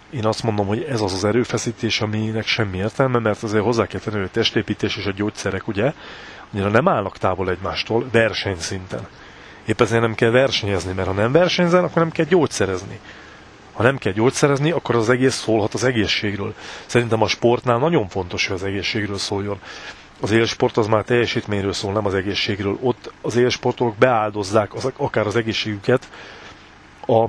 én 0.09 0.25
azt 0.25 0.43
mondom, 0.43 0.67
hogy 0.67 0.83
ez 0.83 1.01
az 1.01 1.13
az 1.13 1.23
erőfeszítés, 1.23 2.01
aminek 2.01 2.45
semmi 2.45 2.77
értelme, 2.77 3.19
mert 3.19 3.43
azért 3.43 3.63
hozzá 3.63 3.85
kell 3.85 3.99
tenni, 3.99 4.15
hogy 4.17 4.25
a 4.25 4.31
testépítés 4.31 4.97
és 4.97 5.05
a 5.05 5.11
gyógyszerek, 5.11 5.67
ugye, 5.67 5.93
annyira 6.53 6.69
nem 6.69 6.87
állnak 6.87 7.17
távol 7.17 7.49
egymástól 7.49 8.05
versenyszinten. 8.11 9.07
Épp 9.65 9.81
ezért 9.81 10.01
nem 10.01 10.15
kell 10.15 10.29
versenyezni, 10.29 10.93
mert 10.93 11.07
ha 11.07 11.13
nem 11.13 11.31
versenyzel, 11.31 11.83
akkor 11.83 12.01
nem 12.01 12.11
kell 12.11 12.25
gyógyszerezni. 12.25 12.99
Ha 13.79 13.85
nem 13.85 13.97
kell 13.97 14.11
gyógyszerezni, 14.11 14.71
akkor 14.71 14.95
az 14.95 15.09
egész 15.09 15.33
szólhat 15.35 15.73
az 15.73 15.83
egészségről. 15.83 16.53
Szerintem 16.85 17.21
a 17.21 17.27
sportnál 17.27 17.77
nagyon 17.77 18.07
fontos, 18.07 18.47
hogy 18.47 18.55
az 18.55 18.63
egészségről 18.63 19.17
szóljon. 19.17 19.59
Az 20.21 20.31
élsport 20.31 20.77
az 20.77 20.87
már 20.87 21.03
teljesítményről 21.03 21.73
szól, 21.73 21.93
nem 21.93 22.05
az 22.05 22.13
egészségről. 22.13 22.77
Ott 22.81 23.11
az 23.21 23.35
élsportolók 23.35 23.95
beáldozzák 23.95 24.73
az, 24.73 24.91
akár 24.97 25.27
az 25.27 25.35
egészségüket 25.35 26.09
a 27.07 27.25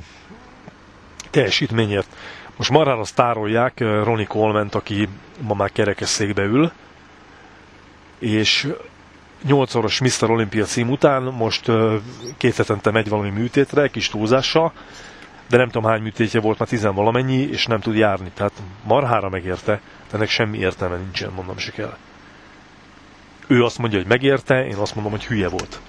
teljesítményért. 1.31 2.09
Most 2.57 2.71
marhára 2.71 3.05
sztárolják 3.05 3.81
eh, 3.81 4.05
Ronnie 4.05 4.27
coleman 4.27 4.69
aki 4.73 5.09
ma 5.41 5.55
már 5.55 5.73
kerekesszékbe 5.73 6.43
ül, 6.43 6.73
és 8.19 8.69
8-szoros 9.49 10.01
Mr. 10.01 10.31
Olympia 10.31 10.65
cím 10.65 10.91
után 10.91 11.23
most 11.23 11.69
eh, 11.69 11.93
két 12.37 12.57
hetente 12.57 12.91
megy 12.91 13.09
valami 13.09 13.31
műtétre, 13.31 13.89
kis 13.89 14.09
túlzással, 14.09 14.73
de 15.51 15.57
nem 15.57 15.69
tudom 15.69 15.91
hány 15.91 16.03
műtétje 16.03 16.41
volt, 16.41 16.59
már 16.59 16.69
tizen 16.69 16.95
valamennyi, 16.95 17.37
és 17.37 17.67
nem 17.67 17.81
tud 17.81 17.95
járni. 17.97 18.31
Tehát 18.35 18.53
marhára 18.85 19.29
megérte, 19.29 19.81
de 20.11 20.17
ennek 20.17 20.29
semmi 20.29 20.59
értelme 20.59 20.97
nincsen, 20.97 21.33
mondom 21.35 21.59
se 21.59 21.71
kell. 21.71 21.97
Ő 23.47 23.65
azt 23.65 23.79
mondja, 23.79 23.99
hogy 23.99 24.09
megérte, 24.09 24.67
én 24.67 24.77
azt 24.77 24.95
mondom, 24.95 25.13
hogy 25.13 25.27
hülye 25.27 25.49
volt. 25.49 25.81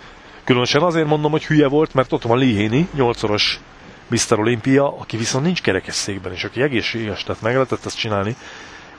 Különösen 0.44 0.82
azért 0.82 1.08
mondom, 1.08 1.32
hogy 1.32 1.46
hülye 1.46 1.68
volt, 1.68 1.94
mert 1.94 2.12
ott 2.12 2.22
van 2.22 2.38
Lihéni, 2.38 2.88
8-szoros 2.98 3.60
Mr. 4.08 4.40
Olympia, 4.40 5.00
aki 5.00 5.18
viszont 5.18 5.46
nincs 5.46 5.62
kerekesszékben, 5.62 6.32
és 6.32 6.44
aki 6.44 6.62
egészséges, 6.62 7.24
tehát 7.24 7.42
meg 7.42 7.54
lehetett 7.54 7.86
ezt 7.86 7.98
csinálni 7.98 8.36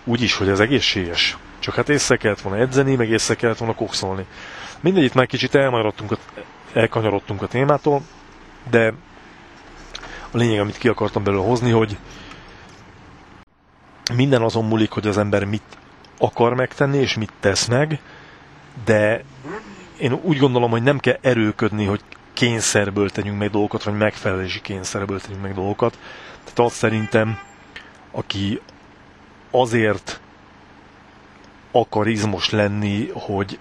úgy 0.04 0.22
is, 0.22 0.36
hogy 0.36 0.48
az 0.48 0.60
egészséges. 0.60 1.36
Csak 1.58 1.74
hát 1.74 1.88
észre 1.88 2.16
kellett 2.16 2.40
volna 2.40 2.58
edzeni, 2.58 2.94
meg 2.94 3.08
észre 3.08 3.34
kellett 3.34 3.58
volna 3.58 3.74
kokszolni. 3.74 4.26
Mindegy, 4.80 5.04
itt 5.04 5.14
már 5.14 5.26
kicsit 5.26 5.54
elmaradtunk, 5.54 6.16
elkanyarodtunk 6.72 7.42
a 7.42 7.46
témától, 7.46 8.02
de 8.70 8.94
a 10.32 10.36
lényeg, 10.36 10.60
amit 10.60 10.78
ki 10.78 10.88
akartam 10.88 11.24
belőle 11.24 11.44
hozni, 11.44 11.70
hogy 11.70 11.96
minden 14.14 14.42
azon 14.42 14.64
múlik, 14.64 14.90
hogy 14.90 15.06
az 15.06 15.18
ember 15.18 15.44
mit 15.44 15.62
akar 16.18 16.54
megtenni, 16.54 16.98
és 16.98 17.16
mit 17.16 17.32
tesz 17.40 17.66
meg, 17.66 18.00
de 18.84 19.24
én 19.98 20.12
úgy 20.12 20.38
gondolom, 20.38 20.70
hogy 20.70 20.82
nem 20.82 20.98
kell 20.98 21.18
erőködni, 21.20 21.84
hogy 21.84 22.00
kényszerből 22.32 23.10
tegyünk 23.10 23.38
meg 23.38 23.50
dolgokat, 23.50 23.82
vagy 23.82 23.96
megfelelési 23.96 24.60
kényszerből 24.60 25.20
tegyünk 25.20 25.42
meg 25.42 25.54
dolgokat. 25.54 25.98
Tehát 26.44 26.58
azt 26.58 26.76
szerintem, 26.76 27.38
aki 28.10 28.60
azért 29.50 30.20
akar 31.72 32.08
izmos 32.08 32.50
lenni, 32.50 33.08
hogy 33.12 33.58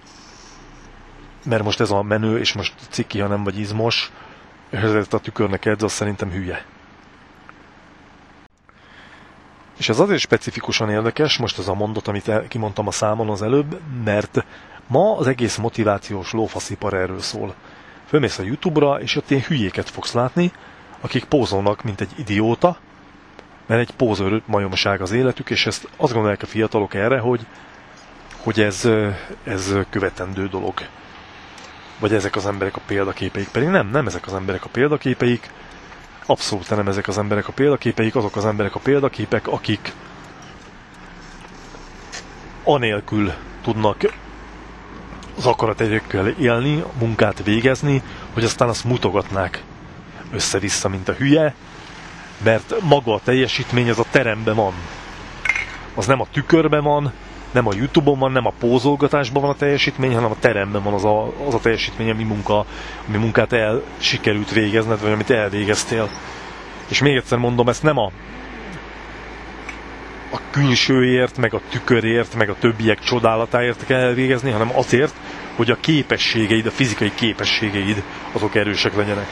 mert 1.46 1.64
most 1.64 1.80
ez 1.80 1.92
a 1.92 2.02
menő, 2.02 2.40
és 2.40 2.54
most 2.54 2.74
ciki, 2.90 3.20
ha 3.20 3.28
nem 3.28 3.44
vagy 3.44 3.60
izmos, 3.60 4.12
ezért 4.72 5.14
a 5.14 5.20
tükörnek 5.20 5.66
edz, 5.66 5.84
az 5.84 5.92
szerintem 5.92 6.32
hülye. 6.32 6.66
És 9.78 9.90
ez 9.90 10.00
azért 10.00 10.20
specifikusan 10.20 10.90
érdekes, 10.90 11.38
most 11.38 11.60
ez 11.60 11.68
a 11.68 11.74
mondat, 11.74 12.08
amit 12.08 12.32
kimondtam 12.48 12.88
a 12.88 12.92
számon 12.92 13.30
az 13.30 13.42
előbb, 13.42 13.80
mert 14.04 14.46
ma 14.88 15.18
az 15.18 15.28
egész 15.28 15.58
motivációs 15.58 16.32
lófaszipar 16.32 16.94
erről 16.94 17.20
szól. 17.20 17.56
Fölmész 18.06 18.38
a 18.38 18.44
Youtube-ra, 18.44 19.02
és 19.02 19.16
ott 19.16 19.30
ilyen 19.30 19.44
hülyéket 19.44 19.90
fogsz 19.90 20.14
látni, 20.14 20.52
akik 21.02 21.24
pózolnak, 21.24 21.84
mint 21.84 22.02
egy 22.02 22.12
idióta, 22.18 22.78
mert 23.66 23.82
egy 23.82 23.96
pózőrő 23.96 24.42
majomság 24.46 25.02
az 25.02 25.12
életük, 25.12 25.50
és 25.50 25.66
ezt 25.66 25.88
azt 25.98 26.14
gondolják 26.14 26.42
a 26.42 26.46
fiatalok 26.46 26.94
erre, 26.94 27.20
hogy, 27.20 27.46
hogy 28.44 28.62
ez, 28.62 28.90
ez 29.44 29.76
követendő 29.90 30.48
dolog. 30.48 30.74
Vagy 32.02 32.14
ezek 32.14 32.36
az 32.36 32.46
emberek 32.46 32.76
a 32.76 32.82
példaképeik. 32.86 33.48
Pedig 33.48 33.68
nem, 33.68 33.90
nem 33.90 34.08
ezek 34.08 34.28
az 34.28 34.34
emberek 34.34 34.66
a 34.66 34.70
példaképeik, 34.70 35.50
abszolút 36.26 36.70
nem 36.70 36.88
ezek 36.88 37.08
az 37.08 37.18
emberek 37.18 37.48
a 37.48 37.52
példaképeik, 37.52 38.16
azok 38.16 38.36
az 38.36 38.46
emberek 38.46 38.76
a 38.76 38.80
példaképek, 38.80 39.48
akik 39.48 39.94
anélkül 42.64 43.34
tudnak 43.64 44.14
az 45.38 45.46
akarategyekkel 45.46 46.28
élni, 46.28 46.84
munkát 47.00 47.44
végezni, 47.44 48.02
hogy 48.34 48.44
aztán 48.44 48.70
azt 48.70 48.84
mutogatnák 48.84 49.64
össze-vissza, 50.32 50.90
mint 50.90 51.10
a 51.10 51.14
hülye, 51.14 51.54
mert 52.44 52.74
maga 52.82 53.14
a 53.14 53.22
teljesítmény 53.24 53.90
az 53.90 54.00
a 54.00 54.06
teremben 54.12 54.56
van. 54.56 54.74
Az 55.96 56.06
nem 56.06 56.22
a 56.22 56.28
tükörben 56.32 56.84
van, 56.84 57.14
nem 57.52 57.68
a 57.68 57.74
Youtube-on 57.76 58.20
van, 58.20 58.32
nem 58.32 58.46
a 58.46 58.54
pózolgatásban 58.60 59.42
van 59.42 59.52
a 59.52 59.56
teljesítmény, 59.56 60.14
hanem 60.14 60.32
a 60.32 60.40
teremben 60.40 60.84
van 60.84 60.94
az 60.94 61.06
a, 61.06 61.34
az 61.48 61.54
a 61.54 61.60
teljesítmény, 61.60 62.10
ami, 62.10 62.24
munka, 62.24 62.66
ami 63.08 63.18
munkát 63.18 63.54
el 63.54 63.82
sikerült 63.98 64.52
végezned, 64.52 65.02
vagy 65.02 65.12
amit 65.12 65.30
elvégeztél. 65.30 66.10
És 66.88 67.02
még 67.02 67.16
egyszer 67.16 67.38
mondom, 67.38 67.68
ezt 67.70 67.84
nem 67.84 67.98
a 67.98 68.12
a 70.34 70.40
külsőért, 70.52 71.38
meg 71.38 71.54
a 71.54 71.62
tükörért, 71.70 72.36
meg 72.36 72.50
a 72.50 72.56
többiek 72.60 73.00
csodálatáért 73.00 73.86
kell 73.86 74.00
elvégezni, 74.00 74.52
hanem 74.52 74.72
azért, 74.78 75.14
hogy 75.56 75.72
a 75.72 75.78
képességeid, 75.80 76.66
a 76.66 76.72
fizikai 76.72 77.12
képességeid 77.16 78.04
azok 78.32 78.56
erősek 78.56 78.96
legyenek. 78.96 79.28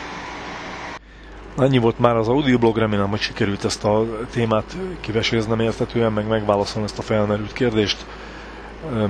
Annyi 1.60 1.78
volt 1.78 2.00
már 2.00 2.16
az 2.16 2.28
audioblog, 2.28 2.78
remélem, 2.78 3.10
hogy 3.10 3.20
sikerült 3.20 3.66
ezt 3.66 3.84
a 3.84 4.06
témát 4.32 4.78
kiveséznem 5.00 5.60
értetően, 5.60 6.12
meg 6.12 6.28
megválaszolni 6.28 6.88
ezt 6.88 7.00
a 7.00 7.02
felmerült 7.02 7.54
kérdést. 7.54 8.06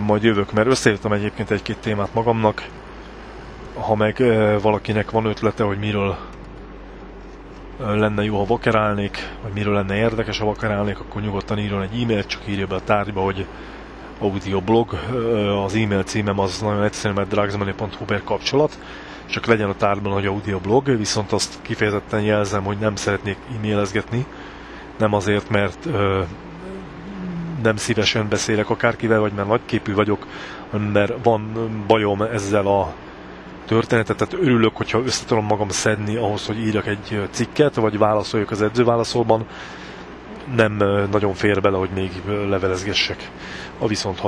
Majd 0.05 0.23
jövök, 0.23 0.51
mert 0.51 0.67
összeírtam 0.67 1.11
egyébként 1.13 1.51
egy-két 1.51 1.77
témát 1.77 2.13
magamnak. 2.13 2.67
Ha 3.73 3.95
meg 3.95 4.23
valakinek 4.61 5.11
van 5.11 5.25
ötlete, 5.25 5.63
hogy 5.63 5.77
miről 5.77 6.17
lenne 7.77 8.23
jó, 8.23 8.37
ha 8.37 8.45
vakerálnék, 8.45 9.29
vagy 9.43 9.53
miről 9.53 9.73
lenne 9.73 9.95
érdekes, 9.95 10.39
ha 10.39 10.45
vakerálnék, 10.45 10.99
akkor 10.99 11.21
nyugodtan 11.21 11.59
írjon 11.59 11.81
egy 11.81 12.01
e-mailt, 12.01 12.27
csak 12.27 12.41
írja 12.47 12.67
be 12.67 12.75
a 12.75 12.83
tárgyba, 12.83 13.21
hogy 13.21 13.45
audioblog. 14.19 14.93
Az 15.65 15.75
e-mail 15.75 16.03
címem 16.03 16.39
az 16.39 16.59
nagyon 16.59 16.83
egyszerű, 16.83 17.13
mert 17.13 17.29
drugsmoney.hu 17.29 18.05
kapcsolat, 18.23 18.77
csak 19.29 19.45
legyen 19.45 19.69
a 19.69 19.75
tárgyban, 19.75 20.13
hogy 20.13 20.25
audioblog, 20.25 20.97
viszont 20.97 21.31
azt 21.31 21.59
kifejezetten 21.61 22.21
jelzem, 22.21 22.63
hogy 22.63 22.77
nem 22.77 22.95
szeretnék 22.95 23.37
e-mailezgetni, 23.55 24.25
nem 24.97 25.13
azért, 25.13 25.49
mert 25.49 25.85
ö, 25.85 26.21
nem 27.63 27.75
szívesen 27.75 28.29
beszélek 28.29 28.69
akárkivel, 28.69 29.19
vagy 29.19 29.31
mert 29.31 29.47
nagyképű 29.47 29.93
vagyok, 29.93 30.27
mert 30.93 31.13
van 31.23 31.69
bajom 31.87 32.21
ezzel 32.21 32.67
a 32.67 32.93
történetet, 33.65 34.17
tehát 34.17 34.33
örülök, 34.33 34.75
hogyha 34.77 35.01
össze 35.05 35.25
tudom 35.25 35.45
magam 35.45 35.69
szedni 35.69 36.15
ahhoz, 36.15 36.45
hogy 36.45 36.59
írjak 36.59 36.87
egy 36.87 37.27
cikket, 37.31 37.75
vagy 37.75 37.97
válaszoljak 37.97 38.51
az 38.51 38.61
edzőválaszolban. 38.61 39.45
Nem 40.55 40.73
nagyon 41.11 41.33
fér 41.33 41.61
bele, 41.61 41.77
hogy 41.77 41.89
még 41.93 42.11
levelezgessek 42.25 43.31
a 43.79 43.87
viszont. 43.87 44.19